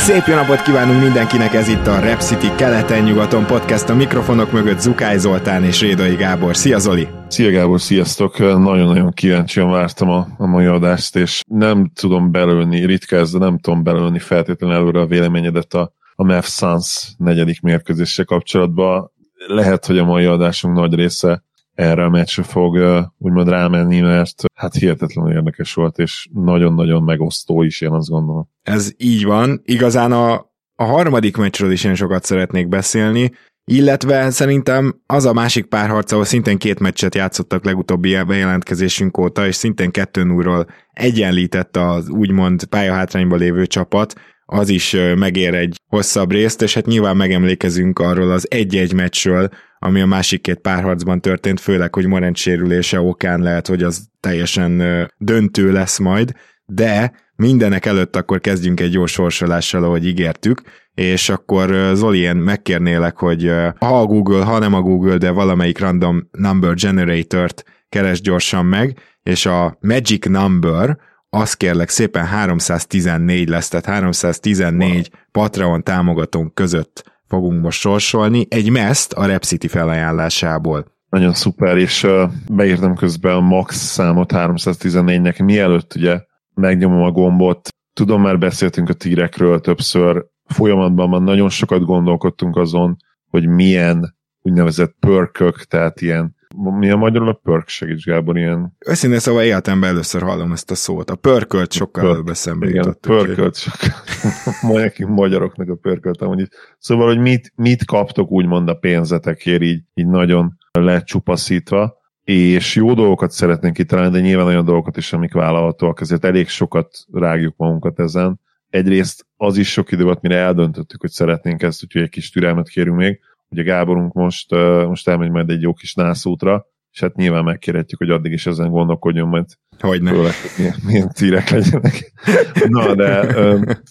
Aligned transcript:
Szép 0.00 0.26
jó 0.26 0.34
napot 0.34 0.62
kívánunk 0.62 1.02
mindenkinek, 1.02 1.54
ez 1.54 1.68
itt 1.68 1.86
a 1.86 2.00
Rep 2.00 2.20
City 2.20 2.54
keleten-nyugaton 2.56 3.46
podcast, 3.46 3.88
a 3.88 3.94
mikrofonok 3.94 4.52
mögött 4.52 4.78
Zukály 4.78 5.18
Zoltán 5.18 5.64
és 5.64 5.80
Rédai 5.80 6.14
Gábor. 6.14 6.56
Szia 6.56 6.78
Zoli! 6.78 7.08
Szia 7.28 7.50
Gábor, 7.50 7.80
sziasztok! 7.80 8.38
Nagyon-nagyon 8.38 9.10
kíváncsian 9.10 9.70
vártam 9.70 10.08
a, 10.08 10.26
a 10.38 10.46
mai 10.46 10.66
adást, 10.66 11.16
és 11.16 11.42
nem 11.46 11.90
tudom 11.94 12.30
belőni, 12.30 12.86
ritka 12.86 13.16
ez, 13.16 13.32
de 13.32 13.38
nem 13.38 13.58
tudom 13.58 13.82
belőni 13.82 14.18
feltétlenül 14.18 14.76
előre 14.76 15.00
a 15.00 15.06
véleményedet 15.06 15.74
a, 15.74 15.92
a 16.14 16.24
Mavs 16.24 16.54
Suns 16.54 17.14
negyedik 17.18 17.60
mérkőzése 17.60 18.24
kapcsolatban. 18.24 19.10
Lehet, 19.46 19.86
hogy 19.86 19.98
a 19.98 20.04
mai 20.04 20.24
adásunk 20.24 20.76
nagy 20.76 20.94
része 20.94 21.44
erre 21.80 22.04
a 22.04 22.08
meccsre 22.08 22.42
fog 22.42 22.78
úgymond 23.18 23.48
rámenni, 23.48 24.00
mert 24.00 24.44
hát 24.54 24.74
hihetetlenül 24.74 25.32
érdekes 25.32 25.74
volt, 25.74 25.98
és 25.98 26.28
nagyon-nagyon 26.32 27.02
megosztó 27.02 27.62
is, 27.62 27.80
én 27.80 27.90
azt 27.90 28.08
gondolom. 28.08 28.48
Ez 28.62 28.92
így 28.96 29.24
van. 29.24 29.60
Igazán 29.64 30.12
a, 30.12 30.32
a 30.74 30.84
harmadik 30.84 31.36
meccsről 31.36 31.72
is 31.72 31.84
én 31.84 31.94
sokat 31.94 32.24
szeretnék 32.24 32.68
beszélni, 32.68 33.30
illetve 33.64 34.30
szerintem 34.30 35.00
az 35.06 35.24
a 35.24 35.32
másik 35.32 35.64
párharc, 35.64 36.12
ahol 36.12 36.24
szintén 36.24 36.58
két 36.58 36.80
meccset 36.80 37.14
játszottak 37.14 37.64
legutóbbi 37.64 38.22
bejelentkezésünk 38.26 39.18
óta, 39.18 39.46
és 39.46 39.54
szintén 39.54 39.90
2 39.90 40.24
0 40.24 40.66
egyenlített 40.92 41.76
az 41.76 42.08
úgymond 42.08 42.64
pályahátrányban 42.64 43.38
lévő 43.38 43.66
csapat, 43.66 44.14
az 44.46 44.68
is 44.68 44.96
megér 45.16 45.54
egy 45.54 45.76
hosszabb 45.86 46.30
részt, 46.30 46.62
és 46.62 46.74
hát 46.74 46.86
nyilván 46.86 47.16
megemlékezünk 47.16 47.98
arról 47.98 48.30
az 48.30 48.50
egy-egy 48.50 48.92
meccsről, 48.92 49.48
ami 49.82 50.00
a 50.00 50.06
másik 50.06 50.40
két 50.40 50.58
párharcban 50.58 51.20
történt, 51.20 51.60
főleg, 51.60 51.94
hogy 51.94 52.06
Morent 52.06 52.36
sérülése 52.36 53.00
okán 53.00 53.40
lehet, 53.40 53.66
hogy 53.66 53.82
az 53.82 54.08
teljesen 54.20 54.82
döntő 55.18 55.72
lesz 55.72 55.98
majd, 55.98 56.32
de 56.64 57.12
mindenek 57.36 57.86
előtt 57.86 58.16
akkor 58.16 58.40
kezdjünk 58.40 58.80
egy 58.80 58.92
jó 58.92 59.06
sorsolással, 59.06 59.84
ahogy 59.84 60.06
ígértük, 60.06 60.62
és 60.94 61.28
akkor 61.28 61.90
Zoli, 61.94 62.18
én 62.18 62.36
megkérnélek, 62.36 63.16
hogy 63.16 63.52
ha 63.78 64.00
a 64.00 64.06
Google, 64.06 64.44
ha 64.44 64.58
nem 64.58 64.74
a 64.74 64.80
Google, 64.80 65.16
de 65.16 65.30
valamelyik 65.30 65.78
random 65.78 66.28
number 66.30 66.74
generator-t 66.74 67.64
keres 67.88 68.20
gyorsan 68.20 68.66
meg, 68.66 68.98
és 69.22 69.46
a 69.46 69.78
magic 69.80 70.26
number, 70.26 70.98
azt 71.30 71.56
kérlek 71.56 71.88
szépen 71.88 72.26
314 72.26 73.48
lesz, 73.48 73.68
tehát 73.68 73.86
314 73.86 74.92
wow. 74.92 75.02
Patreon 75.32 75.82
támogatónk 75.82 76.54
között 76.54 77.19
fogunk 77.30 77.62
most 77.62 77.80
sorsolni, 77.80 78.46
egy 78.48 78.70
meszt 78.70 79.12
a 79.12 79.26
Rep 79.26 79.42
City 79.42 79.68
felajánlásából. 79.68 80.84
Nagyon 81.08 81.32
szuper, 81.32 81.76
és 81.76 82.06
beírtam 82.48 82.94
közben 82.94 83.34
a 83.34 83.40
max 83.40 83.76
számot 83.76 84.30
314-nek, 84.34 85.44
mielőtt 85.44 85.94
ugye 85.94 86.20
megnyomom 86.54 87.02
a 87.02 87.10
gombot. 87.10 87.68
Tudom, 87.92 88.22
már 88.22 88.38
beszéltünk 88.38 88.88
a 88.88 88.92
tírekről 88.92 89.60
többször, 89.60 90.26
folyamatban 90.44 91.08
már 91.08 91.20
nagyon 91.20 91.48
sokat 91.48 91.84
gondolkodtunk 91.84 92.56
azon, 92.56 92.96
hogy 93.28 93.46
milyen 93.48 94.16
úgynevezett 94.42 94.96
pörkök, 95.00 95.64
tehát 95.64 96.00
ilyen 96.00 96.34
mi 96.56 96.90
a 96.90 96.96
magyarul 96.96 97.28
a 97.28 97.40
perk 97.42 97.68
segíts, 97.68 98.04
Gábor, 98.04 98.36
ilyen... 98.36 98.76
Őszintén 98.86 99.18
szóval 99.18 99.42
életemben 99.42 99.90
először 99.90 100.22
hallom 100.22 100.52
ezt 100.52 100.70
a 100.70 100.74
szót. 100.74 101.10
A 101.10 101.16
pörkölt 101.16 101.72
sokkal 101.72 102.10
előbb 102.10 102.28
eszembe 102.28 102.68
Igen, 102.68 102.96
pörkölt 103.00 103.56
sokkal. 103.56 103.88
Mondják 104.70 104.98
magyaroknak 104.98 105.68
a 105.68 105.74
pörkölt, 105.74 106.22
amúgy. 106.22 106.48
Szóval, 106.78 107.06
hogy 107.06 107.18
mit, 107.18 107.52
mit 107.56 107.84
kaptok 107.84 108.30
úgymond 108.30 108.68
a 108.68 108.74
pénzetekért 108.74 109.62
így, 109.62 109.82
így 109.94 110.06
nagyon 110.06 110.56
lecsupaszítva, 110.72 111.98
és 112.24 112.74
jó 112.74 112.94
dolgokat 112.94 113.30
szeretnénk 113.30 113.74
kitalálni, 113.74 114.12
de 114.12 114.20
nyilván 114.20 114.46
olyan 114.46 114.64
dolgokat 114.64 114.96
is, 114.96 115.12
amik 115.12 115.32
vállalhatóak, 115.32 116.00
ezért 116.00 116.24
elég 116.24 116.48
sokat 116.48 116.96
rágjuk 117.12 117.54
magunkat 117.56 117.98
ezen. 117.98 118.40
Egyrészt 118.68 119.26
az 119.36 119.56
is 119.56 119.72
sok 119.72 119.92
idő 119.92 120.04
volt, 120.04 120.20
mire 120.20 120.36
eldöntöttük, 120.36 121.00
hogy 121.00 121.10
szeretnénk 121.10 121.62
ezt, 121.62 121.82
úgyhogy 121.84 122.02
egy 122.02 122.08
kis 122.08 122.30
türelmet 122.30 122.68
kérünk 122.68 122.96
még 122.96 123.20
Ugye 123.50 123.62
Gáborunk 123.62 124.12
most, 124.12 124.50
most 124.86 125.08
elmegy 125.08 125.30
majd 125.30 125.50
egy 125.50 125.62
jó 125.62 125.72
kis 125.72 125.94
nászútra, 125.94 126.66
és 126.92 127.00
hát 127.00 127.14
nyilván 127.14 127.44
megkérhetjük, 127.44 127.98
hogy 127.98 128.10
addig 128.10 128.32
is 128.32 128.46
ezen 128.46 128.70
gondolkodjon 128.70 129.28
majd. 129.28 129.44
Hogy 129.78 130.02
nem. 130.02 130.14
Főleg, 130.14 130.32
milyen, 130.58 130.74
milyen 130.86 131.08
tírek 131.08 131.48
legyenek. 131.50 132.12
Na, 132.68 132.94
de 132.94 133.26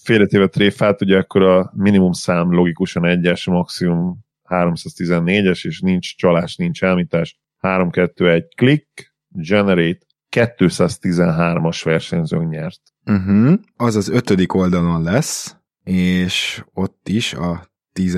félretéve 0.04 0.48
tréfát, 0.48 1.02
ugye 1.02 1.18
akkor 1.18 1.42
a 1.42 1.72
minimum 1.76 2.12
szám 2.12 2.54
logikusan 2.54 3.06
egyes, 3.06 3.46
maximum 3.46 4.20
314-es, 4.50 5.66
és 5.66 5.80
nincs 5.80 6.16
csalás, 6.16 6.56
nincs 6.56 6.84
elmítás. 6.84 7.40
3-2-1 7.62 8.44
klik, 8.56 9.14
generate, 9.28 10.06
213-as 10.36 11.82
versenyzőnk 11.84 12.50
nyert. 12.50 12.82
Uh-huh. 13.06 13.54
Az 13.76 13.96
az 13.96 14.10
ötödik 14.10 14.54
oldalon 14.54 15.04
lesz, 15.04 15.56
és 15.84 16.64
ott 16.74 17.08
is 17.10 17.34
a 17.34 17.72
10 17.94 18.16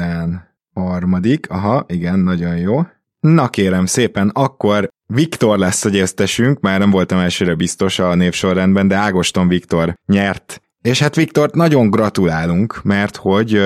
harmadik, 0.73 1.49
aha, 1.49 1.85
igen, 1.87 2.19
nagyon 2.19 2.57
jó. 2.57 2.81
Na 3.19 3.49
kérem 3.49 3.85
szépen, 3.85 4.29
akkor 4.33 4.89
Viktor 5.05 5.57
lesz 5.57 5.85
a 5.85 5.89
győztesünk, 5.89 6.59
már 6.59 6.79
nem 6.79 6.89
voltam 6.89 7.19
elsőre 7.19 7.55
biztos 7.55 7.99
a 7.99 8.15
névsorrendben, 8.15 8.87
de 8.87 8.95
Ágoston 8.95 9.47
Viktor 9.47 9.93
nyert. 10.05 10.61
És 10.81 10.99
hát 10.99 11.15
Viktort 11.15 11.55
nagyon 11.55 11.89
gratulálunk, 11.89 12.83
mert 12.83 13.15
hogy 13.15 13.61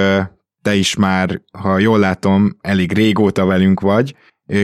te 0.61 0.75
is 0.75 0.95
már, 0.95 1.41
ha 1.59 1.77
jól 1.77 1.99
látom, 1.99 2.57
elég 2.61 2.91
régóta 2.93 3.45
velünk 3.45 3.79
vagy, 3.79 4.15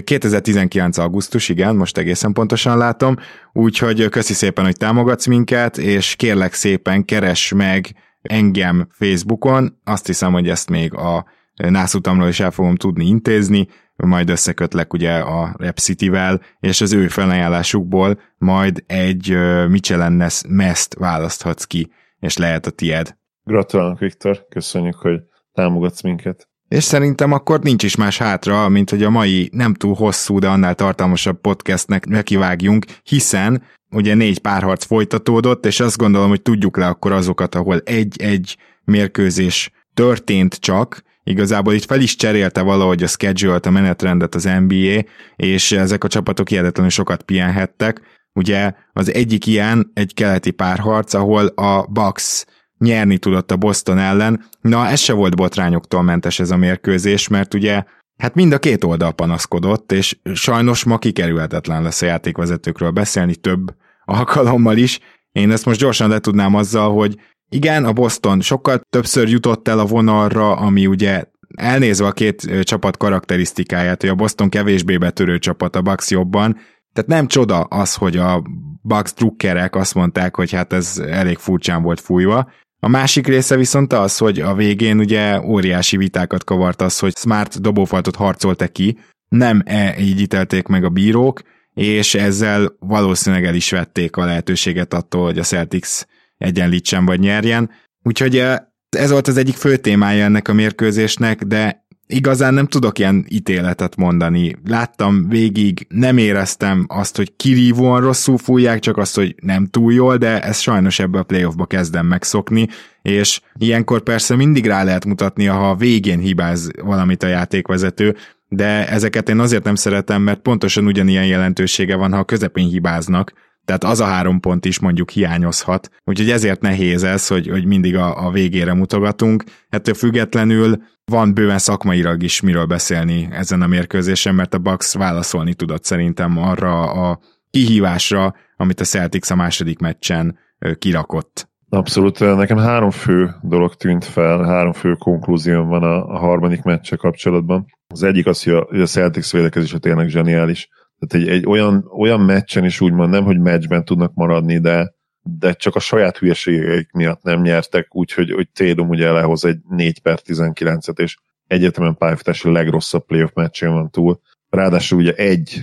2019. 0.03 0.97
augusztus, 0.97 1.49
igen, 1.49 1.75
most 1.75 1.97
egészen 1.97 2.33
pontosan 2.33 2.77
látom, 2.77 3.15
úgyhogy 3.53 4.09
köszi 4.09 4.33
szépen, 4.33 4.65
hogy 4.65 4.77
támogatsz 4.77 5.25
minket, 5.25 5.77
és 5.77 6.15
kérlek 6.15 6.53
szépen 6.53 7.05
keres 7.05 7.53
meg 7.53 7.95
engem 8.21 8.87
Facebookon, 8.91 9.79
azt 9.83 10.05
hiszem, 10.05 10.31
hogy 10.31 10.49
ezt 10.49 10.69
még 10.69 10.93
a 10.93 11.25
nászutamról 11.69 12.27
is 12.27 12.39
el 12.39 12.51
fogom 12.51 12.75
tudni 12.75 13.05
intézni, 13.05 13.67
majd 13.95 14.29
összekötlek 14.29 14.93
ugye 14.93 15.17
a 15.17 15.55
Rep 15.57 15.77
City-vel, 15.77 16.41
és 16.59 16.81
az 16.81 16.93
ő 16.93 17.07
felajánlásukból 17.07 18.19
majd 18.37 18.83
egy 18.87 19.37
Michelin 19.69 20.27
meszt 20.49 20.95
választhatsz 20.99 21.63
ki, 21.63 21.91
és 22.19 22.37
lehet 22.37 22.65
a 22.65 22.71
tied. 22.71 23.15
Gratulálunk, 23.43 23.99
Viktor, 23.99 24.45
köszönjük, 24.49 24.95
hogy 24.95 25.19
támogatsz 25.53 26.01
minket. 26.01 26.49
És 26.67 26.83
szerintem 26.83 27.31
akkor 27.31 27.59
nincs 27.59 27.83
is 27.83 27.95
más 27.95 28.17
hátra, 28.17 28.69
mint 28.69 28.89
hogy 28.89 29.03
a 29.03 29.09
mai 29.09 29.49
nem 29.53 29.73
túl 29.73 29.95
hosszú, 29.95 30.39
de 30.39 30.47
annál 30.47 30.75
tartalmasabb 30.75 31.41
podcastnek 31.41 32.05
nekivágjunk, 32.05 32.85
hiszen 33.03 33.63
ugye 33.89 34.13
négy 34.13 34.39
párharc 34.39 34.85
folytatódott, 34.85 35.65
és 35.65 35.79
azt 35.79 35.97
gondolom, 35.97 36.29
hogy 36.29 36.41
tudjuk 36.41 36.77
le 36.77 36.87
akkor 36.87 37.11
azokat, 37.11 37.55
ahol 37.55 37.79
egy-egy 37.79 38.57
mérkőzés 38.83 39.71
történt 39.93 40.55
csak, 40.55 41.03
Igazából 41.23 41.73
itt 41.73 41.85
fel 41.85 42.01
is 42.01 42.15
cserélte 42.15 42.61
valahogy 42.61 43.03
a 43.03 43.07
schedule 43.07 43.59
a 43.61 43.69
menetrendet 43.69 44.35
az 44.35 44.43
NBA, 44.43 45.03
és 45.35 45.71
ezek 45.71 46.03
a 46.03 46.07
csapatok 46.07 46.49
hihetetlenül 46.49 46.91
sokat 46.91 47.23
pihenhettek. 47.23 48.01
Ugye 48.33 48.73
az 48.93 49.13
egyik 49.13 49.45
ilyen 49.45 49.91
egy 49.93 50.13
keleti 50.13 50.51
párharc, 50.51 51.13
ahol 51.13 51.45
a 51.45 51.85
Bucks 51.85 52.45
nyerni 52.77 53.17
tudott 53.17 53.51
a 53.51 53.57
Boston 53.57 53.97
ellen. 53.97 54.45
Na, 54.61 54.87
ez 54.87 54.99
se 54.99 55.13
volt 55.13 55.35
botrányoktól 55.35 56.01
mentes 56.01 56.39
ez 56.39 56.51
a 56.51 56.57
mérkőzés, 56.57 57.27
mert 57.27 57.53
ugye 57.53 57.83
hát 58.17 58.35
mind 58.35 58.53
a 58.53 58.59
két 58.59 58.83
oldal 58.83 59.11
panaszkodott, 59.11 59.91
és 59.91 60.17
sajnos 60.33 60.83
ma 60.83 60.97
kikerülhetetlen 60.97 61.83
lesz 61.83 62.01
a 62.01 62.05
játékvezetőkről 62.05 62.91
beszélni 62.91 63.35
több 63.35 63.75
alkalommal 64.05 64.77
is. 64.77 64.99
Én 65.31 65.51
ezt 65.51 65.65
most 65.65 65.79
gyorsan 65.79 66.09
le 66.09 66.19
tudnám 66.19 66.55
azzal, 66.55 66.93
hogy 66.93 67.15
igen, 67.53 67.85
a 67.85 67.93
Boston 67.93 68.41
sokkal 68.41 68.81
többször 68.89 69.29
jutott 69.29 69.67
el 69.67 69.79
a 69.79 69.85
vonalra, 69.85 70.55
ami 70.55 70.87
ugye 70.87 71.23
elnézve 71.55 72.05
a 72.05 72.11
két 72.11 72.63
csapat 72.63 72.97
karakterisztikáját, 72.97 74.01
hogy 74.01 74.09
a 74.09 74.15
Boston 74.15 74.49
kevésbé 74.49 74.97
betörő 74.97 75.39
csapat, 75.39 75.75
a 75.75 75.81
Bucks 75.81 76.09
jobban, 76.09 76.57
tehát 76.93 77.09
nem 77.09 77.27
csoda 77.27 77.59
az, 77.59 77.95
hogy 77.95 78.17
a 78.17 78.43
Bucks 78.81 79.13
drukkerek 79.13 79.75
azt 79.75 79.93
mondták, 79.93 80.35
hogy 80.35 80.51
hát 80.51 80.73
ez 80.73 80.97
elég 80.97 81.37
furcsán 81.37 81.81
volt 81.81 81.99
fújva. 81.99 82.51
A 82.79 82.87
másik 82.87 83.27
része 83.27 83.55
viszont 83.55 83.93
az, 83.93 84.17
hogy 84.17 84.39
a 84.39 84.53
végén 84.53 84.99
ugye 84.99 85.41
óriási 85.41 85.97
vitákat 85.97 86.43
kavart 86.43 86.81
az, 86.81 86.99
hogy 86.99 87.17
Smart 87.17 87.61
dobófaltot 87.61 88.15
harcolta 88.15 88.67
ki, 88.67 88.97
nem 89.27 89.61
-e 89.65 89.99
így 89.99 90.19
ítélték 90.19 90.67
meg 90.67 90.83
a 90.83 90.89
bírók, 90.89 91.41
és 91.73 92.15
ezzel 92.15 92.75
valószínűleg 92.79 93.45
el 93.45 93.55
is 93.55 93.71
vették 93.71 94.15
a 94.15 94.25
lehetőséget 94.25 94.93
attól, 94.93 95.23
hogy 95.23 95.39
a 95.39 95.43
Celtics 95.43 96.05
egyenlítsen 96.41 97.05
vagy 97.05 97.19
nyerjen. 97.19 97.69
Úgyhogy 98.03 98.37
eh, 98.37 98.57
ez 98.89 99.11
volt 99.11 99.27
az 99.27 99.37
egyik 99.37 99.55
fő 99.55 99.77
témája 99.77 100.23
ennek 100.23 100.47
a 100.47 100.53
mérkőzésnek, 100.53 101.43
de 101.43 101.85
igazán 102.07 102.53
nem 102.53 102.67
tudok 102.67 102.99
ilyen 102.99 103.25
ítéletet 103.29 103.95
mondani. 103.95 104.55
Láttam 104.65 105.29
végig, 105.29 105.85
nem 105.89 106.17
éreztem 106.17 106.85
azt, 106.87 107.17
hogy 107.17 107.35
kirívóan 107.35 108.01
rosszul 108.01 108.37
fújják, 108.37 108.79
csak 108.79 108.97
azt, 108.97 109.15
hogy 109.15 109.35
nem 109.41 109.65
túl 109.65 109.93
jól, 109.93 110.17
de 110.17 110.41
ez 110.41 110.59
sajnos 110.59 110.99
ebbe 110.99 111.19
a 111.19 111.23
playoffba 111.23 111.65
kezdem 111.65 112.05
megszokni, 112.05 112.67
és 113.01 113.41
ilyenkor 113.57 114.01
persze 114.01 114.35
mindig 114.35 114.65
rá 114.65 114.83
lehet 114.83 115.05
mutatni, 115.05 115.45
ha 115.45 115.69
a 115.69 115.75
végén 115.75 116.19
hibáz 116.19 116.71
valamit 116.83 117.23
a 117.23 117.27
játékvezető, 117.27 118.15
de 118.47 118.87
ezeket 118.89 119.29
én 119.29 119.39
azért 119.39 119.63
nem 119.63 119.75
szeretem, 119.75 120.21
mert 120.21 120.41
pontosan 120.41 120.85
ugyanilyen 120.85 121.25
jelentősége 121.25 121.95
van, 121.95 122.11
ha 122.11 122.19
a 122.19 122.23
közepén 122.23 122.67
hibáznak, 122.67 123.33
tehát 123.65 123.83
az 123.83 123.99
a 123.99 124.05
három 124.05 124.39
pont 124.39 124.65
is 124.65 124.79
mondjuk 124.79 125.09
hiányozhat. 125.09 125.89
Úgyhogy 126.03 126.29
ezért 126.29 126.61
nehéz 126.61 127.03
ez, 127.03 127.27
hogy, 127.27 127.47
hogy 127.47 127.65
mindig 127.65 127.95
a, 127.95 128.25
a 128.25 128.31
végére 128.31 128.73
mutogatunk. 128.73 129.43
Ettől 129.69 129.93
függetlenül 129.93 130.83
van 131.05 131.33
bőven 131.33 131.57
szakmailag 131.57 132.23
is 132.23 132.41
miről 132.41 132.65
beszélni 132.65 133.27
ezen 133.31 133.61
a 133.61 133.67
mérkőzésen, 133.67 134.35
mert 134.35 134.53
a 134.53 134.57
Bucks 134.57 134.93
válaszolni 134.93 135.53
tudott 135.53 135.83
szerintem 135.83 136.37
arra 136.37 136.91
a 136.91 137.19
kihívásra, 137.49 138.35
amit 138.57 138.79
a 138.79 138.83
Celtics 138.83 139.29
a 139.29 139.35
második 139.35 139.79
meccsen 139.79 140.39
kirakott. 140.77 141.49
Abszolút. 141.69 142.19
Nekem 142.19 142.57
három 142.57 142.89
fő 142.89 143.35
dolog 143.41 143.75
tűnt 143.75 144.05
fel, 144.05 144.43
három 144.43 144.73
fő 144.73 144.93
konklúzióm 144.93 145.67
van 145.67 145.83
a, 145.83 146.05
a 146.05 146.17
harmadik 146.17 146.61
meccse 146.61 146.95
kapcsolatban. 146.95 147.65
Az 147.87 148.03
egyik 148.03 148.25
az, 148.25 148.43
hogy 148.43 148.53
a, 148.53 148.65
hogy 148.69 148.81
a 148.81 148.85
Celtics 148.85 149.31
védekezése 149.31 149.77
tényleg 149.77 150.07
zseniális. 150.07 150.69
Tehát 151.07 151.27
egy, 151.27 151.33
egy 151.33 151.45
olyan, 151.45 151.91
olyan 151.97 152.19
meccsen 152.19 152.65
is 152.65 152.81
úgymond 152.81 153.09
nem, 153.09 153.23
hogy 153.23 153.39
meccsben 153.39 153.85
tudnak 153.85 154.13
maradni, 154.13 154.59
de, 154.59 154.93
de 155.21 155.53
csak 155.53 155.75
a 155.75 155.79
saját 155.79 156.17
hülyeségeik 156.17 156.91
miatt 156.91 157.23
nem 157.23 157.41
nyertek, 157.41 157.95
úgyhogy 157.95 158.31
hogy 158.31 158.49
Tédum 158.49 158.89
ugye 158.89 159.11
lehoz 159.11 159.45
egy 159.45 159.57
4 159.69 160.01
per 160.01 160.19
19-et, 160.25 160.99
és 160.99 161.17
egyetemen 161.47 161.95
pályafutási 161.95 162.51
legrosszabb 162.51 163.05
playoff 163.05 163.31
meccsén 163.33 163.71
van 163.71 163.89
túl. 163.89 164.19
Ráadásul 164.49 164.99
ugye 164.99 165.13
egy, 165.13 165.61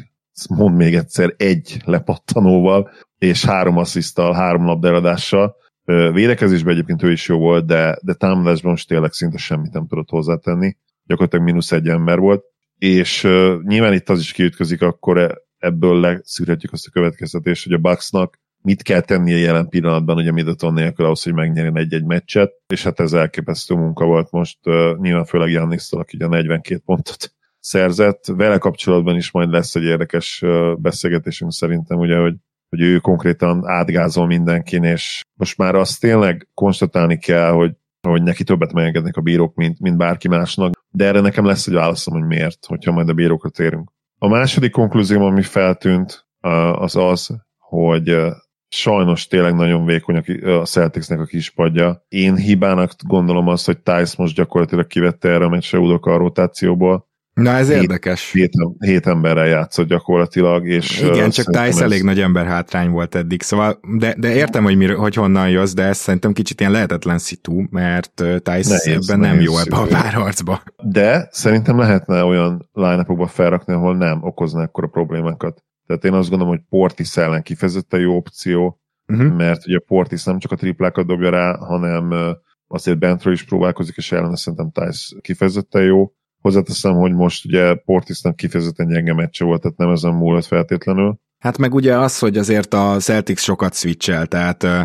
mond 0.48 0.76
még 0.76 0.94
egyszer, 0.94 1.34
egy 1.36 1.82
lepattanóval, 1.84 2.90
és 3.18 3.44
három 3.44 3.76
asszisztal, 3.76 4.32
három 4.32 4.64
labdeladással. 4.64 5.56
Védekezésben 6.12 6.72
egyébként 6.72 7.02
ő 7.02 7.10
is 7.12 7.28
jó 7.28 7.38
volt, 7.38 7.66
de, 7.66 7.98
de 8.02 8.14
támadásban 8.14 8.70
most 8.70 8.88
tényleg 8.88 9.12
szinte 9.12 9.38
semmit 9.38 9.72
nem 9.72 9.86
tudott 9.86 10.08
hozzátenni. 10.08 10.76
Gyakorlatilag 11.04 11.44
mínusz 11.44 11.72
egy 11.72 11.88
ember 11.88 12.18
volt 12.18 12.44
és 12.78 13.22
nyilván 13.62 13.92
itt 13.92 14.08
az 14.08 14.20
is 14.20 14.32
kiütközik, 14.32 14.82
akkor 14.82 15.18
e, 15.18 15.34
ebből 15.58 16.00
leszűrhetjük 16.00 16.72
azt 16.72 16.86
a 16.86 16.90
következtetést, 16.90 17.64
hogy 17.64 17.72
a 17.72 17.78
Bucksnak 17.78 18.40
mit 18.62 18.82
kell 18.82 19.00
tennie 19.00 19.36
jelen 19.36 19.68
pillanatban, 19.68 20.16
ugye 20.16 20.32
Middleton 20.32 20.72
nélkül 20.72 21.04
ahhoz, 21.04 21.22
hogy 21.22 21.34
megnyerjen 21.34 21.76
egy-egy 21.76 22.04
meccset, 22.04 22.52
és 22.66 22.82
hát 22.82 23.00
ez 23.00 23.12
elképesztő 23.12 23.74
munka 23.74 24.04
volt 24.04 24.30
most, 24.30 24.58
nyilván 25.00 25.24
főleg 25.24 25.50
Jannisztól, 25.50 26.00
aki 26.00 26.16
ugye 26.16 26.26
42 26.26 26.80
pontot 26.84 27.32
szerzett. 27.60 28.24
Vele 28.26 28.58
kapcsolatban 28.58 29.16
is 29.16 29.30
majd 29.30 29.50
lesz 29.50 29.74
egy 29.74 29.82
érdekes 29.82 30.44
beszélgetésünk 30.76 31.52
szerintem, 31.52 31.98
ugye, 31.98 32.16
hogy 32.16 32.34
hogy 32.68 32.80
ő 32.80 32.98
konkrétan 32.98 33.66
átgázol 33.66 34.26
mindenkin, 34.26 34.84
és 34.84 35.22
most 35.34 35.58
már 35.58 35.74
azt 35.74 36.00
tényleg 36.00 36.48
konstatálni 36.54 37.18
kell, 37.18 37.50
hogy, 37.50 37.72
hogy 38.00 38.22
neki 38.22 38.44
többet 38.44 38.72
megengednek 38.72 39.16
a 39.16 39.20
bírók, 39.20 39.54
mint, 39.54 39.80
mint 39.80 39.96
bárki 39.96 40.28
másnak 40.28 40.78
de 40.90 41.04
erre 41.04 41.20
nekem 41.20 41.44
lesz 41.44 41.66
egy 41.66 41.74
válaszom, 41.74 42.14
hogy 42.14 42.26
miért, 42.26 42.66
hogyha 42.66 42.92
majd 42.92 43.08
a 43.08 43.12
bírókra 43.12 43.50
térünk. 43.50 43.90
A 44.18 44.28
második 44.28 44.70
konklúzióm, 44.70 45.22
ami 45.22 45.42
feltűnt, 45.42 46.26
az 46.72 46.96
az, 46.96 47.36
hogy 47.58 48.16
sajnos 48.68 49.26
tényleg 49.26 49.54
nagyon 49.54 49.84
vékony 49.84 50.16
a 50.42 50.64
Celticsnek 50.64 51.20
a 51.20 51.24
kispadja. 51.24 52.04
Én 52.08 52.36
hibának 52.36 52.92
gondolom 53.06 53.48
azt, 53.48 53.66
hogy 53.66 53.78
Tice 53.78 54.14
most 54.18 54.34
gyakorlatilag 54.36 54.86
kivette 54.86 55.28
erre 55.28 55.44
a 55.44 55.48
meccsre 55.48 55.78
a 56.00 56.16
rotációból, 56.16 57.07
Na 57.38 57.50
ez 57.50 57.68
hét, 57.68 57.80
érdekes. 57.80 58.32
Hét, 58.32 58.52
hét 58.78 59.06
emberrel 59.06 59.46
játszott 59.46 59.88
gyakorlatilag. 59.88 60.66
És 60.66 61.00
Igen, 61.00 61.30
csak 61.30 61.46
Tice 61.46 61.60
ez... 61.60 61.80
elég 61.80 62.02
nagy 62.02 62.20
ember 62.20 62.46
hátrány 62.46 62.90
volt 62.90 63.14
eddig, 63.14 63.42
szóval, 63.42 63.80
de, 63.98 64.14
de 64.18 64.34
értem, 64.34 64.64
hogy, 64.64 64.76
mir, 64.76 64.94
hogy 64.94 65.14
honnan 65.14 65.50
jössz, 65.50 65.72
de 65.72 65.82
ez 65.82 65.96
szerintem 65.96 66.32
kicsit 66.32 66.60
ilyen 66.60 66.72
lehetetlen 66.72 67.18
szitu, 67.18 67.64
mert 67.70 68.12
Tice 68.14 68.76
nehéz, 68.84 69.08
ebben 69.08 69.20
nem 69.20 69.40
jó 69.40 69.58
ebbe 69.58 69.76
a 69.76 69.86
párharcba. 69.86 70.62
De 70.82 71.28
szerintem 71.30 71.78
lehetne 71.78 72.24
olyan 72.24 72.68
line 72.72 73.26
felrakni, 73.26 73.72
ahol 73.72 73.96
nem 73.96 74.18
okozna 74.22 74.62
ekkora 74.62 74.86
problémákat. 74.86 75.64
Tehát 75.86 76.04
én 76.04 76.12
azt 76.12 76.28
gondolom, 76.28 76.54
hogy 76.54 76.62
Portis 76.68 77.16
ellen 77.16 77.42
kifejezetten 77.42 78.00
jó 78.00 78.16
opció, 78.16 78.80
uh-huh. 79.06 79.36
mert 79.36 79.66
ugye 79.66 79.78
Portis 79.78 80.24
nem 80.24 80.38
csak 80.38 80.52
a 80.52 80.56
triplákat 80.56 81.06
dobja 81.06 81.30
rá, 81.30 81.56
hanem 81.56 82.14
azért 82.66 82.98
bentről 82.98 83.32
is 83.32 83.44
próbálkozik, 83.44 83.96
és 83.96 84.12
ellene 84.12 84.36
szerintem 84.36 84.70
Tice 84.70 85.16
kifejezetten 85.20 85.82
jó 85.82 86.12
Hozzáteszem, 86.40 86.94
hogy 86.94 87.12
most 87.12 87.44
ugye 87.44 87.74
Portisnak 87.74 88.36
kifejezetten 88.36 88.88
gyenge 88.88 89.14
meccse 89.14 89.44
volt, 89.44 89.60
tehát 89.60 89.76
nem 89.76 89.90
ezen 89.90 90.12
múlott 90.12 90.44
feltétlenül. 90.44 91.18
Hát 91.38 91.58
meg 91.58 91.74
ugye 91.74 91.96
az, 91.98 92.18
hogy 92.18 92.38
azért 92.38 92.74
a 92.74 92.96
Celtics 92.98 93.38
sokat 93.38 93.74
switchel, 93.74 94.26
tehát 94.26 94.62
uh, 94.62 94.80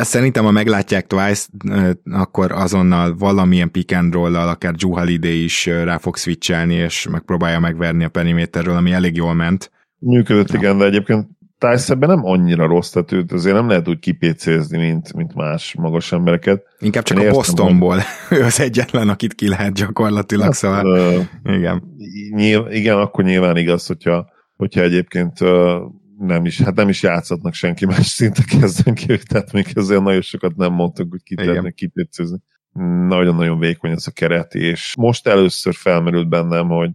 szerintem 0.00 0.44
ha 0.44 0.50
meglátják 0.50 1.06
Twice, 1.06 1.46
uh, 1.68 1.90
akkor 2.04 2.52
azonnal 2.52 3.16
valamilyen 3.16 3.70
pick 3.70 3.96
and 3.96 4.12
roll-al, 4.12 4.48
akár 4.48 4.74
Drew 4.74 4.90
Holiday 4.90 5.44
is 5.44 5.66
uh, 5.66 5.84
rá 5.84 5.98
fog 5.98 6.16
switchelni, 6.16 6.74
és 6.74 7.08
megpróbálja 7.10 7.58
megverni 7.58 8.04
a 8.04 8.08
periméterről, 8.08 8.76
ami 8.76 8.92
elég 8.92 9.16
jól 9.16 9.34
ment. 9.34 9.70
Működött, 9.98 10.50
ja. 10.50 10.58
igen, 10.58 10.78
de 10.78 10.84
egyébként 10.84 11.28
Tice 11.58 11.92
ebben 11.92 12.08
nem 12.08 12.24
annyira 12.24 12.66
rossz, 12.66 12.90
tehát 12.90 13.12
őt 13.12 13.32
azért 13.32 13.54
nem 13.54 13.68
lehet 13.68 13.88
úgy 13.88 13.98
kipécézni, 13.98 14.78
mint, 14.78 15.12
mint 15.12 15.34
más 15.34 15.74
magas 15.74 16.12
embereket. 16.12 16.62
Inkább 16.78 17.04
csak 17.04 17.20
Én 17.20 17.28
a 17.28 17.32
Bostonból. 17.32 17.94
Hogy... 17.94 18.04
ő 18.38 18.42
az 18.42 18.60
egyetlen, 18.60 19.08
akit 19.08 19.34
ki 19.34 19.48
lehet 19.48 19.72
gyakorlatilag, 19.72 20.44
hát, 20.44 20.54
szóval 20.54 20.86
uh, 21.44 21.54
igen. 21.56 21.82
Nyilv, 22.30 22.72
igen, 22.72 22.96
akkor 22.96 23.24
nyilván 23.24 23.56
igaz, 23.56 23.86
hogyha, 23.86 24.30
hogyha 24.56 24.80
egyébként 24.80 25.40
uh, 25.40 25.80
nem 26.18 26.44
is, 26.44 26.60
hát 26.60 26.74
nem 26.74 26.88
is 26.88 27.02
játszhatnak 27.02 27.54
senki 27.54 27.86
más 27.86 28.06
szinte 28.06 28.42
kezdenk 28.58 28.96
ki, 28.96 29.18
tehát 29.28 29.52
még 29.52 29.66
ezzel 29.74 30.00
nagyon 30.00 30.20
sokat 30.20 30.56
nem 30.56 30.72
mondtuk, 30.72 31.10
hogy 31.10 31.22
kit 31.22 31.44
lehetne 31.44 31.70
kipécézni. 31.70 32.38
Nagyon-nagyon 33.08 33.58
vékony 33.58 33.90
ez 33.90 34.06
a 34.06 34.10
keret, 34.10 34.54
és 34.54 34.94
most 34.98 35.26
először 35.26 35.74
felmerült 35.74 36.28
bennem, 36.28 36.68
hogy 36.68 36.90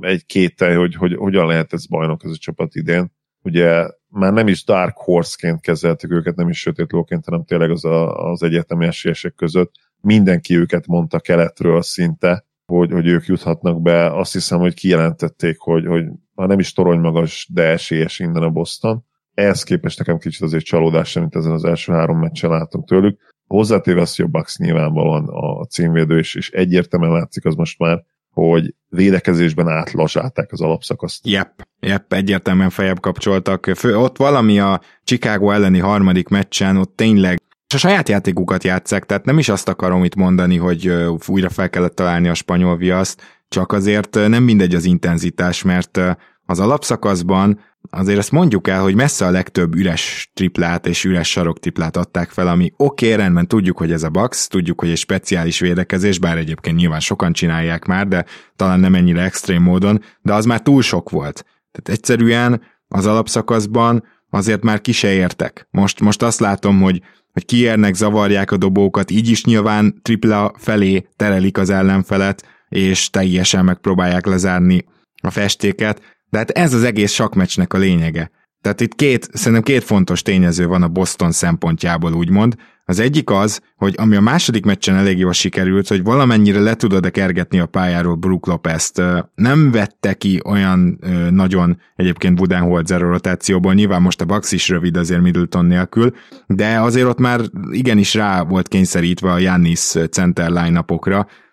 egy 0.00 0.26
kétel, 0.26 0.76
hogy, 0.76 0.94
hogy 0.94 1.14
hogyan 1.14 1.46
lehet 1.46 1.72
ez 1.72 1.86
bajnok 1.86 2.24
ez 2.24 2.30
a 2.30 2.36
csapat 2.36 2.74
idén. 2.74 3.12
Ugye 3.42 3.86
már 4.10 4.32
nem 4.32 4.48
is 4.48 4.64
Dark 4.64 4.96
Horse-ként 4.96 5.60
kezeltük 5.60 6.10
őket, 6.10 6.36
nem 6.36 6.48
is 6.48 6.58
sötét 6.58 6.92
lóként, 6.92 7.24
hanem 7.24 7.44
tényleg 7.44 7.70
az, 7.70 7.84
a, 7.84 8.30
az 8.30 8.42
egyetemi 8.42 8.86
esélyesek 8.86 9.34
között. 9.34 9.72
Mindenki 10.00 10.56
őket 10.56 10.86
mondta 10.86 11.20
keletről 11.20 11.82
szinte, 11.82 12.44
hogy, 12.66 12.92
hogy 12.92 13.06
ők 13.06 13.26
juthatnak 13.26 13.82
be. 13.82 14.18
Azt 14.18 14.32
hiszem, 14.32 14.58
hogy 14.58 14.74
kijelentették, 14.74 15.58
hogy, 15.58 15.86
hogy 15.86 16.04
ha 16.34 16.46
nem 16.46 16.58
is 16.58 16.72
torony 16.72 16.98
magas, 16.98 17.48
de 17.52 17.62
esélyes 17.62 18.18
innen 18.18 18.42
a 18.42 18.50
Boston. 18.50 19.04
Ehhez 19.34 19.62
képest 19.62 19.98
nekem 19.98 20.18
kicsit 20.18 20.42
azért 20.42 20.64
csalódás, 20.64 21.14
mint 21.14 21.36
ezen 21.36 21.52
az 21.52 21.64
első 21.64 21.92
három 21.92 22.18
meccsen 22.18 22.50
látunk 22.50 22.88
tőlük. 22.88 23.20
Hozzátéve 23.46 24.00
azt, 24.00 24.16
hogy 24.16 24.24
a 24.24 24.28
Bucks 24.28 24.58
nyilvánvalóan 24.58 25.28
a 25.28 25.64
címvédő, 25.64 26.18
és, 26.18 26.34
és 26.34 26.50
egyértelműen 26.50 27.12
látszik 27.12 27.44
az 27.44 27.54
most 27.54 27.78
már, 27.78 28.04
hogy 28.32 28.74
védekezésben 28.88 29.68
átlazsálták 29.68 30.52
az 30.52 30.60
alapszakaszt. 30.60 31.26
Yep, 31.26 31.66
yep, 31.80 32.12
egyértelműen 32.12 32.70
fejebb 32.70 33.00
kapcsoltak. 33.00 33.70
Fő, 33.76 33.96
ott 33.96 34.16
valami 34.16 34.60
a 34.60 34.80
Chicago 35.04 35.50
elleni 35.50 35.78
harmadik 35.78 36.28
meccsen, 36.28 36.76
ott 36.76 36.96
tényleg 36.96 37.38
és 37.68 37.76
a 37.76 37.78
saját 37.78 38.08
játékukat 38.08 38.64
játszák, 38.64 39.06
tehát 39.06 39.24
nem 39.24 39.38
is 39.38 39.48
azt 39.48 39.68
akarom 39.68 40.04
itt 40.04 40.14
mondani, 40.14 40.56
hogy 40.56 40.92
újra 41.26 41.48
fel 41.48 41.70
kellett 41.70 41.94
találni 41.94 42.28
a 42.28 42.34
spanyol 42.34 42.76
viaszt, 42.76 43.22
csak 43.48 43.72
azért 43.72 44.14
nem 44.14 44.42
mindegy 44.42 44.74
az 44.74 44.84
intenzitás, 44.84 45.62
mert 45.62 46.00
az 46.46 46.60
alapszakaszban 46.60 47.60
azért 47.90 48.18
ezt 48.18 48.30
mondjuk 48.30 48.68
el, 48.68 48.82
hogy 48.82 48.94
messze 48.94 49.26
a 49.26 49.30
legtöbb 49.30 49.74
üres 49.74 50.30
triplát 50.34 50.86
és 50.86 51.04
üres 51.04 51.30
saroktriplát 51.30 51.96
adták 51.96 52.30
fel, 52.30 52.48
ami 52.48 52.72
oké, 52.76 53.06
okay, 53.06 53.16
rendben, 53.16 53.46
tudjuk, 53.46 53.78
hogy 53.78 53.92
ez 53.92 54.02
a 54.02 54.10
box, 54.10 54.46
tudjuk, 54.48 54.80
hogy 54.80 54.90
egy 54.90 54.96
speciális 54.96 55.60
védekezés, 55.60 56.18
bár 56.18 56.38
egyébként 56.38 56.76
nyilván 56.76 57.00
sokan 57.00 57.32
csinálják 57.32 57.84
már, 57.84 58.08
de 58.08 58.24
talán 58.56 58.80
nem 58.80 58.94
ennyire 58.94 59.22
extrém 59.22 59.62
módon, 59.62 60.02
de 60.22 60.34
az 60.34 60.44
már 60.44 60.60
túl 60.60 60.82
sok 60.82 61.10
volt. 61.10 61.44
Tehát 61.72 61.98
egyszerűen 61.98 62.62
az 62.88 63.06
alapszakaszban 63.06 64.04
azért 64.30 64.62
már 64.62 64.80
ki 64.80 64.92
se 64.92 65.12
értek. 65.12 65.68
Most, 65.70 66.00
most 66.00 66.22
azt 66.22 66.40
látom, 66.40 66.80
hogy 66.80 67.02
hogy 67.32 67.44
kiérnek, 67.44 67.94
zavarják 67.94 68.50
a 68.50 68.56
dobókat, 68.56 69.10
így 69.10 69.28
is 69.28 69.44
nyilván 69.44 70.00
tripla 70.02 70.52
felé 70.58 71.08
terelik 71.16 71.58
az 71.58 71.70
ellenfelet, 71.70 72.46
és 72.68 73.10
teljesen 73.10 73.64
megpróbálják 73.64 74.26
lezárni 74.26 74.84
a 75.22 75.30
festéket, 75.30 76.19
de 76.30 76.38
hát 76.38 76.50
ez 76.50 76.74
az 76.74 76.82
egész 76.82 77.12
sakmecsnek 77.12 77.72
a 77.72 77.78
lényege. 77.78 78.30
Tehát 78.60 78.80
itt 78.80 78.94
két, 78.94 79.28
szerintem 79.32 79.62
két 79.62 79.84
fontos 79.84 80.22
tényező 80.22 80.66
van 80.66 80.82
a 80.82 80.88
Boston 80.88 81.32
szempontjából, 81.32 82.12
úgymond. 82.12 82.54
Az 82.84 82.98
egyik 82.98 83.30
az, 83.30 83.60
hogy 83.76 83.94
ami 83.98 84.16
a 84.16 84.20
második 84.20 84.64
meccsen 84.64 84.96
elég 84.96 85.18
jól 85.18 85.32
sikerült, 85.32 85.88
hogy 85.88 86.02
valamennyire 86.02 86.60
le 86.60 86.74
tudod 86.74 87.10
kergetni 87.10 87.58
a 87.58 87.66
pályáról 87.66 88.14
Brook 88.14 88.46
Lopez-t. 88.46 89.02
Nem 89.34 89.70
vette 89.70 90.14
ki 90.14 90.40
olyan 90.44 90.98
nagyon 91.30 91.80
egyébként 91.96 92.34
Budenholzer 92.34 93.00
rotációból, 93.00 93.74
nyilván 93.74 94.02
most 94.02 94.20
a 94.20 94.24
Bax 94.24 94.52
is 94.52 94.68
rövid 94.68 94.96
azért 94.96 95.20
Middleton 95.20 95.64
nélkül, 95.64 96.14
de 96.46 96.80
azért 96.80 97.06
ott 97.06 97.18
már 97.18 97.40
igenis 97.70 98.14
rá 98.14 98.42
volt 98.42 98.68
kényszerítve 98.68 99.32
a 99.32 99.38
Jannis 99.38 99.94
center 100.10 100.50
line 100.50 100.84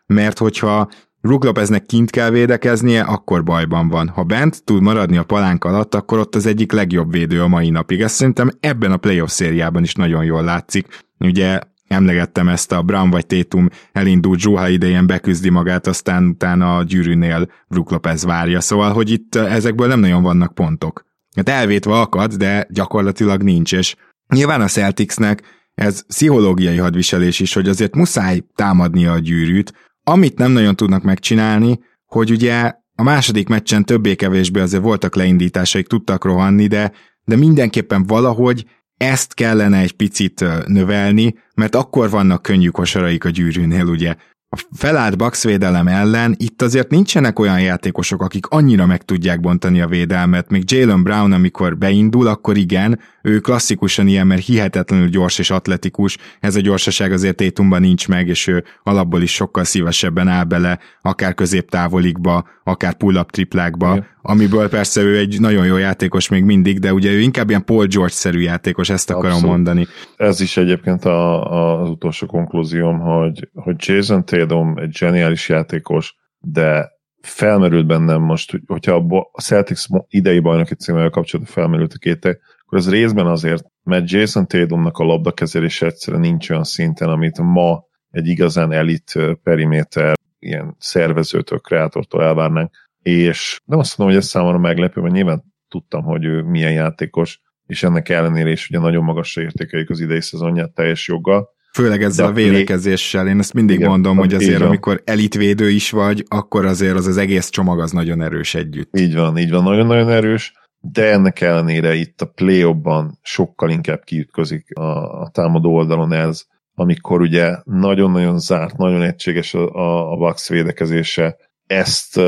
mert 0.07 0.37
hogyha 0.37 0.89
Brook 1.27 1.43
Lopeznek 1.43 1.85
kint 1.85 2.09
kell 2.09 2.29
védekeznie, 2.29 3.01
akkor 3.01 3.43
bajban 3.43 3.89
van. 3.89 4.07
Ha 4.07 4.23
bent 4.23 4.63
tud 4.63 4.81
maradni 4.81 5.17
a 5.17 5.23
palánk 5.23 5.63
alatt, 5.63 5.95
akkor 5.95 6.19
ott 6.19 6.35
az 6.35 6.45
egyik 6.45 6.71
legjobb 6.71 7.11
védő 7.11 7.41
a 7.41 7.47
mai 7.47 7.69
napig. 7.69 8.01
Ezt 8.01 8.15
szerintem 8.15 8.49
ebben 8.59 8.91
a 8.91 8.97
playoff 8.97 9.29
szériában 9.29 9.83
is 9.83 9.93
nagyon 9.93 10.23
jól 10.23 10.43
látszik. 10.43 11.05
Ugye 11.19 11.59
emlegettem 11.87 12.47
ezt 12.47 12.71
a 12.71 12.81
Brown 12.81 13.09
vagy 13.09 13.25
Tétum 13.25 13.69
elindult 13.91 14.39
Zsuha 14.39 14.69
idején 14.69 15.07
beküzdi 15.07 15.49
magát, 15.49 15.87
aztán 15.87 16.27
utána 16.27 16.77
a 16.77 16.83
gyűrűnél 16.83 17.51
Brook 17.67 18.21
várja, 18.21 18.61
szóval, 18.61 18.93
hogy 18.93 19.09
itt 19.09 19.35
ezekből 19.35 19.87
nem 19.87 19.99
nagyon 19.99 20.23
vannak 20.23 20.53
pontok. 20.53 21.05
Hát 21.35 21.49
elvétve 21.49 21.99
akad, 21.99 22.33
de 22.33 22.67
gyakorlatilag 22.69 23.43
nincs, 23.43 23.73
és 23.73 23.95
nyilván 24.33 24.61
a 24.61 24.67
Celticsnek 24.67 25.41
ez 25.75 26.05
pszichológiai 26.07 26.77
hadviselés 26.77 27.39
is, 27.39 27.53
hogy 27.53 27.69
azért 27.69 27.95
muszáj 27.95 28.41
támadnia 28.55 29.11
a 29.11 29.19
gyűrűt, 29.19 29.73
amit 30.09 30.37
nem 30.37 30.51
nagyon 30.51 30.75
tudnak 30.75 31.03
megcsinálni, 31.03 31.79
hogy 32.05 32.31
ugye 32.31 32.73
a 32.95 33.03
második 33.03 33.47
meccsen 33.47 33.85
többé-kevésbé 33.85 34.59
azért 34.59 34.83
voltak 34.83 35.15
leindításaik, 35.15 35.87
tudtak 35.87 36.25
rohanni, 36.25 36.67
de, 36.67 36.91
de 37.23 37.35
mindenképpen 37.35 38.05
valahogy 38.05 38.65
ezt 38.97 39.33
kellene 39.33 39.79
egy 39.79 39.91
picit 39.91 40.45
növelni, 40.65 41.35
mert 41.55 41.75
akkor 41.75 42.09
vannak 42.09 42.41
könnyű 42.41 42.69
kosaraik 42.69 43.25
a 43.25 43.29
gyűrűnél, 43.29 43.85
ugye 43.85 44.15
a 44.49 44.65
felállt 44.75 45.17
Bucks 45.17 45.43
védelem 45.43 45.87
ellen 45.87 46.35
itt 46.37 46.61
azért 46.61 46.89
nincsenek 46.89 47.39
olyan 47.39 47.61
játékosok, 47.61 48.21
akik 48.21 48.47
annyira 48.47 48.85
meg 48.85 49.03
tudják 49.03 49.39
bontani 49.39 49.81
a 49.81 49.87
védelmet. 49.87 50.49
Még 50.49 50.71
Jalen 50.71 51.03
Brown, 51.03 51.31
amikor 51.31 51.77
beindul, 51.77 52.27
akkor 52.27 52.57
igen, 52.57 52.99
ő 53.21 53.39
klasszikusan 53.39 54.07
ilyen, 54.07 54.27
mert 54.27 54.45
hihetetlenül 54.45 55.07
gyors 55.07 55.39
és 55.39 55.49
atletikus, 55.49 56.17
ez 56.39 56.55
a 56.55 56.59
gyorsaság 56.59 57.11
azért 57.11 57.35
Tétumban 57.35 57.81
nincs 57.81 58.07
meg, 58.07 58.27
és 58.27 58.47
ő 58.47 58.63
alapból 58.83 59.21
is 59.21 59.33
sokkal 59.33 59.63
szívesebben 59.63 60.27
áll 60.27 60.43
bele, 60.43 60.79
akár 61.01 61.33
középtávolikba, 61.33 62.47
akár 62.63 62.93
pull-up 62.93 63.31
triplákba, 63.31 63.91
igen. 63.91 64.07
Amiből 64.29 64.69
persze 64.69 65.01
ő 65.01 65.17
egy 65.17 65.39
nagyon 65.39 65.65
jó 65.65 65.77
játékos 65.77 66.29
még 66.29 66.43
mindig, 66.43 66.79
de 66.79 66.93
ugye 66.93 67.11
ő 67.11 67.19
inkább 67.19 67.49
ilyen 67.49 67.65
Paul 67.65 67.85
George-szerű 67.85 68.39
játékos, 68.39 68.89
ezt 68.89 69.09
akarom 69.09 69.31
Abszolút. 69.31 69.55
mondani. 69.55 69.87
Ez 70.15 70.39
is 70.39 70.57
egyébként 70.57 71.05
a, 71.05 71.51
a, 71.51 71.81
az 71.81 71.89
utolsó 71.89 72.25
konklúzióm, 72.25 72.99
hogy, 72.99 73.49
hogy 73.53 73.75
Jason 73.77 74.25
Tatum 74.25 74.77
egy 74.77 74.95
zseniális 74.95 75.49
játékos, 75.49 76.15
de 76.39 76.89
felmerült 77.21 77.87
bennem 77.87 78.21
most, 78.21 78.59
hogyha 78.67 78.95
a 79.31 79.41
Celtics 79.41 79.85
idei 80.07 80.39
bajnoki 80.39 80.75
címmel 80.75 81.09
kapcsolatban 81.09 81.53
felmerült 81.55 81.93
a 81.93 81.97
kétek, 81.97 82.41
akkor 82.59 82.77
az 82.77 82.89
részben 82.89 83.27
azért, 83.27 83.63
mert 83.83 84.11
Jason 84.11 84.47
Tatumnak 84.47 84.97
a 84.97 85.03
labdakezelése 85.03 85.85
egyszerűen 85.85 86.21
nincs 86.21 86.49
olyan 86.49 86.63
szinten, 86.63 87.09
amit 87.09 87.39
ma 87.39 87.83
egy 88.09 88.27
igazán 88.27 88.71
elit 88.71 89.13
periméter 89.43 90.13
ilyen 90.39 90.75
szervezőtől, 90.79 91.59
kreatortól 91.59 92.23
elvárnánk. 92.23 92.71
És 93.07 93.59
nem 93.65 93.79
azt 93.79 93.97
mondom, 93.97 94.15
hogy 94.15 94.25
ez 94.25 94.29
számomra 94.29 94.57
meglepő, 94.57 95.01
mert 95.01 95.13
nyilván 95.13 95.43
tudtam, 95.69 96.03
hogy 96.03 96.25
ő 96.25 96.41
milyen 96.41 96.71
játékos, 96.71 97.41
és 97.65 97.83
ennek 97.83 98.09
ellenére 98.09 98.49
is 98.49 98.69
ugye 98.69 98.79
nagyon 98.79 99.03
magasra 99.03 99.41
értékeljük 99.41 99.89
az 99.89 99.99
idei 99.99 100.21
szezonját 100.21 100.71
teljes 100.71 101.07
joggal. 101.07 101.55
Főleg 101.73 102.03
ezzel 102.03 102.25
a 102.25 102.31
védekezéssel, 102.31 103.27
én 103.27 103.39
ezt 103.39 103.53
mindig 103.53 103.75
igen, 103.75 103.89
mondom, 103.89 104.17
hogy 104.17 104.33
azért 104.33 104.61
amikor 104.61 105.01
elitvédő 105.05 105.69
is 105.69 105.91
vagy, 105.91 106.23
akkor 106.27 106.65
azért 106.65 106.95
az 106.95 107.07
az 107.07 107.17
egész 107.17 107.49
csomag 107.49 107.79
az 107.79 107.91
nagyon 107.91 108.21
erős 108.21 108.55
együtt. 108.55 108.97
Így 108.97 109.15
van, 109.15 109.37
így 109.37 109.51
van, 109.51 109.63
nagyon-nagyon 109.63 110.09
erős 110.09 110.53
de 110.79 111.11
ennek 111.11 111.41
ellenére 111.41 111.93
itt 111.93 112.21
a 112.21 112.25
play 112.25 112.75
sokkal 113.21 113.69
inkább 113.69 114.03
kiütközik 114.03 114.77
a, 114.77 115.21
a 115.21 115.29
támadó 115.29 115.73
oldalon 115.73 116.13
ez, 116.13 116.45
amikor 116.73 117.21
ugye 117.21 117.55
nagyon-nagyon 117.63 118.39
zárt, 118.39 118.77
nagyon 118.77 119.01
egységes 119.01 119.53
a, 119.53 119.69
a, 119.73 120.11
a 120.11 120.17
Bucks 120.17 120.49
védekezése, 120.49 121.37
ezt 121.65 122.19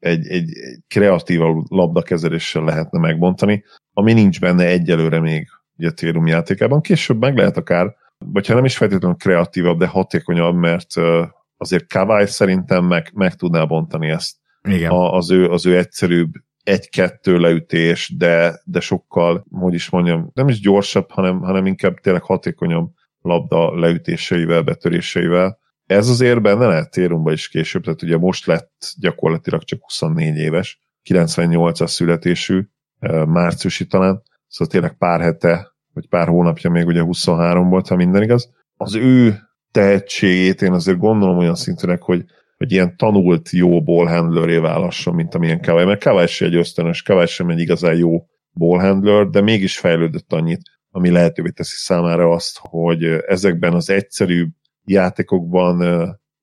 egy, 0.00 0.26
egy, 0.26 0.58
egy 0.58 0.78
kreatívabb 0.88 1.64
labdakezeléssel 1.68 2.64
lehetne 2.64 2.98
megbontani, 2.98 3.64
ami 3.92 4.12
nincs 4.12 4.40
benne 4.40 4.66
egyelőre 4.66 5.20
még 5.20 5.48
ugye 5.76 5.88
a 5.88 5.92
Térum 5.92 6.26
játékában. 6.26 6.80
Később 6.80 7.20
meg 7.20 7.36
lehet 7.36 7.56
akár, 7.56 7.94
vagy 8.18 8.46
ha 8.46 8.54
nem 8.54 8.64
is 8.64 8.76
feltétlenül 8.76 9.16
kreatívabb, 9.16 9.78
de 9.78 9.86
hatékonyabb, 9.86 10.54
mert 10.54 10.94
azért 11.56 11.92
Kawai 11.92 12.26
szerintem 12.26 12.84
meg, 12.84 13.10
meg 13.14 13.34
tudná 13.34 13.64
bontani 13.64 14.08
ezt. 14.08 14.36
Igen. 14.68 14.90
A, 14.90 15.12
az, 15.12 15.30
ő, 15.30 15.50
az 15.50 15.66
ő 15.66 15.78
egyszerűbb 15.78 16.30
egy-kettő 16.62 17.38
leütés, 17.38 18.14
de, 18.18 18.60
de 18.64 18.80
sokkal, 18.80 19.44
hogy 19.50 19.74
is 19.74 19.90
mondjam, 19.90 20.30
nem 20.34 20.48
is 20.48 20.60
gyorsabb, 20.60 21.10
hanem, 21.10 21.40
hanem 21.40 21.66
inkább 21.66 21.94
tényleg 21.94 22.22
hatékonyabb 22.22 22.90
labda 23.22 23.78
leütéseivel, 23.78 24.62
betöréseivel. 24.62 25.58
Ez 25.90 26.08
azért 26.08 26.42
benne 26.42 26.66
lehet 26.66 26.90
térumba 26.90 27.32
is 27.32 27.48
később, 27.48 27.82
tehát 27.82 28.02
ugye 28.02 28.16
most 28.16 28.46
lett 28.46 28.92
gyakorlatilag 29.00 29.62
csak 29.62 29.80
24 29.82 30.36
éves, 30.36 30.80
98-as 31.10 31.86
születésű, 31.86 32.62
márciusi 33.26 33.86
talán, 33.86 34.22
szóval 34.46 34.72
tényleg 34.72 34.96
pár 34.96 35.20
hete, 35.20 35.74
vagy 35.92 36.08
pár 36.08 36.28
hónapja 36.28 36.70
még 36.70 36.86
ugye 36.86 37.00
23 37.00 37.68
volt, 37.68 37.88
ha 37.88 37.96
minden 37.96 38.22
igaz. 38.22 38.52
Az 38.76 38.94
ő 38.94 39.38
tehetségét 39.70 40.62
én 40.62 40.72
azért 40.72 40.98
gondolom 40.98 41.38
olyan 41.38 41.54
szintűnek, 41.54 42.02
hogy 42.02 42.24
hogy 42.56 42.72
ilyen 42.72 42.96
tanult 42.96 43.50
jó 43.50 43.82
ballhandleré 43.82 44.56
válasson, 44.56 45.14
mint 45.14 45.34
amilyen 45.34 45.60
Kawai, 45.60 45.84
mert 45.84 46.02
Kawai 46.02 46.26
sem 46.26 46.48
egy 46.48 46.54
ösztönös, 46.54 47.02
Kawai 47.02 47.26
sem 47.26 47.48
egy 47.48 47.58
igazán 47.58 47.96
jó 47.96 48.26
ballhandler, 48.52 49.26
de 49.26 49.40
mégis 49.40 49.78
fejlődött 49.78 50.32
annyit, 50.32 50.60
ami 50.90 51.10
lehetővé 51.10 51.50
teszi 51.50 51.76
számára 51.76 52.30
azt, 52.30 52.58
hogy 52.60 53.04
ezekben 53.04 53.72
az 53.74 53.90
egyszerűbb 53.90 54.50
játékokban 54.90 55.76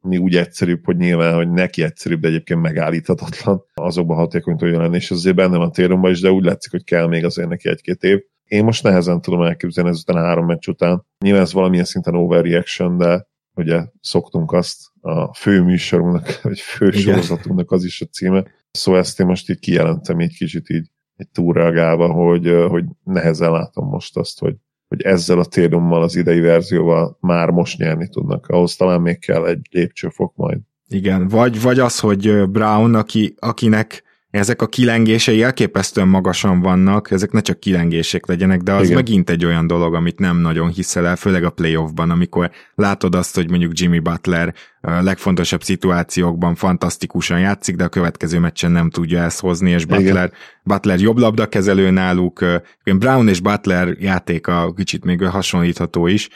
mi 0.01 0.18
úgy 0.18 0.36
egyszerűbb, 0.36 0.86
hogy 0.86 0.98
nyilván, 0.98 1.36
hogy 1.36 1.50
neki 1.50 1.84
egyszerűbb, 1.84 2.20
de 2.20 2.27
egyébként 2.27 2.62
megállíthatatlan, 2.62 3.63
azokban 3.74 4.18
hatékony 4.18 4.58
tudjon 4.58 4.82
lenni, 4.82 4.96
és 4.96 5.12
azért 5.12 5.36
benne 5.36 5.58
van 5.58 5.72
térumban 5.72 6.12
is, 6.12 6.20
de 6.20 6.32
úgy 6.32 6.44
látszik, 6.44 6.72
hogy 6.72 6.84
kell 6.84 7.08
még 7.08 7.25
azért 7.25 7.50
neki 7.50 7.70
egy-két 7.70 8.04
év. 8.04 8.20
Én 8.44 8.63
most 8.63 8.84
nehezen 8.84 9.22
tudom 9.22 9.42
elképzelni 9.42 9.89
ezután 9.89 10.16
a 10.16 10.25
három 10.25 10.46
meccs 10.46 10.68
után. 10.68 11.06
Nyilván 11.24 11.42
ez 11.42 11.54
valamilyen 11.54 11.86
szinten 11.86 12.16
overreaction, 12.16 12.98
de 12.98 13.27
ugye 13.56 13.86
szoktunk 14.01 14.51
azt 14.51 14.77
a 15.01 15.34
fő 15.34 15.62
műsorunknak, 15.62 16.39
vagy 16.44 16.60
fő 16.60 16.88
Igen. 16.88 17.01
sorozatunknak 17.01 17.72
az 17.72 17.84
is 17.84 18.01
a 18.01 18.06
címe. 18.06 18.44
Szóval 18.72 19.00
ezt 19.00 19.20
én 19.20 19.25
most 19.25 19.50
így 19.50 19.60
kijelentem 19.60 20.20
egy 20.20 20.36
kicsit 20.38 20.70
így 20.70 20.88
egy 21.16 21.30
túlreagálva, 21.30 22.12
hogy, 22.12 22.48
hogy 22.68 22.86
nehezen 23.04 23.51
látom 23.51 23.88
most 23.88 24.18
azt, 24.18 24.39
hogy, 24.39 24.56
hogy 24.88 25.01
ezzel 25.01 25.39
a 25.39 25.46
térummal, 25.46 26.01
az 26.01 26.15
idei 26.15 26.39
verzióval 26.39 27.17
már 27.22 27.50
most 27.50 27.77
nyerni 27.77 28.08
tudnak. 28.08 28.48
Ahhoz 28.48 28.75
talán 28.75 29.01
még 29.01 29.20
kell 29.20 29.46
egy 29.46 29.67
lépcsőfok 29.72 30.36
majd. 30.36 30.60
Igen, 30.88 31.27
vagy, 31.27 31.62
vagy 31.62 31.79
az, 31.79 32.00
hogy 32.00 32.50
Brown, 32.50 32.96
aki, 32.96 33.36
akinek 33.39 34.03
ezek 34.29 34.62
a 34.62 34.67
kilengései 34.67 35.44
elképesztően 35.44 36.08
magasan 36.08 36.62
vannak, 36.62 37.12
ezek 37.12 37.32
ne 37.32 37.41
csak 37.41 37.60
kilengések 37.60 38.25
legyenek, 38.25 38.62
de 38.62 38.74
az 38.74 38.84
Igen. 38.84 38.96
megint 38.96 39.29
egy 39.29 39.46
olyan 39.46 39.67
dolog, 39.67 39.94
amit 39.94 40.20
nem 40.20 40.38
nagyon 40.38 40.70
hiszel 40.70 41.08
el, 41.08 41.15
főleg 41.15 41.44
a 41.44 41.50
playoffban, 41.50 42.10
amikor 42.10 42.51
látod 42.75 43.15
azt, 43.15 43.36
hogy 43.36 43.50
mondjuk 43.50 43.79
Jimmy 43.79 44.00
Butler 44.00 44.53
legfontosabb 44.82 45.64
szituációkban 45.64 46.56
fantasztikusan 46.56 47.40
játszik, 47.40 47.76
de 47.76 47.84
a 47.84 47.90
következő 47.90 48.40
meccsen 48.40 48.72
nem 48.72 48.90
tudja 48.90 49.24
ezt 49.24 49.40
hozni, 49.40 49.72
és 49.72 49.86
Butler, 49.86 50.32
Butler 50.64 51.00
jobb 51.00 51.18
labdakezelő 51.18 51.90
náluk, 51.90 52.46
Brown 52.84 53.28
és 53.28 53.40
Butler 53.40 53.88
játéka 54.00 54.74
kicsit 54.76 55.06
még 55.06 55.24
hasonlítható 55.24 56.08
is, 56.08 56.30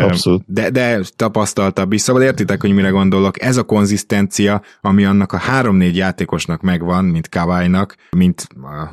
Abszolút. 0.00 0.42
De, 0.46 0.70
de 0.70 1.00
tapasztaltabb 1.16 1.92
is, 1.92 2.00
szóval 2.00 2.22
értitek, 2.22 2.60
hogy 2.60 2.72
mire 2.72 2.88
gondolok. 2.88 3.42
Ez 3.42 3.56
a 3.56 3.62
konzisztencia, 3.62 4.62
ami 4.80 5.04
annak 5.04 5.32
a 5.32 5.36
három-négy 5.36 5.96
játékosnak 5.96 6.60
megvan, 6.60 7.04
mint 7.04 7.28
Kawai-nak, 7.28 7.94
mint 8.10 8.46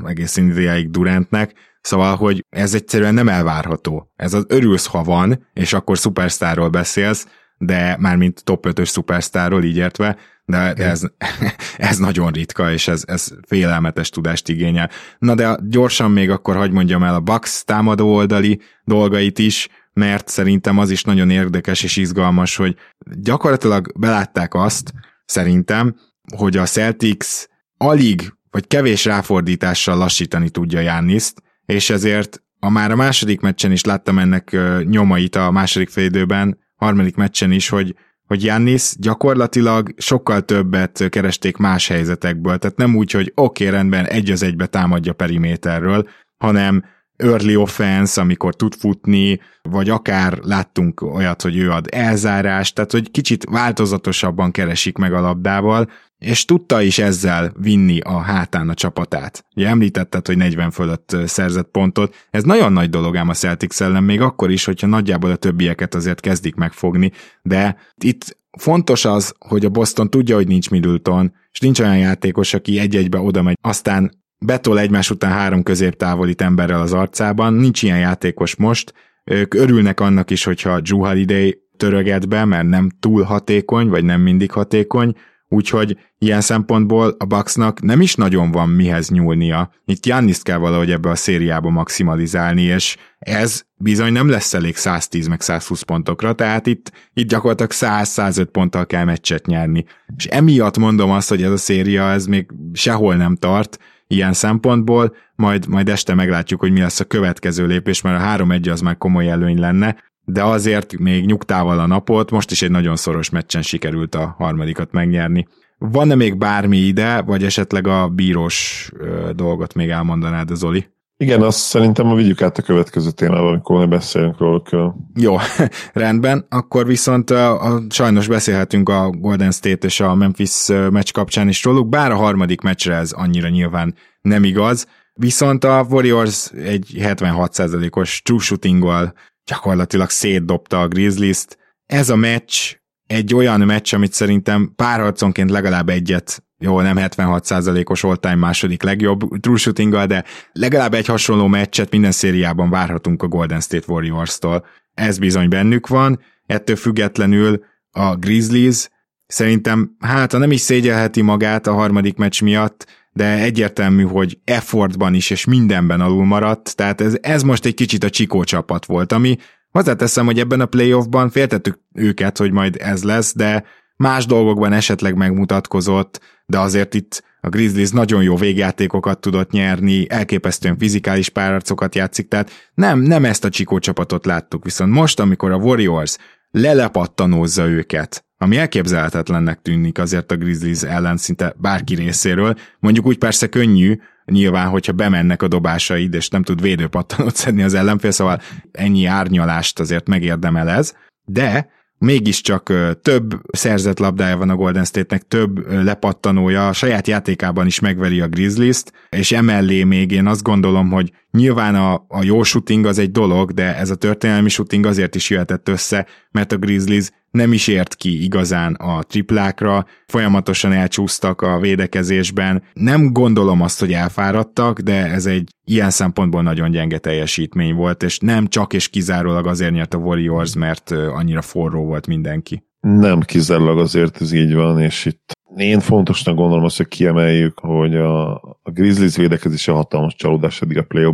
egész 0.06 0.38
indiáig 0.38 0.90
Durantnek, 0.90 1.54
Szóval, 1.84 2.16
hogy 2.16 2.46
ez 2.50 2.74
egyszerűen 2.74 3.14
nem 3.14 3.30
elvárható. 3.30 4.12
Ez 4.16 4.34
az 4.34 4.46
örülsz, 4.48 4.86
ha 4.86 5.04
van, 5.04 5.48
és 5.54 5.74
akkor 5.74 5.98
szupersztárról 5.98 6.70
beszélsz, 6.70 7.28
de 7.65 7.98
már 8.00 8.15
mint 8.15 8.43
top 8.43 8.65
5-ös 8.70 8.86
szupersztárról 8.86 9.63
így 9.63 9.77
értve, 9.77 10.17
de, 10.46 10.74
de 10.74 10.89
ez, 10.89 11.01
ez 11.77 11.98
nagyon 11.98 12.32
ritka, 12.32 12.72
és 12.72 12.88
ez, 12.88 13.03
ez 13.08 13.27
félelmetes 13.48 14.10
tudást 14.10 14.50
igényel. 14.50 14.89
Na 15.20 15.36
de 15.36 15.58
gyorsan 15.67 16.12
még 16.12 16.29
akkor 16.29 16.55
hagyd 16.55 16.74
mondjam 16.74 17.03
el 17.03 17.15
a 17.15 17.20
Bucks 17.20 17.63
támadó 17.63 18.13
oldali 18.13 18.62
dolgait 18.84 19.39
is, 19.39 19.70
mert 19.93 20.27
szerintem 20.27 20.77
az 20.77 20.89
is 20.89 21.03
nagyon 21.03 21.29
érdekes 21.29 21.84
és 21.84 21.98
izgalmas, 21.98 22.55
hogy 22.55 22.75
gyakorlatilag 23.22 24.00
belátták 24.00 24.53
azt, 24.53 24.93
szerintem, 25.25 25.96
hogy 26.36 26.58
a 26.58 26.65
Celtics 26.65 27.46
alig 27.77 28.34
vagy 28.51 28.67
kevés 28.67 29.05
ráfordítással 29.05 29.98
lassítani 29.98 30.50
tudja 30.50 30.79
Jániszt, 30.79 31.41
és 31.65 31.89
ezért 31.89 32.41
a 32.60 32.70
már 32.70 32.91
a 32.91 32.96
második 32.96 33.41
meccsen 33.41 33.72
is 33.72 33.84
láttam 33.84 34.20
ennek 34.20 34.58
nyomait 34.84 35.36
a 35.36 35.51
második 35.51 35.89
félidőben, 35.89 36.58
harmadik 36.84 37.16
meccsen 37.16 37.52
is, 37.52 37.70
hogy 37.70 37.96
hogy 38.28 38.44
Jannis 38.44 38.94
gyakorlatilag 38.98 39.94
sokkal 39.98 40.42
többet 40.42 41.10
keresték 41.10 41.58
más 41.58 41.88
helyzetekből, 41.88 42.58
tehát 42.58 42.78
nem 42.78 42.96
úgy, 42.96 43.12
hogy 43.12 43.32
oké, 43.36 43.66
okay, 43.68 43.78
rendben, 43.78 44.06
egy 44.06 44.32
az 44.32 44.44
egybe 44.44 44.66
támadja 44.66 45.13
periméterről, 45.13 46.08
hanem 46.38 46.84
early 47.17 47.55
offense, 47.55 48.22
amikor 48.22 48.55
tud 48.55 48.74
futni, 48.74 49.39
vagy 49.62 49.89
akár 49.89 50.38
láttunk 50.41 51.01
olyat, 51.01 51.41
hogy 51.41 51.58
ő 51.58 51.72
ad 51.72 51.88
elzárást, 51.91 52.75
tehát 52.75 52.91
hogy 52.91 53.12
kicsit 53.12 53.43
változatosabban 53.50 54.51
keresik 54.51 54.98
meg 54.98 55.13
a 55.13 55.22
labdával, 55.22 55.89
és 56.17 56.46
tudta 56.46 56.82
is 56.82 57.00
ezzel 57.00 57.53
vinni 57.60 58.00
a 58.00 58.17
hátán 58.17 58.70
a 58.70 58.74
csapatát. 58.74 59.46
Ugye 59.55 59.67
említetted, 59.67 60.27
hogy 60.27 60.38
40 60.38 60.72
fölött 60.72 61.15
szerzett 61.25 61.67
pontot, 61.72 62.15
ez 62.29 62.43
nagyon 62.43 62.74
nagy 62.74 62.89
dolog 62.89 63.15
ám 63.15 63.29
a 63.29 63.34
Celtics 63.34 63.82
ellen, 63.82 64.03
még 64.03 64.22
akkor 64.22 64.51
is, 64.51 64.65
hogyha 64.65 64.88
nagyjából 64.88 65.32
a 65.32 65.36
többieket 65.36 65.96
azért 65.96 66.20
kezdik 66.20 66.55
megfogni, 66.55 67.12
de 67.41 67.77
itt 68.03 68.38
fontos 68.58 69.05
az, 69.05 69.36
hogy 69.39 69.65
a 69.65 69.70
Boston 69.70 70.10
tudja, 70.10 70.36
hogy 70.36 70.48
nincs 70.48 70.70
Middleton, 70.70 71.34
és 71.51 71.60
nincs 71.60 71.79
olyan 71.79 71.98
játékos, 71.98 72.53
aki 72.53 72.79
egy-egybe 72.79 73.20
oda 73.20 73.41
megy, 73.41 73.58
aztán 73.62 74.23
betol 74.46 74.80
egymás 74.80 75.10
után 75.10 75.32
három 75.32 75.64
középtávolít 75.64 76.42
emberrel 76.42 76.82
az 76.82 76.94
arcában, 76.94 77.54
nincs 77.54 77.84
ilyen 77.84 78.00
játékos 78.00 78.56
most, 78.56 78.94
ők 79.24 79.54
örülnek 79.54 80.00
annak 80.00 80.32
is, 80.32 80.44
hogyha 80.44 80.80
Drew 80.80 81.00
Holiday 81.00 81.62
töröget 81.78 82.28
be, 82.28 82.46
mert 82.46 82.68
nem 82.68 82.90
túl 83.00 83.24
hatékony, 83.24 83.88
vagy 83.88 84.04
nem 84.04 84.22
mindig 84.22 84.52
hatékony, 84.52 85.16
úgyhogy 85.48 85.98
ilyen 86.18 86.42
szempontból 86.42 87.16
a 87.18 87.26
Bucksnak 87.26 87.82
nem 87.82 88.02
is 88.02 88.16
nagyon 88.16 88.52
van 88.52 88.70
mihez 88.70 89.10
nyúlnia. 89.10 89.72
Itt 89.86 90.06
Jannis 90.06 90.42
kell 90.42 90.58
valahogy 90.58 90.92
ebbe 90.92 91.10
a 91.10 91.16
szériába 91.16 91.70
maximalizálni, 91.70 92.62
és 92.62 92.98
ez 93.20 93.64
bizony 93.76 94.12
nem 94.12 94.30
lesz 94.30 94.54
elég 94.54 94.76
110 94.76 95.28
meg 95.28 95.42
120 95.42 95.82
pontokra, 95.82 96.34
tehát 96.34 96.68
itt, 96.68 96.92
itt 97.14 97.28
gyakorlatilag 97.28 97.72
100-105 97.74 98.48
ponttal 98.52 98.86
kell 98.86 99.04
meccset 99.04 99.46
nyerni. 99.46 99.86
És 100.16 100.26
emiatt 100.26 100.78
mondom 100.78 101.12
azt, 101.12 101.30
hogy 101.30 101.44
ez 101.44 101.52
a 101.52 101.58
széria 101.58 102.12
ez 102.12 102.26
még 102.26 102.52
sehol 102.74 103.16
nem 103.16 103.36
tart, 103.36 103.78
ilyen 104.13 104.34
szempontból, 104.34 105.15
majd, 105.36 105.67
majd 105.67 105.89
este 105.89 106.13
meglátjuk, 106.13 106.60
hogy 106.60 106.72
mi 106.72 106.79
lesz 106.79 107.00
a 107.00 107.05
következő 107.05 107.65
lépés, 107.65 108.01
mert 108.01 108.39
a 108.39 108.46
3-1 108.46 108.72
az 108.72 108.82
már 108.82 108.98
komoly 108.98 109.29
előny 109.29 109.60
lenne, 109.60 109.96
de 110.25 110.43
azért 110.43 110.98
még 110.98 111.25
nyugtával 111.25 111.79
a 111.79 111.88
napot, 111.88 112.32
most 112.32 112.51
is 112.51 112.62
egy 112.62 112.72
nagyon 112.72 112.96
szoros 112.96 113.29
meccsen 113.29 113.62
sikerült 113.62 114.15
a 114.15 114.36
harmadikat 114.38 114.91
megnyerni. 114.91 115.48
Van-e 115.77 116.15
még 116.15 116.38
bármi 116.38 116.77
ide, 116.77 117.22
vagy 117.22 117.43
esetleg 117.43 117.88
a 117.88 118.08
bírós 118.08 118.89
dolgot 119.36 119.74
még 119.74 119.89
elmondanád, 119.89 120.55
Zoli? 120.55 120.88
Igen, 121.24 121.42
azt 121.42 121.58
szerintem 121.58 122.15
vigyük 122.15 122.42
át 122.42 122.58
a 122.58 122.62
következő 122.62 123.12
témával, 123.12 123.48
amikor 123.48 123.80
ne 123.80 123.86
beszélünk 123.86 124.38
róla 124.38 124.62
külön. 124.62 124.94
Jó, 125.15 125.36
rendben. 125.94 126.46
Akkor 126.50 126.86
viszont 126.86 127.30
a, 127.30 127.74
a, 127.74 127.82
sajnos 127.89 128.27
beszélhetünk 128.27 128.89
a 128.89 129.10
Golden 129.10 129.51
State 129.51 129.88
és 129.88 130.00
a 130.00 130.15
Memphis 130.15 130.68
meccs 130.68 131.12
kapcsán 131.12 131.48
is 131.48 131.63
róluk, 131.63 131.89
bár 131.89 132.12
a 132.12 132.15
harmadik 132.15 132.62
meccsre 132.62 132.96
ez 132.96 133.12
annyira 133.12 133.50
nyilván 133.50 133.96
nem 134.22 134.44
igaz. 134.44 134.88
Viszont 135.13 135.63
a 135.63 135.86
Warriors 135.89 136.51
egy 136.51 136.96
76%-os 137.00 138.22
true 138.22 138.39
shooting 138.39 139.12
gyakorlatilag 139.46 140.10
szétdobta 140.10 140.82
a 140.82 140.88
Grizzlies-t. 140.88 141.58
Ez 141.86 142.10
a 142.10 142.15
meccs 142.15 142.75
egy 143.08 143.36
olyan 143.36 143.60
meccs, 143.60 143.94
amit 143.94 144.13
szerintem 144.13 144.74
párharconként 144.75 145.50
legalább 145.50 145.89
egyet 145.89 146.44
jó, 146.63 146.82
nem 146.82 146.96
76%-os 147.00 148.03
all-time 148.03 148.36
második 148.36 148.84
legjobb 148.84 149.39
true 149.39 149.58
shooting 149.58 150.05
de 150.05 150.24
legalább 150.51 150.93
egy 150.93 151.05
hasonló 151.05 151.48
meccset 151.48 151.91
minden 151.91 152.12
szériában 152.12 152.70
várhatunk 152.70 153.24
a 153.24 153.27
Golden 153.27 153.60
State 153.60 153.86
Warriors-tól. 153.88 154.65
Ez 154.93 155.17
bizony 155.17 155.50
bennük 155.50 155.88
van, 155.88 156.20
ettől 156.46 156.75
függetlenül 156.75 157.63
a 157.91 158.15
Grizzlies 158.15 158.89
szerintem, 159.27 159.96
hát 160.00 160.32
nem 160.32 160.51
is 160.51 160.62
szégyelheti 160.62 161.22
magát 161.22 161.67
a 161.67 161.74
harmadik 161.74 162.17
meccs 162.17 162.41
miatt, 162.41 162.86
de 163.12 163.41
egyértelmű, 163.41 164.03
hogy 164.03 164.39
effortban 164.43 165.13
is 165.13 165.29
és 165.29 165.46
mindenben 165.46 166.01
alul 166.01 166.25
maradt, 166.25 166.75
tehát 166.75 167.01
ez, 167.01 167.17
ez 167.22 167.43
most 167.43 167.65
egy 167.65 167.74
kicsit 167.74 168.03
a 168.03 168.10
csikó 168.10 168.43
csapat 168.43 168.86
volt, 168.86 169.12
ami 169.12 169.38
hozzáteszem, 169.70 170.25
hogy 170.25 170.39
ebben 170.39 170.60
a 170.62 170.65
playoffban 170.65 171.29
féltettük 171.29 171.79
őket, 171.93 172.38
hogy 172.38 172.51
majd 172.51 172.77
ez 172.79 173.03
lesz, 173.03 173.36
de 173.36 173.63
más 174.03 174.25
dolgokban 174.25 174.74
esetleg 174.74 175.16
megmutatkozott, 175.16 176.20
de 176.46 176.59
azért 176.59 176.94
itt 176.94 177.24
a 177.42 177.50
Grizzlies 177.50 177.89
nagyon 177.89 178.24
jó 178.24 178.35
végjátékokat 178.35 179.20
tudott 179.20 179.51
nyerni, 179.51 180.09
elképesztően 180.09 180.77
fizikális 180.77 181.29
párarcokat 181.29 181.96
játszik, 181.96 182.27
tehát 182.27 182.51
nem, 182.74 183.00
nem 183.00 183.25
ezt 183.25 183.46
a 183.46 183.50
csikó 183.50 183.79
csapatot 183.79 184.25
láttuk, 184.25 184.63
viszont 184.63 184.92
most, 184.92 185.20
amikor 185.20 185.51
a 185.51 185.57
Warriors 185.57 186.18
lelepattanózza 186.51 187.68
őket, 187.68 188.25
ami 188.37 188.57
elképzelhetetlennek 188.57 189.61
tűnik 189.61 190.00
azért 190.00 190.31
a 190.31 190.37
Grizzlies 190.37 190.83
ellen 190.83 191.18
szinte 191.18 191.55
bárki 191.57 191.96
részéről, 191.96 192.55
mondjuk 192.79 193.05
úgy 193.05 193.18
persze 193.18 193.48
könnyű, 193.48 194.00
nyilván, 194.25 194.68
hogyha 194.68 194.92
bemennek 194.92 195.42
a 195.42 195.48
dobásaid, 195.48 196.13
és 196.13 196.29
nem 196.29 196.44
tud 196.44 196.61
védőpattanót 196.61 197.35
szedni 197.35 197.63
az 197.63 197.74
ellenfél, 197.74 198.11
szóval 198.11 198.42
ennyi 198.72 199.05
árnyalást 199.05 199.79
azért 199.79 200.07
megérdemel 200.07 200.70
ez, 200.70 200.94
de 201.25 201.68
mégiscsak 202.03 202.74
több 203.01 203.42
szerzett 203.51 204.00
labdája 204.00 204.37
van 204.37 204.50
a 204.50 204.55
Golden 204.55 204.85
State-nek, 204.85 205.27
több 205.27 205.72
lepattanója, 205.83 206.68
a 206.68 206.74
saját 206.74 207.07
játékában 207.07 207.66
is 207.66 207.79
megveri 207.79 208.22
a 208.22 208.27
Grizzlies-t, 208.27 208.92
és 209.09 209.31
emellé 209.31 209.83
még 209.83 210.11
én 210.11 210.27
azt 210.27 210.44
gondolom, 210.44 210.92
hogy 210.92 211.11
nyilván 211.31 211.75
a, 211.75 211.94
a 212.07 212.24
jó 212.24 212.44
shooting 212.44 212.85
az 212.85 212.98
egy 212.98 213.11
dolog, 213.11 213.51
de 213.51 213.77
ez 213.77 213.89
a 213.89 213.96
történelmi 213.96 214.50
shooting 214.50 214.85
azért 214.85 215.16
is 215.16 215.29
jöhetett 215.29 215.70
össze, 215.70 216.07
mert 216.31 216.51
a 216.51 216.57
Grizzlies 216.57 217.09
nem 217.33 217.53
is 217.53 217.67
ért 217.67 217.96
ki 217.96 218.24
igazán 218.24 218.74
a 218.74 219.03
triplákra, 219.03 219.85
folyamatosan 220.07 220.72
elcsúsztak 220.72 221.41
a 221.41 221.59
védekezésben. 221.59 222.63
Nem 222.74 223.13
gondolom 223.13 223.61
azt, 223.61 223.79
hogy 223.79 223.91
elfáradtak, 223.91 224.79
de 224.79 225.05
ez 225.05 225.25
egy 225.25 225.50
ilyen 225.63 225.89
szempontból 225.89 226.41
nagyon 226.41 226.72
gyenge 226.72 226.98
teljesítmény 226.98 227.75
volt, 227.75 228.03
és 228.03 228.19
nem 228.19 228.48
csak 228.48 228.74
és 228.74 228.89
kizárólag 228.89 229.48
azért 229.48 229.72
nyert 229.74 229.93
a 229.93 229.98
Warriors, 229.98 230.55
mert 230.55 230.91
annyira 230.91 231.41
forró 231.41 231.85
volt 231.85 232.07
mindenki. 232.07 232.63
Nem 232.79 233.19
kizárólag 233.19 233.79
azért 233.79 234.22
ez 234.22 234.31
így 234.31 234.53
van, 234.53 234.79
és 234.79 235.05
itt 235.05 235.31
én 235.55 235.79
fontosnak 235.79 236.35
gondolom 236.35 236.63
azt, 236.63 236.77
hogy 236.77 236.87
kiemeljük, 236.87 237.59
hogy 237.59 237.96
a, 237.96 238.33
a 238.35 238.72
Grizzlies 238.74 239.15
védekezése 239.15 239.72
hatalmas 239.72 240.15
csalódás 240.15 240.61
eddig 240.61 240.77
a 240.77 240.83
play 240.83 241.13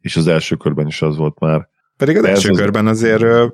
és 0.00 0.16
az 0.16 0.26
első 0.26 0.56
körben 0.56 0.86
is 0.86 1.02
az 1.02 1.16
volt 1.16 1.40
már, 1.40 1.68
pedig 1.96 2.16
az 2.16 2.22
De 2.22 2.28
első 2.28 2.50
az 2.50 2.58
körben 2.58 2.86
azért 2.86 3.52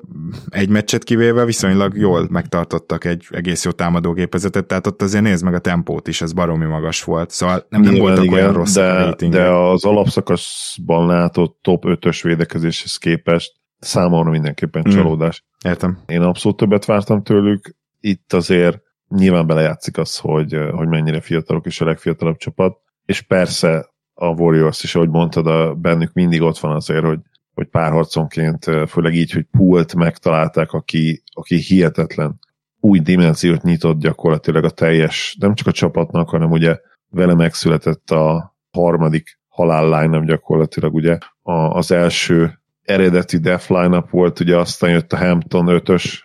egy 0.48 0.68
meccset 0.68 1.04
kivéve 1.04 1.44
viszonylag 1.44 1.96
jól 1.96 2.26
megtartottak 2.30 3.04
egy 3.04 3.26
egész 3.30 3.64
jó 3.64 3.70
támadógépezetet, 3.70 4.66
tehát 4.66 4.86
ott 4.86 5.02
azért 5.02 5.22
nézd 5.22 5.44
meg 5.44 5.54
a 5.54 5.58
tempót 5.58 6.08
is, 6.08 6.22
ez 6.22 6.32
baromi 6.32 6.64
magas 6.64 7.04
volt, 7.04 7.30
szóval 7.30 7.66
nem, 7.68 7.80
nem 7.80 7.94
voltak 7.94 8.24
igen, 8.24 8.34
olyan 8.34 8.52
rossz 8.52 8.74
de, 8.74 9.14
de 9.28 9.50
az 9.50 9.84
alapszakaszban 9.84 11.06
látott 11.06 11.58
top 11.62 11.84
5-ös 11.86 12.20
védekezéshez 12.22 12.96
képest 12.96 13.52
számomra 13.78 14.30
mindenképpen 14.30 14.82
hmm. 14.82 14.92
csalódás. 14.92 15.44
Értem. 15.64 15.98
Én 16.06 16.20
abszolút 16.20 16.56
többet 16.56 16.84
vártam 16.84 17.22
tőlük, 17.22 17.76
itt 18.00 18.32
azért 18.32 18.80
nyilván 19.08 19.46
belejátszik 19.46 19.98
az, 19.98 20.18
hogy, 20.18 20.58
hogy 20.72 20.88
mennyire 20.88 21.20
fiatalok 21.20 21.66
és 21.66 21.80
a 21.80 21.84
legfiatalabb 21.84 22.36
csapat, 22.36 22.76
és 23.04 23.20
persze 23.20 23.90
a 24.14 24.26
Warriors 24.26 24.82
is, 24.82 24.94
ahogy 24.94 25.08
mondtad, 25.08 25.46
a, 25.46 25.74
bennük 25.74 26.12
mindig 26.12 26.42
ott 26.42 26.58
van 26.58 26.74
azért, 26.74 27.04
hogy 27.04 27.18
hogy 27.54 27.66
párharconként, 27.66 28.64
főleg 28.88 29.14
így, 29.14 29.32
hogy 29.32 29.46
pult 29.50 29.94
megtalálták, 29.94 30.72
aki, 30.72 31.22
aki 31.32 31.56
hihetetlen 31.56 32.38
új 32.80 33.00
dimenziót 33.00 33.62
nyitott 33.62 33.98
gyakorlatilag 33.98 34.64
a 34.64 34.70
teljes, 34.70 35.36
nem 35.40 35.54
csak 35.54 35.66
a 35.66 35.72
csapatnak, 35.72 36.28
hanem 36.28 36.50
ugye 36.50 36.78
vele 37.08 37.34
megszületett 37.34 38.10
a 38.10 38.56
harmadik 38.70 39.38
halál 39.48 40.00
line 40.00 40.24
gyakorlatilag, 40.24 40.94
ugye 40.94 41.18
a, 41.42 41.52
az 41.52 41.90
első 41.90 42.60
eredeti 42.82 43.38
def 43.38 43.68
line 43.68 44.04
volt, 44.10 44.40
ugye 44.40 44.56
aztán 44.56 44.90
jött 44.90 45.12
a 45.12 45.16
Hampton 45.16 45.66
5-ös 45.68 46.20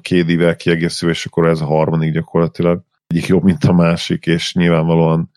kédivel 0.00 0.56
kiegészül, 0.56 1.10
és 1.10 1.26
akkor 1.26 1.46
ez 1.46 1.60
a 1.60 1.64
harmadik 1.64 2.12
gyakorlatilag. 2.12 2.82
Egyik 3.06 3.26
jobb, 3.26 3.42
mint 3.42 3.64
a 3.64 3.72
másik, 3.72 4.26
és 4.26 4.54
nyilvánvalóan 4.54 5.30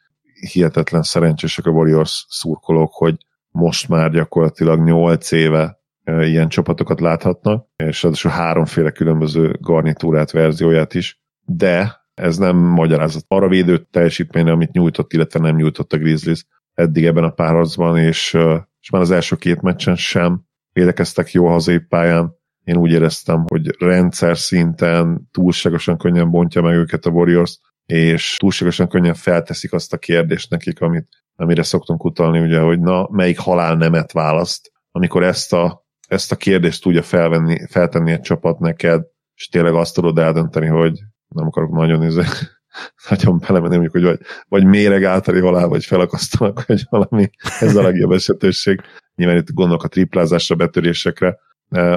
hihetetlen 0.52 1.04
szerencsések 1.04 1.66
a 1.66 1.70
Warriors 1.70 2.26
szurkolók, 2.30 2.94
hogy 2.94 3.18
most 3.52 3.88
már 3.88 4.12
gyakorlatilag 4.12 4.84
8 4.84 5.32
éve 5.32 5.80
ilyen 6.06 6.50
csapatokat 6.50 7.00
láthatnak, 7.00 7.68
és 7.76 8.04
a 8.04 8.30
háromféle 8.30 8.92
különböző 8.92 9.56
garnitúrát, 9.62 10.32
verzióját 10.32 10.94
is, 10.94 11.22
de 11.46 12.00
ez 12.14 12.38
nem 12.38 12.56
magyarázat 12.56 13.24
arra 13.28 13.48
védő 13.48 13.88
teljesítményre, 13.92 14.52
amit 14.52 14.72
nyújtott, 14.72 15.14
illetve 15.14 15.40
nem 15.40 15.56
nyújtott 15.56 15.94
a 15.94 15.98
Grizzlies 15.98 16.46
eddig 16.74 17.06
ebben 17.06 17.24
a 17.24 17.30
párharcban, 17.30 17.98
és, 17.98 18.38
és 18.82 18.90
már 18.90 19.02
az 19.02 19.12
első 19.12 19.36
két 19.36 19.62
meccsen 19.62 19.96
sem 19.96 20.42
védekeztek 20.72 21.32
jó 21.32 21.48
hazai 21.48 21.80
pályán. 21.80 22.38
Én 22.64 22.78
úgy 22.78 22.92
éreztem, 22.92 23.44
hogy 23.48 23.76
rendszer 23.80 24.38
szinten 24.38 25.28
túlságosan 25.32 25.98
könnyen 25.98 26.32
bontja 26.32 26.62
meg 26.62 26.76
őket 26.76 27.06
a 27.06 27.10
Warriors, 27.10 27.60
és 27.86 28.36
túlságosan 28.38 28.88
könnyen 28.88 29.14
felteszik 29.14 29.74
azt 29.74 29.94
a 29.94 29.98
kérdést 29.98 30.50
nekik, 30.50 30.82
amit 30.82 31.08
amire 31.40 31.64
szoktunk 31.64 32.04
utalni, 32.04 32.40
ugye, 32.40 32.60
hogy 32.60 32.80
na, 32.80 33.08
melyik 33.12 33.40
halál 33.40 33.76
nemet 33.76 34.12
választ, 34.12 34.72
amikor 34.92 35.24
ezt 35.24 35.54
a, 35.54 35.86
ezt 36.08 36.32
a 36.32 36.36
kérdést 36.36 36.82
tudja 36.82 37.04
felvenni, 37.04 37.68
feltenni 37.70 38.12
egy 38.12 38.22
csapat 38.22 38.60
neked, 38.60 39.06
és 39.36 39.48
tényleg 39.48 39.74
azt 39.74 39.96
tudod 39.96 40.18
eldönteni, 40.18 40.68
hogy 40.68 41.00
nem 41.28 41.48
akarok 41.48 41.72
nagyon 41.72 42.00
nézni, 42.00 42.24
nagyon 43.10 43.40
belemenni, 43.40 43.78
mondjuk, 43.78 43.94
hogy 43.94 44.04
vagy, 44.04 44.20
vagy 44.48 44.66
méreg 44.66 45.04
általi 45.04 45.40
halál, 45.40 45.68
vagy 45.68 45.86
felakasztanak, 45.86 46.64
vagy 46.68 46.84
valami, 46.90 47.30
ez 47.60 47.76
a 47.76 47.82
legjobb 47.82 48.12
esetőség. 48.12 48.82
nyilván 49.16 49.38
itt 49.38 49.54
gondolok 49.54 49.84
a 49.84 49.88
triplázásra, 49.88 50.56
betörésekre, 50.56 51.40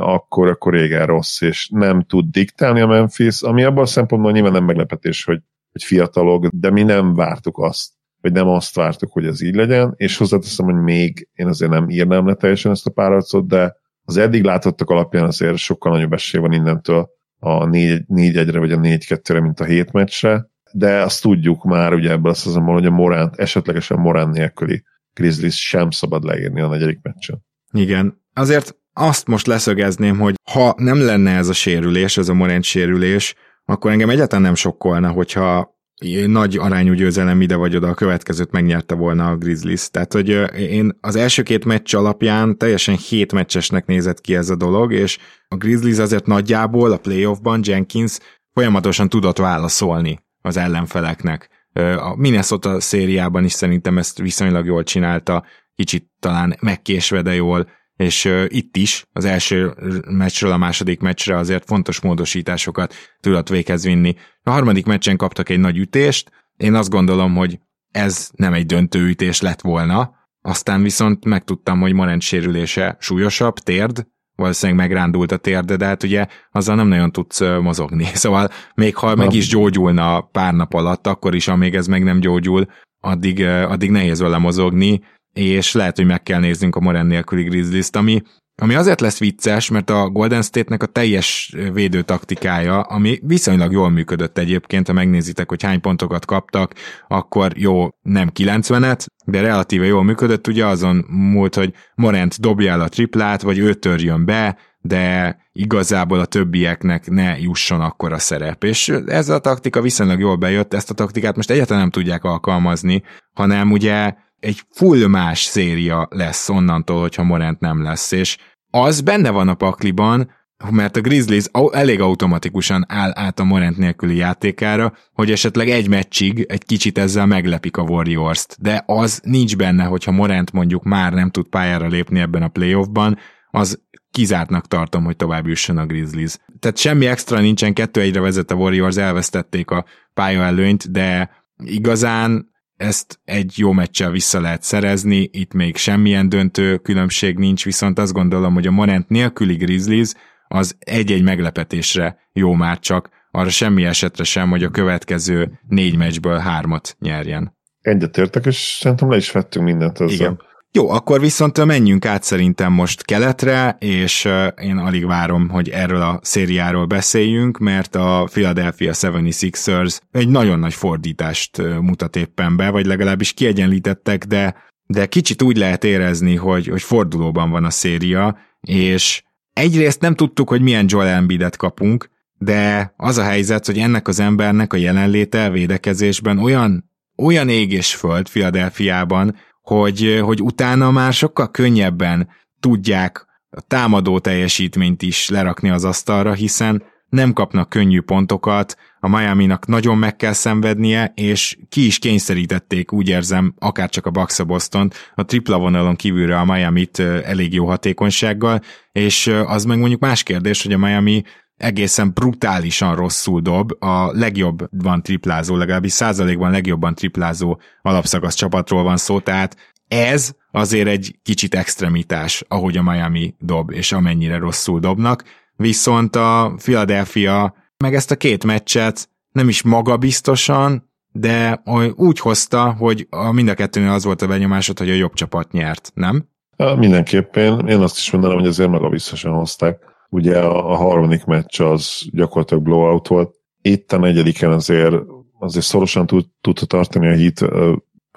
akkor, 0.00 0.48
akkor 0.48 0.72
régen 0.72 1.07
rossz, 1.07 1.40
és 1.40 1.68
nem 1.72 2.02
tud 2.02 2.31
diktálni 2.31 2.81
a 2.81 2.87
Memphis, 2.87 3.42
ami 3.42 3.64
abban 3.64 3.83
a 3.83 3.87
szempontból 3.87 4.33
nyilván 4.33 4.52
nem 4.52 4.64
meglepetés, 4.64 5.24
hogy, 5.24 5.40
hogy 5.72 5.83
fiatalok, 5.83 6.46
de 6.46 6.70
mi 6.70 6.83
nem 6.83 7.14
vártuk 7.14 7.59
azt, 7.59 7.92
vagy 8.22 8.32
nem 8.32 8.48
azt 8.48 8.74
vártuk, 8.74 9.12
hogy 9.12 9.26
ez 9.26 9.42
így 9.42 9.54
legyen, 9.54 9.94
és 9.96 10.16
hozzáteszem, 10.16 10.64
hogy 10.64 10.82
még 10.82 11.28
én 11.32 11.46
azért 11.46 11.70
nem 11.70 11.88
írnám 11.88 12.26
le 12.26 12.35
teljesen 12.35 12.72
ezt 12.72 12.87
a 12.87 12.90
párharcot, 12.90 13.46
de 13.46 13.76
az 14.04 14.16
eddig 14.16 14.44
látottak 14.44 14.90
alapján 14.90 15.24
azért 15.24 15.56
sokkal 15.56 15.92
nagyobb 15.92 16.12
esély 16.12 16.40
van 16.40 16.52
innentől 16.52 17.08
a 17.38 17.66
4-1-re 17.66 18.58
vagy 18.58 18.72
a 18.72 18.78
4-2-re, 18.78 19.40
mint 19.40 19.61
a 19.61 19.64
7 19.64 19.92
meccsre, 19.92 20.50
de 20.72 21.02
azt 21.02 21.22
tudjuk 21.22 21.64
már 21.64 21.94
ugye 21.94 22.11
ebből 22.11 22.30
a 22.30 22.35
szezonból, 22.35 22.74
hogy 22.74 22.87
a 22.87 22.90
Morán, 22.90 23.32
esetlegesen 23.37 23.98
Morán 23.98 24.28
nélküli 24.28 24.82
Grizzlies 25.14 25.66
sem 25.68 25.90
szabad 25.90 26.24
leírni 26.24 26.61
a 26.61 26.68
negyedik 26.68 26.98
meccsen. 27.02 27.44
Igen, 27.72 28.22
azért 28.35 28.76
azt 28.92 29.26
most 29.26 29.46
leszögezném, 29.46 30.18
hogy 30.18 30.35
ha 30.52 30.74
nem 30.76 31.04
lenne 31.04 31.37
ez 31.37 31.48
a 31.48 31.52
sérülés, 31.52 32.16
ez 32.16 32.28
a 32.28 32.35
Morant 32.35 32.64
sérülés, 32.64 33.35
akkor 33.64 33.90
engem 33.90 34.11
egyáltalán 34.11 34.44
nem 34.44 34.54
sokkolna, 34.54 35.11
hogyha 35.11 35.80
nagy 36.26 36.56
arányú 36.56 36.92
győzelem 36.92 37.40
ide 37.40 37.56
vagy 37.56 37.76
oda 37.76 37.88
a 37.88 37.94
következőt 37.94 38.50
megnyerte 38.50 38.94
volna 38.94 39.30
a 39.30 39.36
Grizzlies. 39.36 39.90
Tehát, 39.90 40.12
hogy 40.12 40.28
én 40.56 40.98
az 41.00 41.16
első 41.16 41.42
két 41.42 41.64
meccs 41.64 41.94
alapján 41.94 42.58
teljesen 42.58 42.96
hét 42.96 43.32
meccsesnek 43.32 43.86
nézett 43.86 44.20
ki 44.20 44.34
ez 44.34 44.50
a 44.50 44.56
dolog, 44.56 44.92
és 44.92 45.18
a 45.48 45.56
Grizzlies 45.56 45.98
azért 45.98 46.26
nagyjából 46.26 46.92
a 46.92 46.98
playoffban 46.98 47.60
Jenkins 47.64 48.18
folyamatosan 48.52 49.08
tudott 49.08 49.38
válaszolni 49.38 50.20
az 50.40 50.56
ellenfeleknek. 50.56 51.48
A 51.96 52.16
Minnesota 52.16 52.80
szériában 52.80 53.44
is 53.44 53.52
szerintem 53.52 53.98
ezt 53.98 54.18
viszonylag 54.18 54.66
jól 54.66 54.82
csinálta, 54.82 55.44
kicsit 55.74 56.10
talán 56.20 56.56
megkésve, 56.60 57.22
de 57.22 57.34
jól 57.34 57.68
és 57.96 58.24
uh, 58.24 58.44
itt 58.48 58.76
is 58.76 59.07
az 59.12 59.24
első 59.24 59.74
meccsről 60.09 60.52
a 60.52 60.57
második 60.57 61.00
meccsre 61.00 61.37
azért 61.37 61.64
fontos 61.64 62.00
módosításokat 62.00 62.94
tudott 63.20 63.48
véghez 63.48 63.85
vinni. 63.85 64.14
A 64.42 64.50
harmadik 64.50 64.87
meccsen 64.87 65.16
kaptak 65.16 65.48
egy 65.48 65.61
nagy 65.61 65.78
ütést, 65.78 66.31
én 66.57 66.74
azt 66.74 66.90
gondolom, 66.90 67.35
hogy 67.35 67.59
ez 67.90 68.31
nem 68.37 68.52
egy 68.52 68.66
döntő 68.66 69.07
ütés 69.07 69.40
lett 69.40 69.61
volna, 69.61 70.14
aztán 70.42 70.83
viszont 70.83 71.24
megtudtam, 71.24 71.81
hogy 71.81 71.92
Morent 71.92 72.22
sérülése 72.22 72.96
súlyosabb, 73.00 73.59
térd, 73.59 74.07
valószínűleg 74.37 74.81
megrándult 74.81 75.33
a 75.33 75.37
térde, 75.37 75.76
de 75.76 75.87
hát 75.87 76.02
ugye 76.02 76.26
azzal 76.50 76.74
nem 76.76 76.88
nagyon 76.88 77.12
tudsz 77.12 77.40
mozogni. 77.40 78.05
Szóval 78.14 78.48
még 78.74 78.96
ha 78.96 79.14
meg 79.14 79.33
is 79.33 79.48
gyógyulna 79.48 80.20
pár 80.20 80.55
nap 80.55 80.74
alatt, 80.74 81.07
akkor 81.07 81.35
is, 81.35 81.48
amíg 81.48 81.74
ez 81.74 81.87
meg 81.87 82.02
nem 82.02 82.20
gyógyul, 82.20 82.66
addig, 83.00 83.44
addig 83.44 83.90
nehéz 83.90 84.20
vele 84.20 84.38
mozogni, 84.38 85.00
és 85.33 85.73
lehet, 85.73 85.97
hogy 85.97 86.07
meg 86.07 86.23
kell 86.23 86.40
néznünk 86.40 86.77
a 86.77 86.81
Moren 86.81 87.07
nélküli 87.07 87.42
grizzlies 87.42 87.88
ami, 87.92 88.23
ami 88.62 88.75
azért 88.75 89.01
lesz 89.01 89.18
vicces, 89.18 89.71
mert 89.71 89.90
a 89.90 90.09
Golden 90.09 90.42
State-nek 90.42 90.83
a 90.83 90.87
teljes 90.87 91.55
védő 91.73 92.03
taktikája, 92.03 92.81
ami 92.81 93.18
viszonylag 93.23 93.73
jól 93.73 93.90
működött 93.90 94.38
egyébként, 94.38 94.87
ha 94.87 94.92
megnézitek, 94.92 95.49
hogy 95.49 95.62
hány 95.62 95.81
pontokat 95.81 96.25
kaptak, 96.25 96.75
akkor 97.09 97.53
jó, 97.57 97.88
nem 98.03 98.31
90-et, 98.35 99.07
de 99.25 99.40
relatíve 99.40 99.87
jól 99.87 100.03
működött, 100.03 100.47
ugye 100.47 100.66
azon 100.66 101.05
múlt, 101.09 101.55
hogy 101.55 101.75
Morent 101.95 102.40
dobja 102.40 102.73
el 102.73 102.81
a 102.81 102.88
triplát, 102.88 103.42
vagy 103.42 103.59
ő 103.59 103.75
törjön 103.75 104.25
be, 104.25 104.59
de 104.81 105.37
igazából 105.53 106.21
a 106.21 106.25
többieknek 106.25 107.11
ne 107.11 107.38
jusson 107.38 107.81
akkor 107.81 108.12
a 108.12 108.18
szerep. 108.18 108.64
És 108.64 108.88
ez 109.07 109.29
a 109.29 109.38
taktika 109.38 109.81
viszonylag 109.81 110.21
jól 110.21 110.37
bejött, 110.37 110.75
ezt 110.75 110.90
a 110.90 110.95
taktikát 110.95 111.37
most 111.37 111.51
egyáltalán 111.51 111.81
nem 111.81 111.90
tudják 111.90 112.25
alkalmazni, 112.25 113.03
hanem 113.33 113.71
ugye 113.71 114.14
egy 114.42 114.62
full 114.70 115.07
más 115.07 115.42
széria 115.42 116.09
lesz 116.11 116.48
onnantól, 116.48 117.00
hogyha 117.00 117.22
Morant 117.22 117.61
nem 117.61 117.83
lesz, 117.83 118.12
és 118.12 118.38
az 118.70 119.00
benne 119.00 119.31
van 119.31 119.48
a 119.48 119.55
pakliban, 119.55 120.31
mert 120.70 120.96
a 120.96 121.00
Grizzlies 121.00 121.44
elég 121.72 122.00
automatikusan 122.00 122.85
áll 122.88 123.12
át 123.14 123.40
a 123.40 123.44
Morant 123.44 123.76
nélküli 123.76 124.16
játékára, 124.16 124.92
hogy 125.12 125.31
esetleg 125.31 125.68
egy 125.68 125.88
meccsig 125.88 126.46
egy 126.48 126.64
kicsit 126.64 126.98
ezzel 126.98 127.26
meglepik 127.26 127.76
a 127.76 127.83
Warriors-t, 127.83 128.57
de 128.61 128.83
az 128.87 129.20
nincs 129.24 129.57
benne, 129.57 129.85
hogyha 129.85 130.12
Morant 130.12 130.52
mondjuk 130.52 130.83
már 130.83 131.12
nem 131.12 131.31
tud 131.31 131.48
pályára 131.48 131.87
lépni 131.87 132.20
ebben 132.20 132.42
a 132.42 132.48
playoffban, 132.48 133.18
az 133.50 133.83
kizártnak 134.11 134.66
tartom, 134.68 135.05
hogy 135.05 135.16
tovább 135.16 135.46
jusson 135.46 135.78
a 135.78 135.87
Grizzlies. 135.87 136.37
Tehát 136.59 136.76
semmi 136.76 137.07
extra 137.07 137.40
nincsen, 137.40 137.72
kettő 137.72 138.00
egyre 138.00 138.20
vezet 138.20 138.50
a 138.50 138.55
Warriors, 138.55 138.96
elvesztették 138.96 139.70
a 139.70 139.85
pálya 140.14 140.42
előnyt, 140.42 140.90
de 140.90 141.31
igazán 141.64 142.51
ezt 142.83 143.21
egy 143.25 143.53
jó 143.57 143.73
meccsel 143.73 144.11
vissza 144.11 144.40
lehet 144.40 144.62
szerezni, 144.62 145.29
itt 145.33 145.53
még 145.53 145.77
semmilyen 145.77 146.29
döntő 146.29 146.77
különbség 146.77 147.38
nincs, 147.38 147.64
viszont 147.64 147.99
azt 147.99 148.12
gondolom, 148.12 148.55
hogy 148.55 148.66
a 148.66 148.71
Morant 148.71 149.09
nélküli 149.09 149.55
Grizzlies 149.55 150.12
az 150.49 150.77
egy-egy 150.79 151.23
meglepetésre 151.23 152.16
jó 152.33 152.53
már 152.53 152.79
csak, 152.79 153.09
arra 153.31 153.51
semmi 153.51 153.85
esetre 153.85 154.25
sem, 154.25 154.51
hogy 154.51 154.64
a 154.64 154.71
következő 154.71 155.61
négy 155.68 155.97
meccsből 155.97 156.38
hármat 156.38 156.97
nyerjen. 156.99 157.57
Egyetértek, 157.81 158.47
és 158.47 158.57
szerintem 158.81 159.11
le 159.11 159.16
is 159.16 159.31
vettünk 159.31 159.64
mindent 159.64 160.01
ezzel. 160.01 160.14
Igen. 160.14 160.40
Jó, 160.74 160.90
akkor 160.90 161.20
viszont 161.20 161.64
menjünk 161.64 162.04
át 162.06 162.22
szerintem 162.22 162.72
most 162.72 163.04
keletre, 163.04 163.76
és 163.80 164.28
én 164.62 164.76
alig 164.76 165.06
várom, 165.06 165.48
hogy 165.48 165.68
erről 165.68 166.00
a 166.00 166.18
szériáról 166.22 166.87
beszéljünk, 166.87 167.58
mert 167.58 167.94
a 167.94 168.28
Philadelphia 168.30 168.92
76ers 168.92 169.98
egy 170.11 170.28
nagyon 170.28 170.58
nagy 170.58 170.74
fordítást 170.74 171.56
mutat 171.80 172.16
éppen 172.16 172.56
be, 172.56 172.70
vagy 172.70 172.87
legalábbis 172.87 173.32
kiegyenlítettek, 173.32 174.24
de, 174.24 174.54
de 174.87 175.06
kicsit 175.06 175.42
úgy 175.42 175.56
lehet 175.56 175.85
érezni, 175.85 176.37
hogy, 176.37 176.66
hogy 176.66 176.82
fordulóban 176.82 177.50
van 177.50 177.64
a 177.64 177.70
széria, 177.70 178.38
és 178.61 179.22
egyrészt 179.52 180.00
nem 180.00 180.14
tudtuk, 180.14 180.48
hogy 180.48 180.62
milyen 180.62 180.87
Joel 180.88 181.08
Embiidet 181.08 181.56
kapunk, 181.56 182.11
de 182.38 182.94
az 182.96 183.18
a 183.18 183.24
helyzet, 183.24 183.66
hogy 183.66 183.78
ennek 183.78 184.08
az 184.08 184.20
embernek 184.20 184.72
a 184.72 184.76
jelenléte 184.76 185.50
védekezésben 185.50 186.38
olyan, 186.38 186.90
olyan 187.16 187.48
ég 187.48 187.72
és 187.72 187.94
föld 187.94 188.28
Philadelphiában, 188.28 189.37
hogy, 189.62 190.20
hogy 190.22 190.42
utána 190.42 190.90
már 190.90 191.12
sokkal 191.12 191.51
könnyebben 191.51 192.29
tudják 192.61 193.27
a 193.51 193.61
támadó 193.61 194.18
teljesítményt 194.18 195.03
is 195.03 195.29
lerakni 195.29 195.70
az 195.70 195.85
asztalra, 195.85 196.33
hiszen 196.33 196.83
nem 197.09 197.33
kapnak 197.33 197.68
könnyű 197.68 198.01
pontokat, 198.01 198.77
a 199.01 199.09
Miami-nak 199.09 199.66
nagyon 199.66 199.98
meg 199.98 200.16
kell 200.16 200.33
szenvednie, 200.33 201.12
és 201.14 201.59
ki 201.68 201.87
is 201.87 201.98
kényszerítették, 201.98 202.92
úgy 202.92 203.09
érzem, 203.09 203.55
akár 203.59 203.88
csak 203.88 204.07
a 204.07 204.11
Bucks 204.11 204.38
a 204.38 204.44
Boston, 204.44 204.90
a 205.14 205.25
tripla 205.25 205.59
vonalon 205.59 205.96
kívülre 205.96 206.38
a 206.38 206.44
Miami-t 206.44 206.98
elég 206.98 207.53
jó 207.53 207.66
hatékonysággal, 207.66 208.61
és 208.92 209.27
az 209.46 209.64
meg 209.64 209.79
mondjuk 209.79 210.01
más 210.01 210.22
kérdés, 210.22 210.62
hogy 210.62 210.72
a 210.72 210.79
Miami 210.79 211.22
egészen 211.62 212.12
brutálisan 212.12 212.96
rosszul 212.96 213.40
dob, 213.40 213.72
a 213.79 214.12
legjobban 214.12 215.03
triplázó, 215.03 215.57
legalábbis 215.57 215.92
százalékban 215.92 216.51
legjobban 216.51 216.94
triplázó 216.94 217.61
alapszakasz 217.83 218.35
csapatról 218.35 218.83
van 218.83 218.96
szó, 218.96 219.20
tehát 219.20 219.57
ez 219.88 220.33
azért 220.51 220.88
egy 220.88 221.18
kicsit 221.22 221.55
extremitás, 221.55 222.44
ahogy 222.48 222.77
a 222.77 222.83
Miami 222.83 223.35
dob, 223.38 223.70
és 223.70 223.92
amennyire 223.92 224.38
rosszul 224.38 224.81
dobnak, 224.81 225.25
viszont 225.57 226.16
a 226.16 226.55
Philadelphia 226.57 227.55
meg 227.77 227.94
ezt 227.94 228.11
a 228.11 228.16
két 228.16 228.44
meccset 228.44 229.09
nem 229.33 229.48
is 229.48 229.62
magabiztosan, 229.62 230.90
de 231.12 231.62
úgy 231.94 232.18
hozta, 232.18 232.72
hogy 232.72 233.07
a 233.11 233.33
mind 233.33 233.48
a 233.48 233.55
kettőnél 233.55 233.90
az 233.90 234.05
volt 234.05 234.22
a 234.22 234.27
benyomásod, 234.27 234.79
hogy 234.79 234.90
a 234.90 234.94
jobb 234.94 235.12
csapat 235.12 235.53
nyert, 235.53 235.90
nem? 235.94 236.29
Mindenképpen. 236.77 237.68
Én 237.68 237.81
azt 237.81 237.96
is 237.96 238.11
mondanám, 238.11 238.38
hogy 238.38 238.46
azért 238.46 238.70
magabiztosan 238.70 239.33
hozták 239.33 239.91
Ugye 240.12 240.38
a, 240.38 240.72
a 240.72 240.75
harmadik 240.75 241.25
meccs 241.25 241.61
az 241.61 242.09
gyakorlatilag 242.11 242.62
blowout 242.62 243.09
volt. 243.09 243.35
Itt 243.62 243.92
a 243.92 243.98
negyediken 243.98 244.51
azért, 244.51 244.94
azért 245.38 245.64
szorosan 245.64 246.07
tud, 246.07 246.25
tudta 246.40 246.66
tartani 246.66 247.07
a 247.07 247.12
hit 247.12 247.44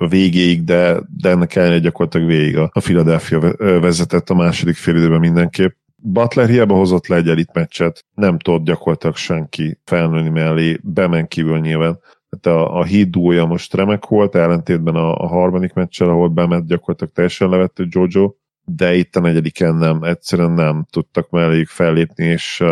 végéig, 0.10 0.63
de, 0.63 0.99
de 1.17 1.29
ennek 1.29 1.55
ellenére 1.55 1.79
gyakorlatilag 1.79 2.27
végig 2.27 2.58
a, 2.58 2.69
Philadelphia 2.73 3.39
vezetett 3.58 4.29
a 4.29 4.36
második 4.36 4.75
fél 4.75 4.95
időben 4.95 5.19
mindenképp. 5.19 5.75
Butler 5.95 6.49
hiába 6.49 6.75
hozott 6.75 7.08
le 7.08 7.15
egy 7.15 7.27
elit 7.27 7.53
meccset, 7.53 8.05
nem 8.13 8.39
tudott 8.39 8.65
gyakorlatilag 8.65 9.15
senki 9.15 9.79
felnőni 9.84 10.29
mellé, 10.29 10.79
bemen 10.84 11.27
kívül 11.27 11.60
nyilván. 11.60 11.99
Tehát 12.29 12.60
a, 12.60 12.77
a 12.77 12.84
híd 12.84 13.10
dúlja 13.10 13.45
most 13.45 13.73
remek 13.73 14.05
volt, 14.05 14.36
ellentétben 14.36 14.95
a, 14.95 15.15
a 15.15 15.27
harmadik 15.27 15.73
meccsel, 15.73 16.10
ahol 16.10 16.27
bement 16.27 16.67
gyakorlatilag 16.67 17.13
teljesen 17.13 17.49
levette 17.49 17.86
Jojo, 17.89 18.36
de 18.65 18.95
itt 18.95 19.15
a 19.15 19.19
negyediken 19.19 19.75
nem, 19.75 20.04
egyszerűen 20.04 20.51
nem 20.51 20.86
tudtak 20.89 21.30
melléjük 21.30 21.67
fellépni, 21.67 22.25
és 22.25 22.63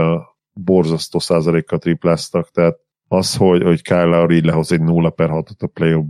borzasztó 0.53 1.19
százalékkal 1.19 1.79
tripláztak, 1.79 2.51
tehát 2.51 2.75
az, 3.07 3.35
hogy, 3.35 3.63
hogy 3.63 3.81
Kyle 3.81 4.03
Lowry 4.03 4.45
lehoz 4.45 4.71
egy 4.71 4.81
0 4.81 5.09
per 5.09 5.29
6-ot 5.31 5.59
a 5.59 5.67
play 5.67 6.03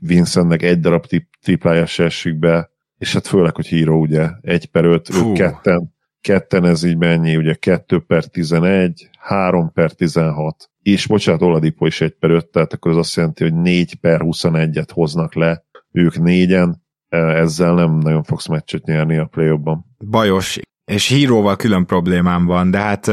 Vincentnek 0.00 0.62
egy 0.62 0.80
darab 0.80 1.06
triplája 1.42 1.86
se 1.86 2.04
esik 2.04 2.38
be, 2.38 2.70
és 2.98 3.12
hát 3.12 3.26
főleg, 3.26 3.54
hogy 3.54 3.66
híró 3.66 4.00
ugye 4.00 4.28
1 4.40 4.66
per 4.66 4.84
5, 4.84 5.10
ők 5.14 5.32
ketten, 5.32 5.94
ketten 6.20 6.64
ez 6.64 6.82
így 6.82 6.96
mennyi, 6.96 7.36
ugye 7.36 7.54
2 7.54 7.98
per 7.98 8.24
11, 8.24 9.08
3 9.18 9.72
per 9.72 9.92
16, 9.92 10.70
és 10.82 11.06
bocsánat, 11.06 11.42
Oladipo 11.42 11.86
is 11.86 12.00
1 12.00 12.10
per 12.10 12.30
5, 12.30 12.46
tehát 12.46 12.72
akkor 12.72 12.90
az 12.90 12.96
azt 12.96 13.16
jelenti, 13.16 13.42
hogy 13.42 13.54
4 13.54 13.94
per 13.94 14.20
21-et 14.24 14.88
hoznak 14.92 15.34
le 15.34 15.64
ők 15.92 16.18
négyen, 16.18 16.83
ezzel 17.14 17.74
nem 17.74 17.98
nagyon 17.98 18.22
fogsz 18.22 18.46
meccset 18.46 18.84
nyerni 18.84 19.16
a 19.16 19.24
play 19.24 19.56
ban 19.56 19.84
Bajos, 20.10 20.58
és 20.84 21.08
híróval 21.08 21.56
külön 21.56 21.86
problémám 21.86 22.44
van, 22.44 22.70
de 22.70 22.78
hát 22.78 23.04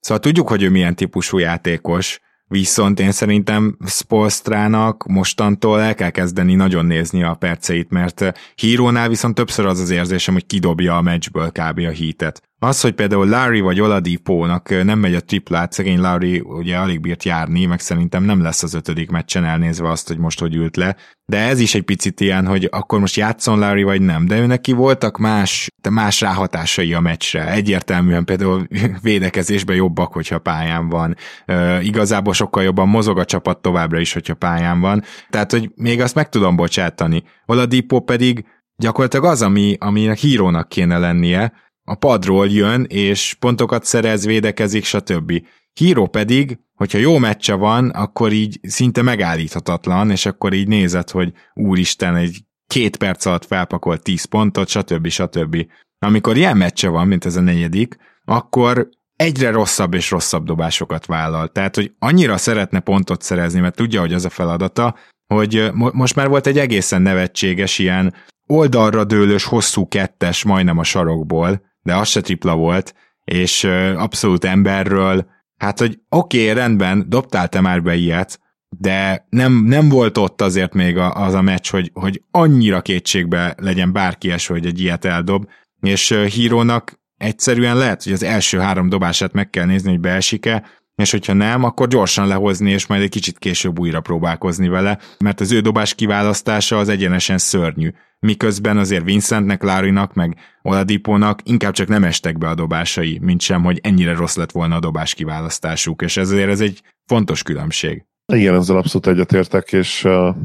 szóval 0.00 0.18
tudjuk, 0.20 0.48
hogy 0.48 0.62
ő 0.62 0.70
milyen 0.70 0.96
típusú 0.96 1.38
játékos, 1.38 2.20
Viszont 2.52 3.00
én 3.00 3.12
szerintem 3.12 3.76
Spolstrának 3.86 5.06
mostantól 5.06 5.80
el 5.80 5.94
kell 5.94 6.10
kezdeni 6.10 6.54
nagyon 6.54 6.86
nézni 6.86 7.22
a 7.22 7.34
perceit, 7.34 7.90
mert 7.90 8.32
hírónál 8.54 9.08
viszont 9.08 9.34
többször 9.34 9.66
az 9.66 9.80
az 9.80 9.90
érzésem, 9.90 10.34
hogy 10.34 10.46
kidobja 10.46 10.96
a 10.96 11.00
meccsből 11.00 11.50
kb. 11.50 11.78
a 11.78 11.90
hítet. 11.90 12.42
Az, 12.64 12.80
hogy 12.80 12.92
például 12.92 13.28
Larry 13.28 13.60
vagy 13.60 13.80
Oladipo-nak 13.80 14.84
nem 14.84 14.98
megy 14.98 15.14
a 15.14 15.20
triplát, 15.20 15.72
szegény 15.72 16.00
Larry 16.00 16.40
ugye 16.40 16.76
alig 16.76 17.00
bírt 17.00 17.24
járni, 17.24 17.64
meg 17.64 17.80
szerintem 17.80 18.24
nem 18.24 18.42
lesz 18.42 18.62
az 18.62 18.74
ötödik 18.74 19.10
meccsen 19.10 19.44
elnézve 19.44 19.90
azt, 19.90 20.08
hogy 20.08 20.18
most 20.18 20.40
hogy 20.40 20.54
ült 20.54 20.76
le, 20.76 20.96
de 21.24 21.38
ez 21.38 21.60
is 21.60 21.74
egy 21.74 21.82
picit 21.82 22.20
ilyen, 22.20 22.46
hogy 22.46 22.68
akkor 22.70 23.00
most 23.00 23.16
játszon 23.16 23.58
Larry 23.58 23.82
vagy 23.82 24.02
nem, 24.02 24.26
de 24.26 24.38
ő 24.38 24.46
neki 24.46 24.72
voltak 24.72 25.18
más, 25.18 25.68
de 25.82 25.90
más 25.90 26.20
ráhatásai 26.20 26.94
a 26.94 27.00
meccsre. 27.00 27.52
Egyértelműen 27.52 28.24
például 28.24 28.66
védekezésben 29.02 29.76
jobbak, 29.76 30.12
hogyha 30.12 30.38
pályán 30.38 30.88
van. 30.88 31.16
E, 31.46 31.82
igazából 31.82 32.32
sokkal 32.32 32.62
jobban 32.62 32.88
mozog 32.88 33.18
a 33.18 33.24
csapat 33.24 33.62
továbbra 33.62 33.98
is, 33.98 34.12
hogyha 34.12 34.34
pályán 34.34 34.80
van. 34.80 35.02
Tehát, 35.30 35.50
hogy 35.50 35.70
még 35.74 36.00
azt 36.00 36.14
meg 36.14 36.28
tudom 36.28 36.56
bocsátani. 36.56 37.22
Oladipo 37.46 38.00
pedig 38.00 38.44
gyakorlatilag 38.76 39.24
az, 39.24 39.42
ami, 39.42 39.76
aminek 39.80 40.18
hírónak 40.18 40.68
kéne 40.68 40.98
lennie, 40.98 41.52
a 41.84 41.94
padról 41.94 42.48
jön, 42.48 42.84
és 42.88 43.36
pontokat 43.38 43.84
szerez, 43.84 44.24
védekezik, 44.24 44.84
stb. 44.84 45.32
Híró 45.72 46.06
pedig, 46.06 46.58
hogyha 46.74 46.98
jó 46.98 47.18
meccse 47.18 47.54
van, 47.54 47.90
akkor 47.90 48.32
így 48.32 48.58
szinte 48.62 49.02
megállíthatatlan, 49.02 50.10
és 50.10 50.26
akkor 50.26 50.52
így 50.52 50.68
nézed, 50.68 51.10
hogy 51.10 51.32
úristen, 51.54 52.16
egy 52.16 52.44
két 52.66 52.96
perc 52.96 53.24
alatt 53.26 53.44
felpakolt 53.44 54.02
10 54.02 54.24
pontot, 54.24 54.68
stb. 54.68 55.08
stb. 55.08 55.66
Amikor 55.98 56.36
ilyen 56.36 56.56
meccse 56.56 56.88
van, 56.88 57.06
mint 57.06 57.24
ez 57.24 57.36
a 57.36 57.40
negyedik, 57.40 57.96
akkor 58.24 58.88
egyre 59.16 59.50
rosszabb 59.50 59.94
és 59.94 60.10
rosszabb 60.10 60.44
dobásokat 60.44 61.06
vállal. 61.06 61.48
Tehát, 61.48 61.74
hogy 61.74 61.92
annyira 61.98 62.36
szeretne 62.36 62.80
pontot 62.80 63.22
szerezni, 63.22 63.60
mert 63.60 63.76
tudja, 63.76 64.00
hogy 64.00 64.12
az 64.12 64.24
a 64.24 64.30
feladata, 64.30 64.96
hogy 65.34 65.70
mo- 65.72 65.92
most 65.92 66.14
már 66.14 66.28
volt 66.28 66.46
egy 66.46 66.58
egészen 66.58 67.02
nevetséges 67.02 67.78
ilyen 67.78 68.14
oldalra 68.46 69.04
dőlős, 69.04 69.44
hosszú 69.44 69.88
kettes 69.88 70.44
majdnem 70.44 70.78
a 70.78 70.84
sarokból, 70.84 71.71
de 71.82 71.96
az 71.96 72.08
se 72.08 72.20
tripla 72.20 72.54
volt, 72.54 72.94
és 73.24 73.64
abszolút 73.96 74.44
emberről, 74.44 75.26
hát 75.56 75.78
hogy 75.78 75.98
oké, 76.08 76.42
okay, 76.42 76.54
rendben, 76.54 77.04
dobtál 77.08 77.48
te 77.48 77.60
már 77.60 77.82
be 77.82 77.94
ilyet, 77.94 78.40
de 78.78 79.26
nem, 79.28 79.52
nem 79.52 79.88
volt 79.88 80.18
ott 80.18 80.40
azért 80.40 80.74
még 80.74 80.96
az 80.96 81.34
a 81.34 81.42
meccs, 81.42 81.70
hogy, 81.70 81.90
hogy 81.94 82.22
annyira 82.30 82.80
kétségbe 82.80 83.54
legyen 83.58 83.92
bárki 83.92 84.30
eső, 84.30 84.54
hogy 84.54 84.66
egy 84.66 84.80
ilyet 84.80 85.04
eldob, 85.04 85.48
és 85.80 86.14
hírónak 86.30 87.00
egyszerűen 87.16 87.76
lehet, 87.76 88.02
hogy 88.02 88.12
az 88.12 88.22
első 88.22 88.58
három 88.58 88.88
dobását 88.88 89.32
meg 89.32 89.50
kell 89.50 89.64
nézni, 89.64 89.90
hogy 89.90 90.00
beesik-e, 90.00 90.64
és 90.94 91.10
hogyha 91.10 91.32
nem, 91.32 91.64
akkor 91.64 91.88
gyorsan 91.88 92.26
lehozni, 92.26 92.70
és 92.70 92.86
majd 92.86 93.02
egy 93.02 93.10
kicsit 93.10 93.38
később 93.38 93.78
újra 93.78 94.00
próbálkozni 94.00 94.68
vele, 94.68 94.98
mert 95.18 95.40
az 95.40 95.52
ő 95.52 95.60
dobás 95.60 95.94
kiválasztása 95.94 96.78
az 96.78 96.88
egyenesen 96.88 97.38
szörnyű. 97.38 97.90
Miközben 98.18 98.78
azért 98.78 99.04
Vincentnek, 99.04 99.62
Lárinak, 99.62 100.14
meg 100.14 100.36
Oladipónak 100.62 101.40
inkább 101.44 101.72
csak 101.72 101.88
nem 101.88 102.04
estek 102.04 102.38
be 102.38 102.48
a 102.48 102.54
dobásai, 102.54 103.18
mint 103.22 103.40
sem, 103.40 103.62
hogy 103.62 103.80
ennyire 103.82 104.14
rossz 104.14 104.36
lett 104.36 104.50
volna 104.50 104.76
a 104.76 104.80
dobás 104.80 105.14
kiválasztásuk, 105.14 106.02
és 106.02 106.16
ezért 106.16 106.50
ez 106.50 106.60
egy 106.60 106.82
fontos 107.06 107.42
különbség. 107.42 108.04
Igen, 108.32 108.54
ezzel 108.54 108.76
abszolút 108.76 109.06
egyetértek, 109.06 109.72
és 109.72 110.04
a 110.04 110.36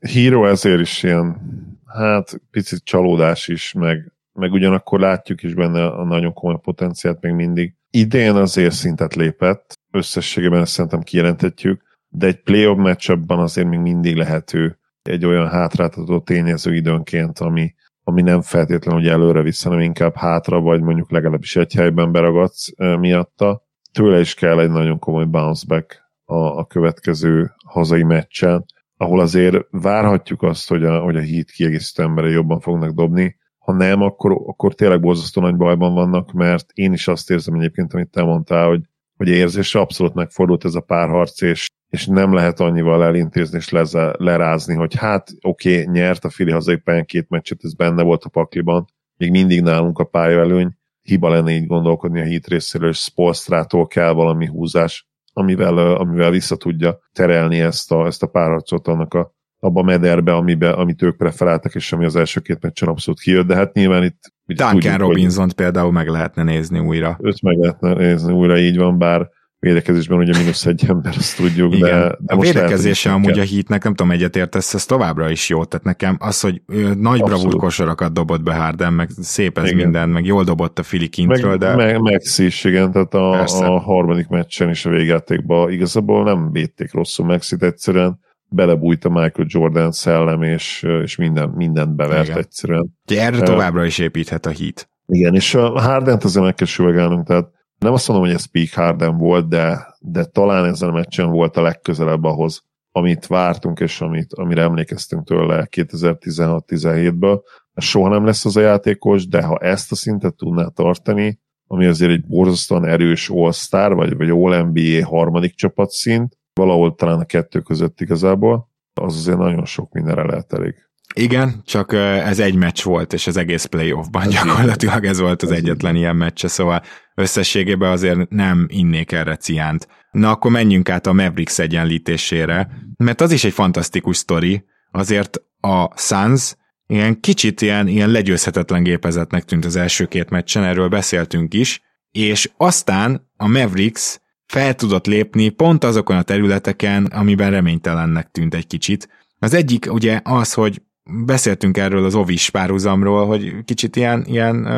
Hero 0.00 0.46
ezért 0.46 0.80
is 0.80 1.02
ilyen, 1.02 1.40
hát 1.86 2.40
picit 2.50 2.84
csalódás 2.84 3.48
is, 3.48 3.72
meg, 3.72 4.12
meg 4.32 4.52
ugyanakkor 4.52 5.00
látjuk 5.00 5.42
is 5.42 5.54
benne 5.54 5.86
a 5.86 6.04
nagyon 6.04 6.32
komoly 6.32 6.58
potenciált 6.62 7.20
még 7.20 7.32
mindig 7.32 7.74
idén 7.90 8.34
azért 8.34 8.72
szintet 8.74 9.14
lépett, 9.14 9.74
összességében 9.90 10.60
ezt 10.60 10.72
szerintem 10.72 11.00
kijelenthetjük, 11.00 11.82
de 12.08 12.26
egy 12.26 12.42
playoff 12.42 12.78
matchupban 12.78 13.38
azért 13.38 13.68
még 13.68 13.78
mindig 13.78 14.16
lehető 14.16 14.78
egy 15.02 15.24
olyan 15.24 15.48
hátráltató 15.48 16.20
tényező 16.20 16.74
időnként, 16.74 17.38
ami, 17.38 17.74
ami 18.04 18.22
nem 18.22 18.40
feltétlenül 18.42 19.00
hogy 19.00 19.10
előre 19.10 19.42
vissza, 19.42 19.68
hanem 19.68 19.84
inkább 19.84 20.16
hátra, 20.16 20.60
vagy 20.60 20.80
mondjuk 20.80 21.10
legalábbis 21.10 21.56
egy 21.56 21.72
helyben 21.72 22.12
beragadsz 22.12 22.72
miatta. 22.76 23.66
Tőle 23.92 24.20
is 24.20 24.34
kell 24.34 24.60
egy 24.60 24.70
nagyon 24.70 24.98
komoly 24.98 25.24
bounce 25.24 25.64
back 25.68 26.02
a, 26.24 26.36
a 26.36 26.64
következő 26.64 27.52
hazai 27.66 28.02
meccsen, 28.02 28.64
ahol 28.96 29.20
azért 29.20 29.56
várhatjuk 29.70 30.42
azt, 30.42 30.68
hogy 30.68 30.84
a, 30.84 31.00
hogy 31.00 31.16
a 31.16 31.20
hit 31.20 31.50
kiegészítő 31.50 32.02
embere 32.02 32.28
jobban 32.28 32.60
fognak 32.60 32.90
dobni, 32.90 33.36
ha 33.62 33.72
nem, 33.72 34.02
akkor, 34.02 34.32
akkor 34.46 34.74
tényleg 34.74 35.00
borzasztó 35.00 35.40
nagy 35.40 35.56
bajban 35.56 35.94
vannak, 35.94 36.32
mert 36.32 36.70
én 36.74 36.92
is 36.92 37.08
azt 37.08 37.30
érzem 37.30 37.54
egyébként, 37.54 37.94
amit 37.94 38.10
te 38.10 38.22
mondtál, 38.22 38.68
hogy, 38.68 38.80
hogy 39.16 39.28
érzésre 39.28 39.80
abszolút 39.80 40.14
megfordult 40.14 40.64
ez 40.64 40.74
a 40.74 40.80
párharc, 40.80 41.40
és, 41.40 41.66
és 41.88 42.06
nem 42.06 42.32
lehet 42.32 42.60
annyival 42.60 43.04
elintézni 43.04 43.58
és 43.58 43.68
leze, 43.68 44.14
lerázni, 44.18 44.74
hogy 44.74 44.94
hát 44.94 45.30
oké, 45.40 45.80
okay, 45.80 45.92
nyert 45.92 46.24
a 46.24 46.30
Fili 46.30 46.50
hazai 46.50 46.76
pályán 46.76 47.04
két 47.04 47.28
meccset, 47.28 47.58
ez 47.62 47.74
benne 47.74 48.02
volt 48.02 48.24
a 48.24 48.28
pakliban, 48.28 48.86
még 49.16 49.30
mindig 49.30 49.62
nálunk 49.62 49.98
a 49.98 50.04
pályaelőny, 50.04 50.70
hiba 51.02 51.28
lenne 51.28 51.50
így 51.50 51.66
gondolkodni 51.66 52.20
a 52.20 52.24
hit 52.24 52.46
részéről, 52.46 52.88
és 52.88 52.98
Spolstrától 52.98 53.86
kell 53.86 54.12
valami 54.12 54.46
húzás, 54.46 55.08
amivel, 55.32 55.78
amivel 55.78 56.30
vissza 56.30 56.56
tudja 56.56 56.98
terelni 57.12 57.60
ezt 57.60 57.92
a, 57.92 58.06
ezt 58.06 58.22
a 58.22 58.26
párharcot 58.26 58.88
annak 58.88 59.14
a 59.14 59.34
abba 59.64 59.80
a 59.80 59.84
mederbe, 59.84 60.34
amibe, 60.34 60.70
amit 60.70 61.02
ők 61.02 61.16
preferáltak, 61.16 61.74
és 61.74 61.92
ami 61.92 62.04
az 62.04 62.16
első 62.16 62.40
két 62.40 62.58
meccsen 62.60 62.88
abszolút 62.88 63.20
kijött, 63.20 63.46
de 63.46 63.54
hát 63.54 63.72
nyilván 63.74 64.04
itt... 64.04 64.32
Duncan 64.46 64.98
robinson 64.98 65.48
például 65.56 65.92
meg 65.92 66.08
lehetne 66.08 66.42
nézni 66.42 66.78
újra. 66.78 67.18
Őt 67.20 67.42
meg 67.42 67.58
lehetne 67.58 67.92
nézni 67.94 68.32
újra, 68.32 68.58
így 68.58 68.76
van, 68.76 68.98
bár 68.98 69.28
védekezésben 69.58 70.18
ugye 70.18 70.38
mínusz 70.38 70.66
egy 70.66 70.84
ember, 70.88 71.14
azt 71.16 71.36
tudjuk, 71.36 71.74
Igen. 71.74 71.90
de, 71.90 72.16
de 72.18 72.34
A 72.34 72.38
védekezése 72.38 73.12
amúgy 73.12 73.32
kell. 73.32 73.40
a 73.40 73.44
hitnek, 73.44 73.84
nem 73.84 73.94
tudom, 73.94 74.12
egyetértesz, 74.12 74.74
ez 74.74 74.84
továbbra 74.84 75.30
is 75.30 75.48
jó, 75.48 75.64
tehát 75.64 75.86
nekem 75.86 76.16
az, 76.20 76.40
hogy 76.40 76.62
nagy 76.98 77.22
bravúr 77.22 77.56
kosarakat 77.56 78.12
dobott 78.12 78.42
be 78.42 78.54
Harden, 78.54 78.92
meg 78.92 79.10
szép 79.20 79.58
ez 79.58 79.64
igen. 79.64 79.76
minden, 79.76 80.08
meg 80.08 80.24
jól 80.24 80.44
dobott 80.44 80.78
a 80.78 80.82
Fili 80.82 81.08
kintről, 81.08 81.50
meg, 81.50 81.58
de... 81.58 81.74
Meg, 81.74 82.00
Maxi 82.00 82.44
is, 82.44 82.64
igen, 82.64 82.92
tehát 82.92 83.14
a, 83.14 83.42
a 83.42 83.80
harmadik 83.80 84.28
meccsen 84.28 84.70
is 84.70 84.86
a 84.86 84.90
végjátékban 84.90 85.70
igazából 85.70 86.24
nem 86.24 86.52
védték 86.52 86.92
rosszul 86.92 87.26
Maxit, 87.26 87.62
egyszerűen 87.62 88.20
belebújt 88.52 89.04
a 89.04 89.08
Michael 89.08 89.46
Jordan 89.48 89.92
szellem, 89.92 90.42
és, 90.42 90.86
és 91.02 91.16
minden, 91.16 91.48
mindent 91.48 91.94
bevert 91.96 92.26
Igen. 92.26 92.38
egyszerűen. 92.38 92.98
De 93.04 93.22
erre 93.22 93.40
továbbra 93.40 93.84
is 93.84 93.98
építhet 93.98 94.46
a 94.46 94.50
hit. 94.50 94.90
Igen, 95.06 95.34
és 95.34 95.54
a 95.54 95.80
Hardent 95.80 96.24
azért 96.24 96.44
meg 96.44 96.54
kell 96.54 97.22
tehát 97.22 97.48
nem 97.78 97.92
azt 97.92 98.08
mondom, 98.08 98.26
hogy 98.26 98.34
ez 98.34 98.44
peak 98.44 98.72
Harden 98.72 99.18
volt, 99.18 99.48
de, 99.48 99.94
de 100.00 100.24
talán 100.24 100.64
ezen 100.64 100.88
a 100.88 100.92
meccsen 100.92 101.30
volt 101.30 101.56
a 101.56 101.62
legközelebb 101.62 102.24
ahhoz, 102.24 102.62
amit 102.90 103.26
vártunk, 103.26 103.80
és 103.80 104.00
amit, 104.00 104.32
amire 104.32 104.62
emlékeztünk 104.62 105.26
tőle 105.26 105.68
2016-17-ből. 105.76 107.40
Soha 107.76 108.08
nem 108.08 108.24
lesz 108.24 108.44
az 108.44 108.56
a 108.56 108.60
játékos, 108.60 109.26
de 109.26 109.42
ha 109.42 109.58
ezt 109.58 109.92
a 109.92 109.94
szintet 109.94 110.34
tudná 110.34 110.66
tartani, 110.66 111.40
ami 111.66 111.86
azért 111.86 112.10
egy 112.10 112.26
borzasztóan 112.26 112.84
erős 112.84 113.28
All-Star, 113.28 113.94
vagy, 113.94 114.16
vagy 114.16 114.30
All-NBA 114.30 115.06
harmadik 115.06 115.54
csapatszint, 115.54 116.38
valahol 116.54 116.94
talán 116.94 117.20
a 117.20 117.24
kettő 117.24 117.60
között 117.60 118.00
igazából, 118.00 118.70
az 119.00 119.16
azért 119.16 119.38
nagyon 119.38 119.64
sok 119.64 119.92
mindenre 119.92 120.22
lehet 120.22 120.52
elég. 120.52 120.74
Igen, 121.14 121.62
csak 121.64 121.92
ez 121.92 122.38
egy 122.38 122.54
meccs 122.54 122.82
volt, 122.82 123.12
és 123.12 123.26
az 123.26 123.36
egész 123.36 123.64
playoffban 123.64 124.28
gyakorlatilag 124.28 125.04
ez 125.04 125.20
volt 125.20 125.42
az 125.42 125.50
egyetlen 125.50 125.96
ilyen 125.96 126.16
meccse, 126.16 126.48
szóval 126.48 126.82
összességében 127.14 127.90
azért 127.90 128.28
nem 128.28 128.66
innék 128.68 129.12
erre 129.12 129.36
ciánt. 129.36 129.88
Na 130.10 130.30
akkor 130.30 130.50
menjünk 130.50 130.88
át 130.88 131.06
a 131.06 131.12
Mavericks 131.12 131.58
egyenlítésére, 131.58 132.70
mert 132.96 133.20
az 133.20 133.32
is 133.32 133.44
egy 133.44 133.52
fantasztikus 133.52 134.16
sztori, 134.16 134.64
azért 134.90 135.42
a 135.60 135.98
Suns 135.98 136.56
ilyen 136.86 137.20
kicsit 137.20 137.60
ilyen, 137.60 137.88
ilyen 137.88 138.08
legyőzhetetlen 138.08 138.82
gépezetnek 138.82 139.44
tűnt 139.44 139.64
az 139.64 139.76
első 139.76 140.06
két 140.06 140.30
meccsen, 140.30 140.64
erről 140.64 140.88
beszéltünk 140.88 141.54
is, 141.54 141.82
és 142.10 142.50
aztán 142.56 143.30
a 143.36 143.46
Mavericks 143.46 144.20
fel 144.52 144.74
tudott 144.74 145.06
lépni 145.06 145.48
pont 145.48 145.84
azokon 145.84 146.16
a 146.16 146.22
területeken, 146.22 147.04
amiben 147.04 147.50
reménytelennek 147.50 148.30
tűnt 148.30 148.54
egy 148.54 148.66
kicsit. 148.66 149.08
Az 149.38 149.54
egyik 149.54 149.92
ugye 149.92 150.20
az, 150.24 150.52
hogy 150.52 150.82
beszéltünk 151.24 151.76
erről 151.76 152.04
az 152.04 152.14
ovis 152.14 152.50
párhuzamról, 152.50 153.26
hogy 153.26 153.64
kicsit 153.64 153.96
ilyen, 153.96 154.24
ilyen 154.26 154.68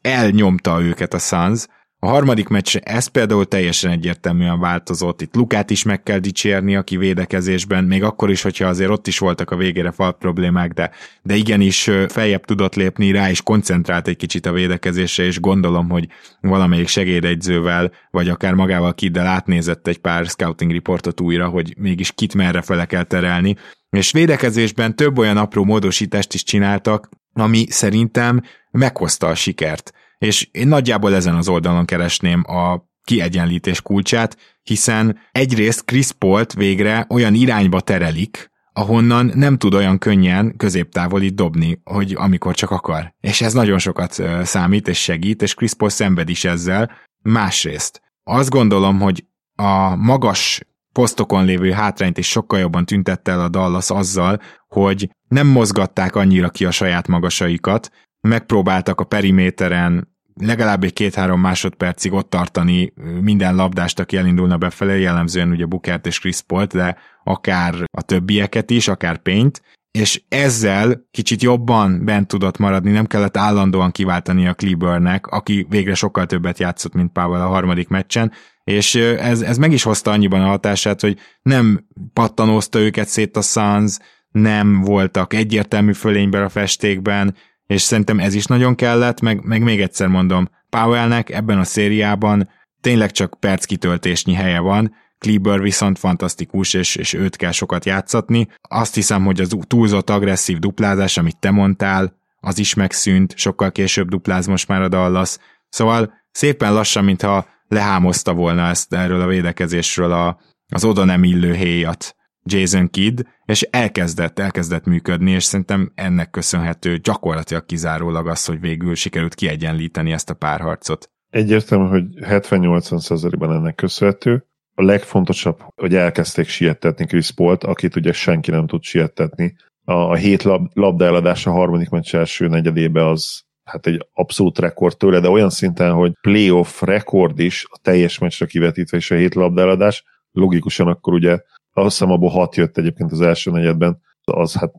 elnyomta 0.00 0.82
őket 0.82 1.14
a 1.14 1.18
Suns, 1.18 1.66
a 2.02 2.08
harmadik 2.08 2.48
meccs 2.48 2.76
ez 2.76 3.06
például 3.06 3.46
teljesen 3.46 3.90
egyértelműen 3.90 4.60
változott. 4.60 5.20
Itt 5.20 5.34
Lukát 5.34 5.70
is 5.70 5.82
meg 5.82 6.02
kell 6.02 6.18
dicsérni, 6.18 6.76
aki 6.76 6.96
védekezésben, 6.96 7.84
még 7.84 8.02
akkor 8.02 8.30
is, 8.30 8.42
hogyha 8.42 8.66
azért 8.66 8.90
ott 8.90 9.06
is 9.06 9.18
voltak 9.18 9.50
a 9.50 9.56
végére 9.56 9.90
fal 9.90 10.12
problémák, 10.12 10.72
de, 10.72 10.90
de 11.22 11.34
igenis 11.34 11.90
feljebb 12.08 12.44
tudott 12.44 12.74
lépni 12.74 13.10
rá, 13.10 13.30
és 13.30 13.42
koncentrált 13.42 14.08
egy 14.08 14.16
kicsit 14.16 14.46
a 14.46 14.52
védekezésre, 14.52 15.24
és 15.24 15.40
gondolom, 15.40 15.88
hogy 15.88 16.08
valamelyik 16.40 16.88
segédegyzővel, 16.88 17.92
vagy 18.10 18.28
akár 18.28 18.54
magával 18.54 18.94
Kiddel 18.94 19.26
átnézett 19.26 19.86
egy 19.86 19.98
pár 19.98 20.26
scouting 20.26 20.72
reportot 20.72 21.20
újra, 21.20 21.48
hogy 21.48 21.74
mégis 21.78 22.12
kit 22.12 22.34
merre 22.34 22.62
fele 22.62 22.84
kell 22.84 23.04
terelni, 23.04 23.56
És 23.90 24.12
védekezésben 24.12 24.96
több 24.96 25.18
olyan 25.18 25.36
apró 25.36 25.64
módosítást 25.64 26.34
is 26.34 26.42
csináltak, 26.42 27.08
ami 27.32 27.64
szerintem 27.68 28.42
meghozta 28.70 29.26
a 29.26 29.34
sikert. 29.34 29.92
És 30.20 30.48
én 30.50 30.68
nagyjából 30.68 31.14
ezen 31.14 31.34
az 31.34 31.48
oldalon 31.48 31.84
keresném 31.84 32.44
a 32.46 32.88
kiegyenlítés 33.04 33.82
kulcsát, 33.82 34.36
hiszen 34.62 35.18
egyrészt 35.32 35.84
Chris 35.84 36.12
Paul-t 36.12 36.52
végre 36.52 37.06
olyan 37.08 37.34
irányba 37.34 37.80
terelik, 37.80 38.50
ahonnan 38.72 39.30
nem 39.34 39.58
tud 39.58 39.74
olyan 39.74 39.98
könnyen 39.98 40.56
középtávolit 40.56 41.34
dobni, 41.34 41.80
hogy 41.84 42.14
amikor 42.18 42.54
csak 42.54 42.70
akar. 42.70 43.14
És 43.20 43.40
ez 43.40 43.52
nagyon 43.52 43.78
sokat 43.78 44.22
számít 44.42 44.88
és 44.88 45.02
segít, 45.02 45.42
és 45.42 45.54
Chris 45.54 45.74
Paul 45.74 45.90
szenved 45.90 46.28
is 46.28 46.44
ezzel. 46.44 46.90
Másrészt, 47.22 48.02
azt 48.24 48.50
gondolom, 48.50 49.00
hogy 49.00 49.24
a 49.54 49.96
magas 49.96 50.60
posztokon 50.92 51.44
lévő 51.44 51.70
hátrányt 51.70 52.18
is 52.18 52.28
sokkal 52.28 52.58
jobban 52.58 52.84
tüntette 52.84 53.32
el 53.32 53.40
a 53.40 53.48
Dallas 53.48 53.90
azzal, 53.90 54.40
hogy 54.68 55.10
nem 55.28 55.46
mozgatták 55.46 56.16
annyira 56.16 56.48
ki 56.48 56.64
a 56.64 56.70
saját 56.70 57.08
magasaikat, 57.08 57.90
megpróbáltak 58.20 59.00
a 59.00 59.04
periméteren 59.04 60.09
legalább 60.40 60.84
egy 60.84 60.92
két-három 60.92 61.40
másodpercig 61.40 62.12
ott 62.12 62.30
tartani 62.30 62.92
minden 63.20 63.54
labdást, 63.54 63.98
aki 63.98 64.16
elindulna 64.16 64.56
befelé, 64.56 65.00
jellemzően 65.00 65.50
ugye 65.50 65.64
Bukert 65.64 66.06
és 66.06 66.18
Chris 66.18 66.40
Paul, 66.40 66.64
de 66.64 66.96
akár 67.24 67.74
a 67.90 68.02
többieket 68.02 68.70
is, 68.70 68.88
akár 68.88 69.18
pényt, 69.18 69.62
és 69.90 70.22
ezzel 70.28 71.06
kicsit 71.10 71.42
jobban 71.42 72.04
bent 72.04 72.28
tudott 72.28 72.58
maradni, 72.58 72.90
nem 72.90 73.06
kellett 73.06 73.36
állandóan 73.36 73.90
kiváltani 73.90 74.46
a 74.46 74.54
Klebernek, 74.54 75.26
aki 75.26 75.66
végre 75.68 75.94
sokkal 75.94 76.26
többet 76.26 76.58
játszott, 76.58 76.94
mint 76.94 77.12
Pavel 77.12 77.42
a 77.42 77.48
harmadik 77.48 77.88
meccsen, 77.88 78.32
és 78.64 78.94
ez, 78.94 79.40
ez 79.40 79.58
meg 79.58 79.72
is 79.72 79.82
hozta 79.82 80.10
annyiban 80.10 80.40
a 80.40 80.46
hatását, 80.46 81.00
hogy 81.00 81.18
nem 81.42 81.86
pattanózta 82.12 82.78
őket 82.78 83.08
szét 83.08 83.36
a 83.36 83.40
Suns, 83.40 83.98
nem 84.30 84.80
voltak 84.80 85.34
egyértelmű 85.34 85.92
fölényben 85.92 86.42
a 86.42 86.48
festékben, 86.48 87.34
és 87.70 87.82
szerintem 87.82 88.18
ez 88.18 88.34
is 88.34 88.44
nagyon 88.44 88.74
kellett, 88.74 89.20
meg, 89.20 89.44
meg 89.44 89.62
még 89.62 89.80
egyszer 89.80 90.08
mondom, 90.08 90.48
Powellnek 90.70 91.30
ebben 91.30 91.58
a 91.58 91.64
szériában 91.64 92.48
tényleg 92.80 93.10
csak 93.10 93.36
perc 93.40 93.64
kitöltésnyi 93.64 94.34
helye 94.34 94.58
van, 94.58 94.94
Kleber 95.18 95.60
viszont 95.60 95.98
fantasztikus, 95.98 96.74
és, 96.74 96.96
és 96.96 97.12
őt 97.12 97.36
kell 97.36 97.50
sokat 97.50 97.84
játszatni. 97.84 98.48
Azt 98.68 98.94
hiszem, 98.94 99.24
hogy 99.24 99.40
az 99.40 99.56
túlzott 99.66 100.10
agresszív 100.10 100.58
duplázás, 100.58 101.16
amit 101.16 101.38
te 101.38 101.50
mondtál, 101.50 102.16
az 102.40 102.58
is 102.58 102.74
megszűnt, 102.74 103.36
sokkal 103.36 103.72
később 103.72 104.08
dupláz 104.08 104.46
most 104.46 104.68
már 104.68 104.82
a 104.82 104.88
Dallas. 104.88 105.36
Szóval 105.68 106.12
szépen 106.30 106.72
lassan, 106.72 107.04
mintha 107.04 107.46
lehámozta 107.68 108.32
volna 108.34 108.68
ezt 108.68 108.94
erről 108.94 109.20
a 109.20 109.26
védekezésről 109.26 110.12
a, 110.12 110.38
az 110.68 110.84
oda 110.84 111.04
nem 111.04 111.24
illő 111.24 111.54
héjat 111.54 112.14
Jason 112.52 112.90
Kidd, 112.90 113.20
és 113.44 113.62
elkezdett, 113.62 114.38
elkezdett 114.38 114.84
működni, 114.84 115.30
és 115.30 115.44
szerintem 115.44 115.92
ennek 115.94 116.30
köszönhető 116.30 116.96
gyakorlatilag 116.96 117.66
kizárólag 117.66 118.26
az, 118.26 118.44
hogy 118.44 118.60
végül 118.60 118.94
sikerült 118.94 119.34
kiegyenlíteni 119.34 120.12
ezt 120.12 120.30
a 120.30 120.34
párharcot. 120.34 121.10
Egyértelmű, 121.30 121.88
hogy 121.88 122.04
70-80%-ban 122.20 123.52
ennek 123.52 123.74
köszönhető. 123.74 124.44
A 124.74 124.82
legfontosabb, 124.82 125.58
hogy 125.76 125.94
elkezdték 125.94 126.48
siettetni 126.48 127.06
Chris 127.06 127.30
Paul-t, 127.30 127.64
akit 127.64 127.96
ugye 127.96 128.12
senki 128.12 128.50
nem 128.50 128.66
tud 128.66 128.82
siettetni. 128.82 129.56
A, 129.84 129.92
a 129.92 130.14
hét 130.14 130.42
lab, 130.42 130.70
labdaeladás 130.72 131.46
a 131.46 131.50
harmadik 131.50 131.88
meccs 131.88 132.14
első 132.14 132.48
negyedébe 132.48 133.08
az 133.08 133.42
hát 133.64 133.86
egy 133.86 134.06
abszolút 134.12 134.58
rekord 134.58 134.96
tőle, 134.96 135.20
de 135.20 135.28
olyan 135.28 135.50
szinten, 135.50 135.92
hogy 135.92 136.12
playoff 136.20 136.82
rekord 136.82 137.38
is 137.38 137.66
a 137.68 137.78
teljes 137.82 138.18
meccsre 138.18 138.46
kivetítve 138.46 138.96
és 138.96 139.10
a 139.10 139.14
hét 139.14 139.34
labdaeladás, 139.34 140.04
logikusan 140.32 140.86
akkor 140.86 141.12
ugye 141.12 141.38
azt 141.72 141.98
hiszem 141.98 142.12
abból 142.12 142.28
hat 142.28 142.56
jött 142.56 142.78
egyébként 142.78 143.12
az 143.12 143.20
első 143.20 143.50
negyedben, 143.50 144.00
az 144.24 144.54
hát 144.54 144.72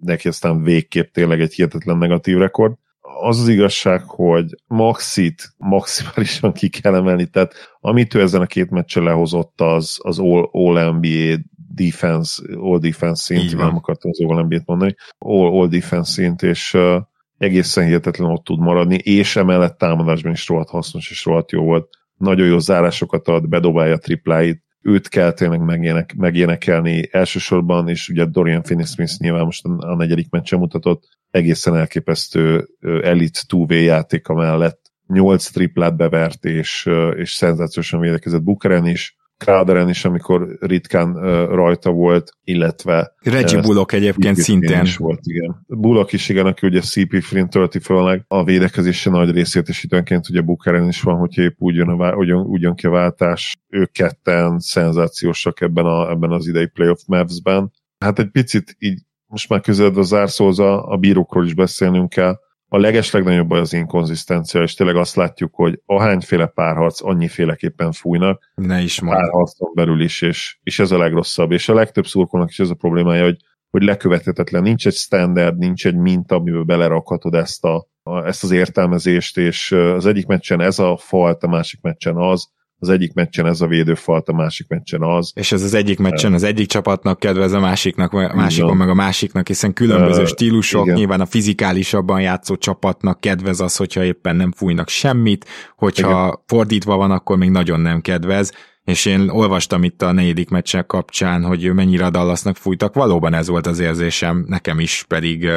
neki 0.00 0.28
aztán 0.28 0.62
végképp 0.62 1.12
tényleg 1.12 1.40
egy 1.40 1.54
hihetetlen 1.54 1.98
negatív 1.98 2.38
rekord. 2.38 2.74
Az 3.20 3.40
az 3.40 3.48
igazság, 3.48 4.02
hogy 4.06 4.44
Maxit 4.66 5.54
maximálisan 5.56 6.52
ki 6.52 6.68
kell 6.68 6.94
emelni, 6.94 7.26
tehát 7.26 7.54
amit 7.80 8.14
ő 8.14 8.20
ezen 8.20 8.40
a 8.40 8.46
két 8.46 8.70
meccsen 8.70 9.02
lehozott, 9.02 9.60
az, 9.60 9.98
az 10.02 10.18
all, 10.18 10.48
all 10.52 10.92
NBA 10.92 11.42
defense, 11.74 12.42
all 12.56 12.78
defense 12.78 13.22
szint, 13.22 13.56
nem 13.56 13.76
akartam 13.76 14.10
az 14.10 14.20
all 14.20 14.42
NBA-t 14.42 14.66
mondani, 14.66 14.94
all, 15.18 15.60
all 15.60 15.68
defense 15.68 16.12
szint, 16.12 16.42
és 16.42 16.74
uh, 16.74 17.00
egészen 17.38 17.84
hihetetlen 17.84 18.30
ott 18.30 18.44
tud 18.44 18.58
maradni, 18.58 18.94
és 18.94 19.36
emellett 19.36 19.78
támadásban 19.78 20.32
is 20.32 20.48
rohadt 20.48 20.70
hasznos 20.70 21.10
és 21.10 21.24
rohadt 21.24 21.50
jó 21.50 21.62
volt. 21.62 21.88
Nagyon 22.16 22.46
jó 22.46 22.58
zárásokat 22.58 23.28
ad, 23.28 23.48
bedobálja 23.48 23.96
tripláit, 23.96 24.64
őt 24.86 25.08
kell 25.08 25.32
tényleg 25.32 25.60
megének, 25.60 26.14
megénekelni 26.14 27.08
elsősorban, 27.10 27.88
és 27.88 28.08
ugye 28.08 28.24
Dorian 28.24 28.62
Finney-Smith 28.62 29.12
nyilván 29.18 29.44
most 29.44 29.64
a 29.64 29.96
negyedik 29.96 30.30
meccsen 30.30 30.58
mutatott. 30.58 31.08
Egészen 31.30 31.76
elképesztő 31.76 32.68
elit 33.02 33.44
2 33.48 33.74
játéka 33.74 34.34
mellett 34.34 34.80
nyolc 35.06 35.50
triplát 35.50 35.96
bevert, 35.96 36.44
és, 36.44 36.88
és 37.16 37.32
szenzációsan 37.32 38.00
védekezett 38.00 38.42
Bukeren 38.42 38.86
is, 38.86 39.15
Crowderen 39.38 39.88
is, 39.88 40.04
amikor 40.04 40.56
ritkán 40.60 41.14
rajta 41.46 41.90
volt, 41.90 42.30
illetve... 42.44 43.14
Reggie 43.22 43.60
Bullock 43.60 43.92
egyébként 43.92 44.36
szintén. 44.36 44.82
Is 44.82 44.96
volt, 44.96 45.20
igen. 45.22 45.64
Bullock 45.66 46.12
is 46.12 46.28
igen, 46.28 46.46
aki 46.46 46.66
ugye 46.66 46.80
CP 46.80 47.22
Flint 47.22 47.50
tölti 47.50 47.78
föl 47.78 48.24
a 48.28 48.44
védekezése 48.44 49.10
nagy 49.10 49.30
részét, 49.30 49.68
és 49.68 49.84
időnként 49.84 50.28
ugye 50.28 50.40
Bukeren 50.40 50.88
is 50.88 51.02
van, 51.02 51.16
hogy 51.16 51.38
épp 51.38 51.54
úgy 51.58 51.74
jön, 51.74 51.88
a, 51.88 52.14
ugyan, 52.14 52.40
ugyan 52.40 52.74
ki 52.74 52.86
a 52.86 52.90
váltás. 52.90 53.54
Ők 53.68 53.92
ketten 53.92 54.58
szenzációsak 54.58 55.60
ebben, 55.60 55.84
a, 55.84 56.10
ebben 56.10 56.30
az 56.30 56.46
idei 56.46 56.66
playoff 56.66 57.00
Mavs-ben. 57.06 57.72
Hát 57.98 58.18
egy 58.18 58.30
picit 58.30 58.76
így 58.78 59.00
most 59.26 59.48
már 59.48 59.60
közeledve 59.60 60.00
a 60.00 60.04
zárszóhoz 60.04 60.58
a, 60.58 60.90
a 60.90 60.96
bírókról 60.96 61.44
is 61.44 61.54
beszélnünk 61.54 62.08
kell 62.08 62.38
a 62.68 62.78
legeslegnagyobb 62.78 63.50
az 63.50 63.72
inkonzisztencia, 63.72 64.62
és 64.62 64.74
tényleg 64.74 64.96
azt 64.96 65.16
látjuk, 65.16 65.54
hogy 65.54 65.80
ahányféle 65.86 66.46
párharc 66.46 67.04
annyiféleképpen 67.04 67.92
fújnak, 67.92 68.50
ne 68.54 68.80
is 68.80 69.00
párharcon 69.00 69.70
belül 69.74 70.00
is, 70.00 70.22
és, 70.22 70.58
és 70.62 70.78
ez 70.78 70.90
a 70.90 70.98
legrosszabb. 70.98 71.52
És 71.52 71.68
a 71.68 71.74
legtöbb 71.74 72.06
szurkolnak 72.06 72.50
is 72.50 72.58
ez 72.58 72.70
a 72.70 72.74
problémája, 72.74 73.24
hogy, 73.24 73.36
hogy 73.70 73.82
lekövethetetlen, 73.82 74.62
nincs 74.62 74.86
egy 74.86 74.94
standard, 74.94 75.58
nincs 75.58 75.86
egy 75.86 75.96
minta, 75.96 76.34
amiben 76.34 76.66
belerakhatod 76.66 77.34
ezt, 77.34 77.64
a, 77.64 77.88
a, 78.02 78.26
ezt 78.26 78.42
az 78.42 78.50
értelmezést, 78.50 79.38
és 79.38 79.72
az 79.72 80.06
egyik 80.06 80.26
meccsen 80.26 80.60
ez 80.60 80.78
a 80.78 80.96
falt, 80.96 81.42
a 81.42 81.48
másik 81.48 81.80
meccsen 81.80 82.16
az, 82.16 82.48
az 82.78 82.88
egyik 82.88 83.12
meccsen 83.12 83.46
ez 83.46 83.60
a 83.60 83.66
védőfalt, 83.66 84.28
a 84.28 84.32
másik 84.32 84.68
meccsen 84.68 85.02
az. 85.02 85.32
És 85.34 85.52
ez 85.52 85.62
az 85.62 85.74
egyik 85.74 85.98
meccsen 85.98 86.32
az 86.32 86.42
egyik 86.42 86.68
csapatnak 86.68 87.18
kedvez, 87.18 87.52
a 87.52 87.60
másiknak, 87.60 88.12
a 88.12 88.34
másikon 88.34 88.76
meg 88.76 88.88
a 88.88 88.94
másiknak, 88.94 89.46
hiszen 89.46 89.72
különböző 89.72 90.24
stílusok, 90.24 90.84
igen. 90.84 90.96
nyilván 90.96 91.20
a 91.20 91.26
fizikálisabban 91.26 92.20
játszó 92.20 92.56
csapatnak 92.56 93.20
kedvez 93.20 93.60
az, 93.60 93.76
hogyha 93.76 94.04
éppen 94.04 94.36
nem 94.36 94.52
fújnak 94.52 94.88
semmit, 94.88 95.46
hogyha 95.76 96.26
igen. 96.26 96.38
fordítva 96.46 96.96
van, 96.96 97.10
akkor 97.10 97.36
még 97.36 97.50
nagyon 97.50 97.80
nem 97.80 98.00
kedvez, 98.00 98.52
és 98.84 99.04
én 99.04 99.28
olvastam 99.28 99.84
itt 99.84 100.02
a 100.02 100.12
negyedik 100.12 100.48
meccsel 100.48 100.84
kapcsán, 100.84 101.44
hogy 101.44 101.72
mennyire 101.74 102.04
a 102.04 102.10
Dallasnak 102.10 102.56
fújtak, 102.56 102.94
valóban 102.94 103.34
ez 103.34 103.48
volt 103.48 103.66
az 103.66 103.78
érzésem, 103.78 104.44
nekem 104.48 104.80
is 104.80 105.04
pedig 105.08 105.48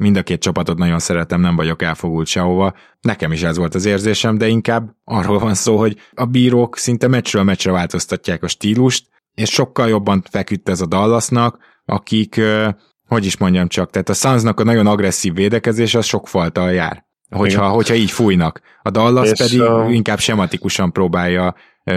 mind 0.00 0.16
a 0.16 0.22
két 0.22 0.40
csapatot 0.40 0.78
nagyon 0.78 0.98
szeretem, 0.98 1.40
nem 1.40 1.56
vagyok 1.56 1.82
elfogult 1.82 2.26
sehova. 2.26 2.74
Nekem 3.00 3.32
is 3.32 3.42
ez 3.42 3.56
volt 3.56 3.74
az 3.74 3.84
érzésem, 3.84 4.38
de 4.38 4.48
inkább 4.48 4.90
arról 5.04 5.38
van 5.38 5.54
szó, 5.54 5.78
hogy 5.78 5.96
a 6.14 6.24
bírók 6.24 6.76
szinte 6.76 7.08
meccsről 7.08 7.42
meccsre 7.42 7.72
változtatják 7.72 8.42
a 8.42 8.48
stílust, 8.48 9.06
és 9.34 9.50
sokkal 9.50 9.88
jobban 9.88 10.22
feküdt 10.30 10.68
ez 10.68 10.80
a 10.80 10.86
Dallasnak, 10.86 11.58
akik, 11.84 12.40
hogy 13.08 13.24
is 13.24 13.36
mondjam 13.36 13.68
csak, 13.68 13.90
tehát 13.90 14.08
a 14.08 14.14
Sunsnak 14.14 14.60
a 14.60 14.64
nagyon 14.64 14.86
agresszív 14.86 15.34
védekezés 15.34 15.94
az 15.94 16.04
sok 16.04 16.28
faltal 16.28 16.72
jár. 16.72 17.04
Hogyha, 17.30 17.68
hogyha 17.68 17.94
így 17.94 18.10
fújnak. 18.10 18.60
A 18.82 18.90
Dallas 18.90 19.30
és 19.30 19.38
pedig 19.38 19.60
a... 19.60 19.88
inkább 19.90 20.18
sematikusan 20.18 20.92
próbálja 20.92 21.54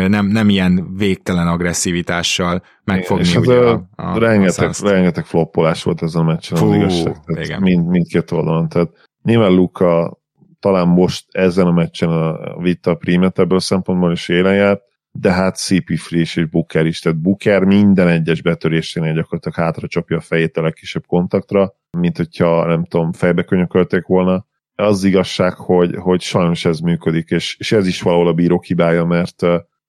nem, 0.07 0.25
nem 0.25 0.49
ilyen 0.49 0.95
végtelen 0.97 1.47
agresszivitással 1.47 2.63
megfogni 2.83 3.23
és 3.23 3.35
ugye 3.35 3.55
a, 3.55 3.89
a, 3.95 4.19
rengeteg, 4.19 4.69
a 4.81 4.89
rengeteg 4.89 5.25
floppolás 5.25 5.83
volt 5.83 6.01
ezen 6.01 6.21
a 6.21 6.25
meccsen, 6.25 6.57
Fú, 6.57 6.69
az 6.69 6.75
igazság. 6.75 7.19
Tehát 7.25 7.59
mind, 7.59 7.87
mindkét 7.87 8.31
oldalon. 8.31 8.69
Tehát 8.69 8.89
nyilván 9.23 9.51
Luka 9.51 10.17
talán 10.59 10.87
most 10.87 11.25
ezen 11.31 11.67
a 11.67 11.71
meccsen 11.71 12.09
a 12.09 12.57
vitta 12.61 12.91
a 12.91 12.95
prímet 12.95 13.39
ebből 13.39 13.57
a 13.57 13.61
szempontból 13.61 14.11
is 14.11 14.29
élen 14.29 14.55
járt, 14.55 14.81
de 15.11 15.31
hát 15.31 15.57
CP 15.57 15.97
Friss 15.97 16.35
és 16.35 16.45
Booker 16.45 16.85
is, 16.85 16.99
tehát 16.99 17.21
Booker 17.21 17.63
minden 17.63 18.07
egyes 18.07 18.41
betörésénél 18.41 19.13
gyakorlatilag 19.13 19.57
hátra 19.57 19.87
csapja 19.87 20.17
a 20.17 20.21
fejét 20.21 20.57
a 20.57 20.61
legkisebb 20.61 21.05
kontaktra, 21.05 21.73
mint 21.97 22.17
hogyha 22.17 22.65
nem 22.65 22.85
tudom, 22.85 23.11
fejbe 23.11 23.43
könyökölték 23.43 24.05
volna. 24.05 24.45
Az 24.75 25.03
igazság, 25.03 25.53
hogy, 25.53 25.95
hogy 25.95 26.21
sajnos 26.21 26.65
ez 26.65 26.79
működik, 26.79 27.29
és, 27.29 27.55
és 27.59 27.71
ez 27.71 27.87
is 27.87 28.01
valahol 28.01 28.27
a 28.27 28.33
bíró 28.33 28.61
hibája, 28.65 29.05
mert 29.05 29.45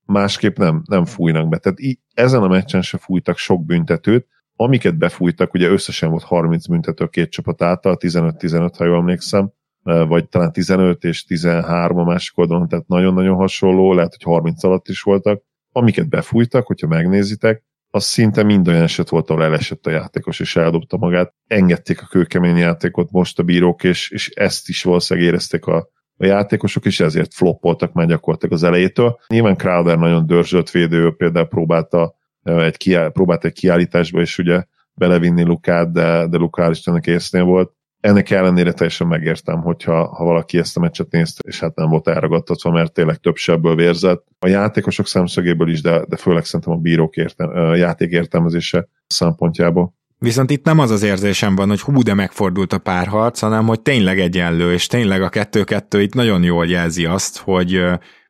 másképp 0.07 0.57
nem, 0.57 0.83
nem 0.87 1.05
fújnak 1.05 1.49
be. 1.49 1.59
Tehát 1.59 1.81
í- 1.81 2.01
ezen 2.15 2.43
a 2.43 2.49
meccsen 2.49 2.83
se 2.83 2.99
fújtak 2.99 3.37
sok 3.37 3.65
büntetőt, 3.65 4.27
amiket 4.57 4.99
befújtak, 4.99 5.55
ugye 5.55 5.69
összesen 5.69 6.11
volt 6.11 6.23
30 6.23 6.67
büntető 6.67 7.07
két 7.07 7.31
csapat 7.31 7.63
által, 7.63 7.97
15-15, 8.01 8.73
ha 8.79 8.85
jól 8.85 8.97
emlékszem, 8.97 9.53
vagy 9.83 10.29
talán 10.29 10.53
15 10.53 11.05
és 11.05 11.25
13 11.25 11.99
a 11.99 12.05
másik 12.05 12.39
oldalon, 12.39 12.69
tehát 12.69 12.87
nagyon-nagyon 12.87 13.37
hasonló, 13.37 13.93
lehet, 13.93 14.11
hogy 14.11 14.23
30 14.23 14.65
alatt 14.65 14.89
is 14.89 15.03
voltak. 15.03 15.43
Amiket 15.73 16.09
befújtak, 16.09 16.67
hogyha 16.67 16.87
megnézitek, 16.87 17.65
az 17.91 18.05
szinte 18.05 18.43
mind 18.43 18.69
olyan 18.69 18.83
eset 18.83 19.09
volt, 19.09 19.31
ahol 19.31 19.45
elesett 19.45 19.87
a 19.87 19.91
játékos, 19.91 20.41
és 20.41 20.57
eldobta 20.57 20.97
magát. 20.97 21.35
Engedték 21.47 22.03
a 22.03 22.07
kőkemény 22.07 22.57
játékot 22.57 23.11
most 23.11 23.39
a 23.39 23.43
bírók, 23.43 23.85
és, 23.85 24.11
és 24.11 24.29
ezt 24.29 24.69
is 24.69 24.83
valószínűleg 24.83 25.29
érezték 25.29 25.67
a, 25.67 25.89
a 26.17 26.27
játékosok, 26.27 26.85
és 26.85 27.01
ezért 27.01 27.35
floppoltak 27.35 27.93
már 27.93 28.07
gyakorlatilag 28.07 28.55
az 28.55 28.63
elejétől. 28.63 29.19
Nyilván 29.29 29.57
Crowder 29.57 29.99
nagyon 29.99 30.27
dörzsölt 30.27 30.71
védő, 30.71 31.15
például 31.17 31.47
próbálta 31.47 32.15
egy, 32.43 32.77
kiáll, 32.77 33.11
próbált 33.11 33.45
egy 33.45 33.53
kiállításba 33.53 34.21
is 34.21 34.39
ugye 34.39 34.65
belevinni 34.95 35.43
Lukát, 35.43 35.93
de, 35.93 36.27
de 36.27 36.37
Luka 36.37 36.71
Istennek 36.71 37.07
észnél 37.07 37.45
volt. 37.45 37.73
Ennek 38.01 38.31
ellenére 38.31 38.73
teljesen 38.73 39.07
megértem, 39.07 39.61
hogyha 39.61 40.07
ha 40.07 40.25
valaki 40.25 40.59
ezt 40.59 40.77
a 40.77 40.81
meccset 40.81 41.11
nézte, 41.11 41.41
és 41.49 41.61
hát 41.61 41.75
nem 41.75 41.89
volt 41.89 42.09
elragadtatva, 42.09 42.71
mert 42.71 42.93
tényleg 42.93 43.17
több 43.17 43.37
sebből 43.37 43.75
vérzett. 43.75 44.27
A 44.39 44.49
játékosok 44.49 45.07
szemszögéből 45.07 45.69
is, 45.69 45.83
de, 45.83 46.05
de 46.09 46.17
főleg 46.17 46.45
szerintem 46.45 46.73
a 46.73 46.77
bírók 46.77 47.17
értem, 47.17 47.75
játék 47.75 48.11
értelmezése 48.11 48.89
szempontjából. 49.07 49.95
Viszont 50.19 50.51
itt 50.51 50.65
nem 50.65 50.79
az 50.79 50.91
az 50.91 51.03
érzésem 51.03 51.55
van, 51.55 51.69
hogy 51.69 51.81
hú, 51.81 52.03
de 52.03 52.15
megfordult 52.15 52.73
a 52.73 52.79
párharc, 52.79 53.41
hanem 53.41 53.67
hogy 53.67 53.81
tényleg 53.81 54.21
egyenlő, 54.21 54.73
és 54.73 54.87
tényleg 54.87 55.23
a 55.23 55.29
kettő-kettő 55.29 56.03
itt 56.03 56.15
nagyon 56.15 56.43
jól 56.43 56.67
jelzi 56.67 57.05
azt, 57.05 57.39
hogy 57.39 57.83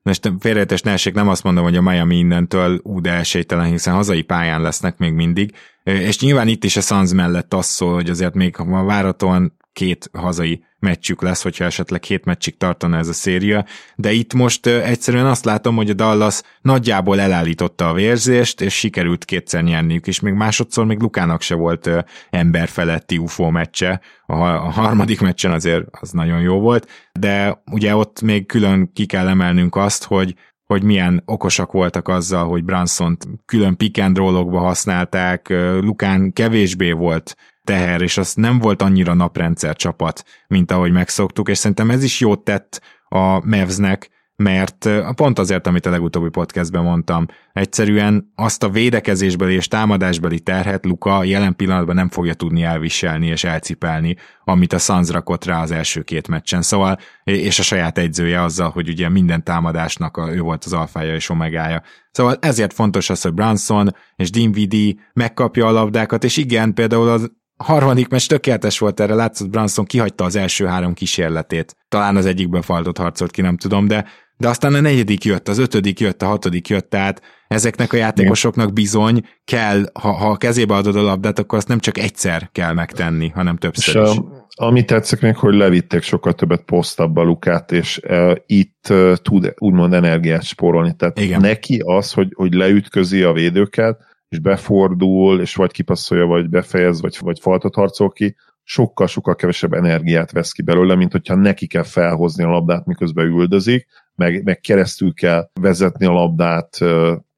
most 0.02 0.32
félreértés 0.38 0.82
ne 0.82 0.92
esik, 0.92 1.14
nem 1.14 1.28
azt 1.28 1.42
mondom, 1.42 1.64
hogy 1.64 1.76
a 1.76 1.82
Miami 1.82 2.16
innentől 2.16 2.80
ú, 2.82 3.00
de 3.00 3.12
esélytelen, 3.12 3.66
hiszen 3.66 3.94
hazai 3.94 4.22
pályán 4.22 4.60
lesznek 4.60 4.98
még 4.98 5.12
mindig, 5.12 5.54
és 5.82 6.20
nyilván 6.20 6.48
itt 6.48 6.64
is 6.64 6.76
a 6.76 6.80
Suns 6.80 7.12
mellett 7.12 7.54
az 7.54 7.66
szól, 7.66 7.94
hogy 7.94 8.10
azért 8.10 8.34
még 8.34 8.56
ha 8.56 8.84
váratóan 8.84 9.56
két 9.74 10.10
hazai 10.12 10.64
meccsük 10.78 11.22
lesz, 11.22 11.42
hogyha 11.42 11.64
esetleg 11.64 12.00
két 12.00 12.24
meccsig 12.24 12.56
tartana 12.56 12.96
ez 12.96 13.08
a 13.08 13.12
széria, 13.12 13.64
de 13.96 14.12
itt 14.12 14.34
most 14.34 14.66
egyszerűen 14.66 15.26
azt 15.26 15.44
látom, 15.44 15.76
hogy 15.76 15.90
a 15.90 15.94
Dallas 15.94 16.40
nagyjából 16.60 17.20
elállította 17.20 17.88
a 17.88 17.92
vérzést, 17.92 18.60
és 18.60 18.74
sikerült 18.74 19.24
kétszer 19.24 19.62
nyerniük, 19.62 20.06
és 20.06 20.20
még 20.20 20.32
másodszor 20.32 20.86
még 20.86 21.00
Lukának 21.00 21.40
se 21.40 21.54
volt 21.54 21.90
emberfeletti 22.30 23.18
UFO 23.18 23.50
meccse, 23.50 24.00
a, 24.26 24.34
harmadik 24.70 25.20
meccsen 25.20 25.52
azért 25.52 25.84
az 26.00 26.10
nagyon 26.10 26.40
jó 26.40 26.60
volt, 26.60 26.88
de 27.12 27.62
ugye 27.70 27.96
ott 27.96 28.20
még 28.20 28.46
külön 28.46 28.92
ki 28.92 29.06
kell 29.06 29.28
emelnünk 29.28 29.76
azt, 29.76 30.04
hogy 30.04 30.34
hogy 30.64 30.82
milyen 30.82 31.22
okosak 31.24 31.72
voltak 31.72 32.08
azzal, 32.08 32.48
hogy 32.48 32.64
branson 32.64 33.16
külön 33.44 33.76
pick 33.76 34.02
and 34.02 34.18
használták, 34.52 35.48
Lukán 35.80 36.32
kevésbé 36.32 36.92
volt 36.92 37.36
teher, 37.64 38.00
és 38.00 38.18
az 38.18 38.34
nem 38.34 38.58
volt 38.58 38.82
annyira 38.82 39.14
naprendszer 39.14 39.76
csapat, 39.76 40.24
mint 40.46 40.70
ahogy 40.70 40.92
megszoktuk, 40.92 41.48
és 41.48 41.58
szerintem 41.58 41.90
ez 41.90 42.02
is 42.02 42.20
jót 42.20 42.44
tett 42.44 42.80
a 43.08 43.46
Mavsnek, 43.46 44.12
mert 44.36 44.88
pont 45.14 45.38
azért, 45.38 45.66
amit 45.66 45.86
a 45.86 45.90
legutóbbi 45.90 46.28
podcastben 46.28 46.82
mondtam, 46.82 47.26
egyszerűen 47.52 48.32
azt 48.34 48.62
a 48.62 48.68
védekezésbeli 48.68 49.54
és 49.54 49.68
támadásbeli 49.68 50.40
terhet 50.40 50.84
Luka 50.84 51.24
jelen 51.24 51.56
pillanatban 51.56 51.94
nem 51.94 52.08
fogja 52.08 52.34
tudni 52.34 52.62
elviselni 52.62 53.26
és 53.26 53.44
elcipelni, 53.44 54.16
amit 54.44 54.72
a 54.72 54.78
Suns 54.78 55.10
rakott 55.10 55.44
rá 55.44 55.62
az 55.62 55.70
első 55.70 56.02
két 56.02 56.28
meccsen. 56.28 56.62
Szóval, 56.62 56.98
és 57.24 57.58
a 57.58 57.62
saját 57.62 57.98
egyzője 57.98 58.42
azzal, 58.42 58.70
hogy 58.70 58.88
ugye 58.88 59.08
minden 59.08 59.44
támadásnak 59.44 60.16
a, 60.16 60.34
ő 60.34 60.40
volt 60.40 60.64
az 60.64 60.72
alfája 60.72 61.14
és 61.14 61.28
omegája. 61.28 61.82
Szóval 62.10 62.36
ezért 62.40 62.72
fontos 62.72 63.10
az, 63.10 63.22
hogy 63.22 63.34
Branson 63.34 63.94
és 64.16 64.30
Dinwiddie 64.30 64.94
megkapja 65.12 65.66
a 65.66 65.70
labdákat, 65.70 66.24
és 66.24 66.36
igen, 66.36 66.74
például 66.74 67.08
az 67.08 67.30
harmadik 67.64 68.08
meccs 68.08 68.26
tökéletes 68.26 68.78
volt 68.78 69.00
erre, 69.00 69.14
látszott 69.14 69.50
Branson 69.50 69.84
kihagyta 69.84 70.24
az 70.24 70.36
első 70.36 70.66
három 70.66 70.94
kísérletét. 70.94 71.76
Talán 71.88 72.16
az 72.16 72.26
egyikben 72.26 72.62
faltot 72.62 72.98
harcolt 72.98 73.30
ki, 73.30 73.40
nem 73.40 73.56
tudom, 73.56 73.86
de, 73.86 74.04
de 74.36 74.48
aztán 74.48 74.74
a 74.74 74.80
negyedik 74.80 75.24
jött, 75.24 75.48
az 75.48 75.58
ötödik 75.58 76.00
jött, 76.00 76.22
a 76.22 76.26
hatodik 76.26 76.68
jött, 76.68 76.90
tehát 76.90 77.22
ezeknek 77.48 77.92
a 77.92 77.96
játékosoknak 77.96 78.72
bizony 78.72 79.26
kell, 79.44 79.84
ha, 80.00 80.12
ha 80.12 80.30
a 80.30 80.36
kezébe 80.36 80.74
adod 80.74 80.96
a 80.96 81.02
labdát, 81.02 81.38
akkor 81.38 81.58
azt 81.58 81.68
nem 81.68 81.78
csak 81.78 81.98
egyszer 81.98 82.48
kell 82.52 82.72
megtenni, 82.72 83.28
hanem 83.28 83.56
többször 83.56 84.04
és 84.04 84.10
is. 84.10 84.16
A, 84.16 84.46
ami 84.64 84.84
tetszik 84.84 85.20
még, 85.20 85.36
hogy 85.36 85.54
levitték 85.54 86.02
sokkal 86.02 86.32
többet 86.32 86.62
posztabba 86.62 87.22
Lukát, 87.22 87.72
és 87.72 88.00
uh, 88.08 88.34
itt 88.46 88.86
uh, 88.90 89.14
tud 89.16 89.54
úgymond 89.58 89.92
energiát 89.92 90.42
spórolni. 90.42 90.94
Tehát 90.96 91.20
Igen. 91.20 91.40
neki 91.40 91.80
az, 91.84 92.12
hogy, 92.12 92.28
hogy 92.34 92.54
leütközi 92.54 93.22
a 93.22 93.32
védőket, 93.32 93.98
és 94.34 94.40
befordul, 94.40 95.40
és 95.40 95.54
vagy 95.54 95.72
kipasszolja, 95.72 96.26
vagy 96.26 96.48
befejez, 96.48 97.00
vagy, 97.00 97.16
vagy 97.20 97.38
faltot 97.40 97.74
harcol 97.74 98.10
ki, 98.10 98.36
sokkal-sokkal 98.62 99.34
kevesebb 99.34 99.72
energiát 99.72 100.32
vesz 100.32 100.52
ki 100.52 100.62
belőle, 100.62 100.94
mint 100.94 101.12
hogyha 101.12 101.34
neki 101.34 101.66
kell 101.66 101.82
felhozni 101.82 102.44
a 102.44 102.48
labdát, 102.48 102.86
miközben 102.86 103.26
üldözik, 103.26 103.86
meg, 104.14 104.44
meg 104.44 104.60
keresztül 104.60 105.14
kell 105.14 105.50
vezetni 105.60 106.06
a 106.06 106.12
labdát 106.12 106.78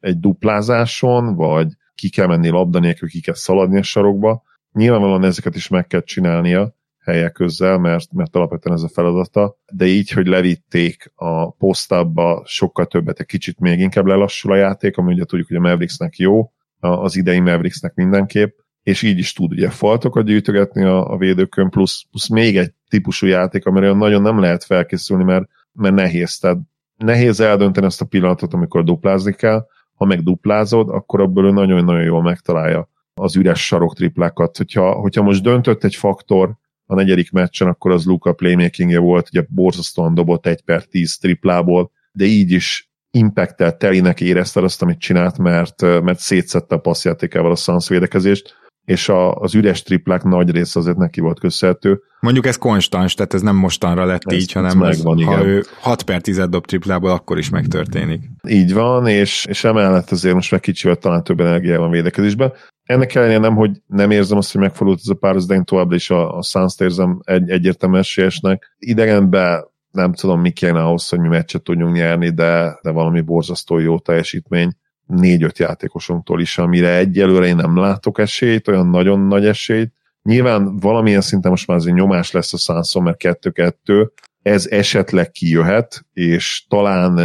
egy 0.00 0.18
duplázáson, 0.18 1.34
vagy 1.34 1.68
ki 1.94 2.10
kell 2.10 2.26
menni 2.26 2.48
labda 2.48 2.78
nélkül, 2.78 3.08
ki 3.08 3.20
kell 3.20 3.34
szaladni 3.34 3.78
a 3.78 3.82
sarokba. 3.82 4.42
Nyilvánvalóan 4.72 5.24
ezeket 5.24 5.54
is 5.54 5.68
meg 5.68 5.86
kell 5.86 6.02
csinálnia 6.02 6.74
helyek 7.04 7.32
közzel, 7.32 7.78
mert, 7.78 8.12
mert 8.12 8.36
alapvetően 8.36 8.76
ez 8.76 8.82
a 8.82 8.88
feladata, 8.88 9.56
de 9.72 9.86
így, 9.86 10.10
hogy 10.10 10.26
levitték 10.26 11.12
a 11.14 11.50
posztába 11.50 12.42
sokkal 12.46 12.86
többet, 12.86 13.20
egy 13.20 13.26
kicsit 13.26 13.60
még 13.60 13.80
inkább 13.80 14.06
lelassul 14.06 14.52
a 14.52 14.56
játék, 14.56 14.96
ami 14.96 15.12
ugye 15.12 15.24
tudjuk, 15.24 15.48
hogy 15.48 15.56
a 15.56 15.60
Mavericksnek 15.60 16.16
jó, 16.16 16.50
az 16.80 17.16
idei 17.16 17.40
Mavericksnek 17.40 17.94
mindenképp, 17.94 18.58
és 18.82 19.02
így 19.02 19.18
is 19.18 19.32
tud 19.32 19.52
ugye 19.52 19.70
faltokat 19.70 20.24
gyűjtögetni 20.24 20.82
a, 20.82 21.10
a 21.10 21.16
védőkön, 21.16 21.70
plusz, 21.70 22.02
plusz 22.10 22.28
még 22.28 22.56
egy 22.56 22.72
típusú 22.88 23.26
játék, 23.26 23.66
amire 23.66 23.92
nagyon 23.92 24.22
nem 24.22 24.40
lehet 24.40 24.64
felkészülni, 24.64 25.24
mert, 25.24 25.44
mert 25.72 25.94
nehéz. 25.94 26.38
Tehát 26.38 26.58
nehéz 26.96 27.40
eldönteni 27.40 27.86
azt 27.86 28.00
a 28.00 28.04
pillanatot, 28.04 28.54
amikor 28.54 28.84
duplázni 28.84 29.34
kell. 29.34 29.66
Ha 29.94 30.04
meg 30.04 30.22
duplázod, 30.22 30.88
akkor 30.88 31.20
abból 31.20 31.52
nagyon-nagyon 31.52 32.02
jól 32.02 32.22
megtalálja 32.22 32.88
az 33.14 33.36
üres 33.36 33.66
sarok 33.66 33.94
triplákat. 33.94 34.56
Hogyha, 34.56 34.92
hogyha 34.92 35.22
most 35.22 35.42
döntött 35.42 35.84
egy 35.84 35.94
faktor 35.94 36.56
a 36.86 36.94
negyedik 36.94 37.30
meccsen, 37.30 37.68
akkor 37.68 37.90
az 37.90 38.04
Luka 38.04 38.32
playmakingje 38.32 38.98
volt, 38.98 39.28
ugye 39.28 39.46
borzasztóan 39.48 40.14
dobott 40.14 40.46
egy 40.46 40.62
per 40.62 40.84
tíz 40.84 41.18
triplából, 41.18 41.90
de 42.12 42.24
így 42.24 42.50
is 42.50 42.85
impactel 43.16 43.76
telinek 43.76 44.20
érezted 44.20 44.64
azt, 44.64 44.82
amit 44.82 44.98
csinált, 44.98 45.38
mert, 45.38 45.80
mert 45.80 46.18
szétszette 46.18 46.74
a 46.74 46.78
passzjátékával 46.78 47.50
a 47.50 47.56
Suns 47.56 47.88
védekezést, 47.88 48.54
és 48.84 49.08
a, 49.08 49.34
az 49.34 49.54
üres 49.54 49.82
triplák 49.82 50.22
nagy 50.22 50.50
része 50.50 50.78
azért 50.78 50.96
neki 50.96 51.20
volt 51.20 51.40
köszönhető. 51.40 52.02
Mondjuk 52.20 52.46
ez 52.46 52.56
konstans, 52.56 53.14
tehát 53.14 53.34
ez 53.34 53.40
nem 53.40 53.56
mostanra 53.56 54.04
lett 54.04 54.22
ez, 54.24 54.34
így, 54.34 54.52
hanem 54.52 54.82
ez 54.82 54.96
megvan, 54.96 55.24
ha 55.24 55.32
igen. 55.32 55.46
ő 55.46 55.64
6 55.80 56.02
per 56.02 56.20
10 56.20 56.46
dob 56.48 56.66
triplából, 56.66 57.10
akkor 57.10 57.38
is 57.38 57.50
megtörténik. 57.50 58.20
Így 58.48 58.72
van, 58.72 59.06
és, 59.06 59.46
és 59.48 59.64
emellett 59.64 60.10
azért 60.10 60.34
most 60.34 60.50
meg 60.50 60.60
kicsivel 60.60 60.96
talán 60.96 61.24
több 61.24 61.40
energia 61.40 61.78
van 61.78 61.90
védekezésben. 61.90 62.52
Ennek 62.82 63.14
ellenére 63.14 63.38
nem, 63.38 63.54
hogy 63.54 63.70
nem 63.86 64.10
érzem 64.10 64.38
azt, 64.38 64.52
hogy 64.52 64.60
megfordult 64.60 64.98
ez 65.02 65.08
a 65.08 65.14
páros, 65.14 65.44
de 65.44 65.54
én 65.54 65.64
továbbra 65.64 65.94
is 65.94 66.10
a, 66.10 66.36
a 66.36 66.42
Suns-t 66.42 66.80
érzem 66.80 67.20
egy, 67.24 67.50
egyértelmű 67.50 67.98
esélyesnek. 67.98 68.74
Idegenben 68.78 69.64
nem 69.96 70.12
tudom, 70.12 70.40
mi 70.40 70.50
kéne 70.50 70.82
ahhoz, 70.82 71.08
hogy 71.08 71.18
mi 71.18 71.28
meccset 71.28 71.62
tudjunk 71.62 71.94
nyerni, 71.94 72.30
de, 72.30 72.78
de 72.82 72.90
valami 72.90 73.20
borzasztó 73.20 73.78
jó 73.78 73.98
teljesítmény. 73.98 74.72
Négy-öt 75.06 75.58
játékosunktól 75.58 76.40
is, 76.40 76.58
amire 76.58 76.96
egyelőre 76.96 77.46
én 77.46 77.56
nem 77.56 77.76
látok 77.76 78.18
esélyt, 78.18 78.68
olyan 78.68 78.88
nagyon 78.88 79.20
nagy 79.20 79.46
esélyt. 79.46 79.92
Nyilván 80.22 80.76
valamilyen 80.76 81.20
szinten 81.20 81.50
most 81.50 81.66
már 81.66 81.76
azért 81.76 81.96
nyomás 81.96 82.30
lesz 82.30 82.52
a 82.52 82.58
szánszon, 82.58 83.02
mert 83.02 83.16
kettő-kettő, 83.16 84.12
ez 84.42 84.66
esetleg 84.66 85.30
kijöhet, 85.30 86.04
és 86.12 86.64
talán 86.68 87.18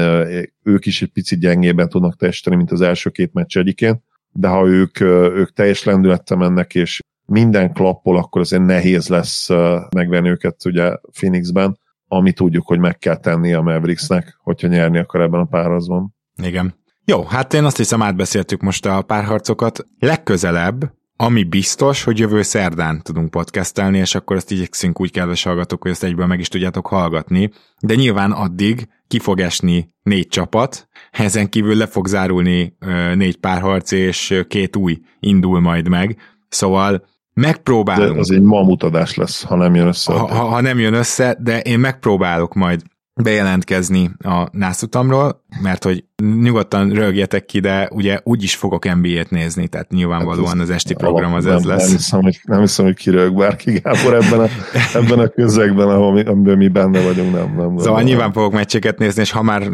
ők 0.63 0.85
is 0.85 1.01
egy 1.01 1.11
picit 1.11 1.39
gyengében 1.39 1.89
tudnak 1.89 2.15
testeni, 2.15 2.55
mint 2.55 2.71
az 2.71 2.81
első 2.81 3.09
két 3.09 3.33
meccs 3.33 3.57
egyikén, 3.57 4.03
de 4.31 4.47
ha 4.47 4.67
ők, 4.67 4.99
ők 4.99 5.53
teljes 5.53 5.83
lendülettel 5.83 6.37
mennek, 6.37 6.75
és 6.75 6.99
minden 7.25 7.73
klappol, 7.73 8.17
akkor 8.17 8.41
azért 8.41 8.65
nehéz 8.65 9.07
lesz 9.07 9.49
megvenni 9.95 10.29
őket 10.29 10.65
ugye 10.65 10.95
Phoenixben, 11.11 11.79
ami 12.13 12.31
tudjuk, 12.31 12.67
hogy 12.67 12.79
meg 12.79 12.97
kell 12.97 13.17
tenni 13.17 13.53
a 13.53 13.61
Mavericksnek, 13.61 14.37
hogyha 14.43 14.67
nyerni 14.67 14.97
akar 14.97 15.21
ebben 15.21 15.39
a 15.39 15.45
párharcban. 15.45 16.15
Igen. 16.43 16.75
Jó, 17.05 17.23
hát 17.23 17.53
én 17.53 17.63
azt 17.63 17.77
hiszem 17.77 18.01
átbeszéltük 18.01 18.61
most 18.61 18.85
a 18.85 19.01
párharcokat. 19.01 19.85
Legközelebb, 19.99 20.93
ami 21.15 21.43
biztos, 21.43 22.03
hogy 22.03 22.19
jövő 22.19 22.41
szerdán 22.41 23.01
tudunk 23.01 23.29
podcastelni, 23.29 23.97
és 23.97 24.15
akkor 24.15 24.35
ezt 24.35 24.51
igyekszünk 24.51 25.01
úgy, 25.01 25.11
kedves 25.11 25.43
hallgatók, 25.43 25.81
hogy 25.81 25.91
ezt 25.91 26.03
egyből 26.03 26.25
meg 26.25 26.39
is 26.39 26.47
tudjátok 26.47 26.87
hallgatni. 26.87 27.51
De 27.79 27.95
nyilván 27.95 28.31
addig 28.31 28.87
ki 29.07 29.19
fog 29.19 29.39
esni 29.39 29.93
négy 30.03 30.27
csapat, 30.27 30.87
ezen 31.11 31.49
kívül 31.49 31.75
le 31.75 31.87
fog 31.87 32.07
zárulni 32.07 32.77
négy 33.15 33.37
párharc, 33.37 33.91
és 33.91 34.43
két 34.47 34.75
új 34.75 34.99
indul 35.19 35.59
majd 35.59 35.87
meg. 35.89 36.17
Szóval 36.49 37.05
Megpróbálunk. 37.33 38.13
De 38.13 38.19
az 38.19 38.31
egy 38.31 38.41
mamutadás 38.41 39.15
lesz, 39.15 39.43
ha 39.43 39.55
nem 39.55 39.75
jön 39.75 39.87
össze. 39.87 40.13
Ha, 40.13 40.27
ha, 40.27 40.43
ha 40.43 40.61
nem 40.61 40.79
jön 40.79 40.93
össze, 40.93 41.37
de 41.39 41.59
én 41.59 41.79
megpróbálok 41.79 42.53
majd 42.53 42.81
bejelentkezni 43.21 44.11
a 44.23 44.47
nászutamról. 44.51 45.40
Mert 45.59 45.83
hogy 45.83 46.03
nyugodtan 46.39 46.89
rögjetek 46.89 47.45
ki, 47.45 47.59
de 47.59 47.89
ugye 47.91 48.19
úgyis 48.23 48.55
fogok 48.55 48.95
NBA-t 48.95 49.29
nézni, 49.29 49.67
tehát 49.67 49.89
nyilvánvalóan 49.89 50.59
az 50.59 50.69
esti 50.69 50.93
program 50.93 51.33
az 51.33 51.45
ez 51.45 51.63
lesz. 51.63 51.87
Nem 51.87 51.95
hiszem, 51.95 52.21
hogy, 52.21 52.39
nem 52.43 52.59
hiszem, 52.59 52.85
hogy 52.85 52.95
kirög 52.95 53.35
bárki 53.35 53.71
Gábor 53.71 54.13
ebben 54.13 54.39
a, 54.39 54.47
ebben 54.93 55.19
a 55.19 55.27
közegben, 55.27 55.87
ahol 55.87 56.13
mi, 56.13 56.23
amiben 56.23 56.57
mi 56.57 56.67
benne 56.67 57.01
vagyunk, 57.01 57.33
nem. 57.33 57.55
nem 57.57 57.77
szóval 57.77 57.95
nem, 57.95 58.05
nyilván 58.05 58.31
fogok 58.31 58.53
meccseket 58.53 58.97
nézni, 58.97 59.21
és 59.21 59.31
ha 59.31 59.41
már 59.41 59.69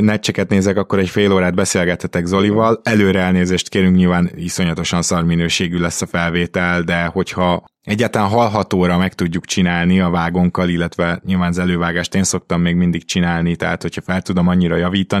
meccseket 0.00 0.48
nézek, 0.48 0.76
akkor 0.76 0.98
egy 0.98 1.08
fél 1.08 1.32
órát 1.32 1.54
beszélgetetek 1.54 2.26
Zolival. 2.26 2.80
Előre 2.82 3.20
elnézést 3.20 3.68
kérünk, 3.68 3.96
nyilván 3.96 4.30
iszonyatosan 4.34 5.02
szar 5.02 5.24
minőségű 5.24 5.78
lesz 5.78 6.02
a 6.02 6.06
felvétel, 6.06 6.82
de 6.82 7.04
hogyha 7.04 7.64
egyáltalán 7.84 8.28
hallhatóra 8.28 8.98
meg 8.98 9.14
tudjuk 9.14 9.44
csinálni 9.44 10.00
a 10.00 10.10
vágonkkal, 10.10 10.68
illetve 10.68 11.20
nyilván 11.24 11.48
az 11.48 11.58
elővágást 11.58 12.14
én 12.14 12.24
szoktam 12.24 12.60
még 12.60 12.76
mindig 12.76 13.04
csinálni, 13.04 13.56
tehát 13.56 13.82
hogyha 13.82 14.00
fel 14.00 14.22
tudom 14.22 14.48
annyira 14.48 14.76
javítani, 14.76 15.13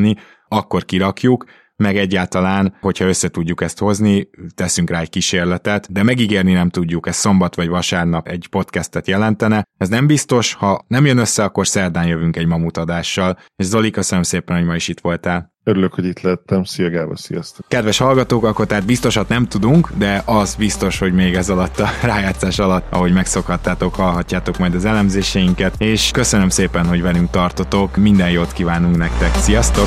akkor 0.48 0.84
kirakjuk, 0.84 1.44
meg 1.76 1.96
egyáltalán, 1.96 2.76
hogyha 2.80 3.04
össze 3.04 3.28
tudjuk 3.28 3.62
ezt 3.62 3.78
hozni, 3.78 4.28
teszünk 4.54 4.90
rá 4.90 5.00
egy 5.00 5.10
kísérletet, 5.10 5.92
de 5.92 6.02
megígérni 6.02 6.52
nem 6.52 6.68
tudjuk, 6.68 7.06
ez 7.06 7.16
szombat 7.16 7.54
vagy 7.54 7.68
vasárnap 7.68 8.28
egy 8.28 8.46
podcastet 8.50 9.06
jelentene. 9.06 9.66
Ez 9.78 9.88
nem 9.88 10.06
biztos, 10.06 10.52
ha 10.52 10.84
nem 10.86 11.06
jön 11.06 11.18
össze, 11.18 11.44
akkor 11.44 11.66
szerdán 11.66 12.06
jövünk 12.06 12.36
egy 12.36 12.46
mamutadással. 12.46 13.38
És 13.56 13.66
Zoli, 13.66 13.90
köszönöm 13.90 14.22
szépen, 14.22 14.56
hogy 14.56 14.66
ma 14.66 14.74
is 14.74 14.88
itt 14.88 15.00
voltál. 15.00 15.53
Örülök, 15.64 15.94
hogy 15.94 16.04
itt 16.04 16.20
lettem. 16.20 16.64
Szia 16.64 16.90
Gábor, 16.90 17.18
sziasztok! 17.18 17.64
Kedves 17.68 17.98
hallgatók, 17.98 18.44
akkor 18.44 18.66
tehát 18.66 18.84
biztosat 18.84 19.28
nem 19.28 19.46
tudunk, 19.46 19.90
de 19.96 20.22
az 20.24 20.54
biztos, 20.54 20.98
hogy 20.98 21.12
még 21.12 21.34
ez 21.34 21.48
alatt 21.48 21.80
a 21.80 21.88
rájátszás 22.02 22.58
alatt, 22.58 22.86
ahogy 22.90 23.12
megszokhattátok, 23.12 23.94
hallhatjátok 23.94 24.58
majd 24.58 24.74
az 24.74 24.84
elemzéseinket, 24.84 25.74
és 25.78 26.10
köszönöm 26.10 26.48
szépen, 26.48 26.86
hogy 26.86 27.02
velünk 27.02 27.30
tartotok, 27.30 27.96
minden 27.96 28.30
jót 28.30 28.52
kívánunk 28.52 28.96
nektek, 28.96 29.34
sziasztok! 29.34 29.86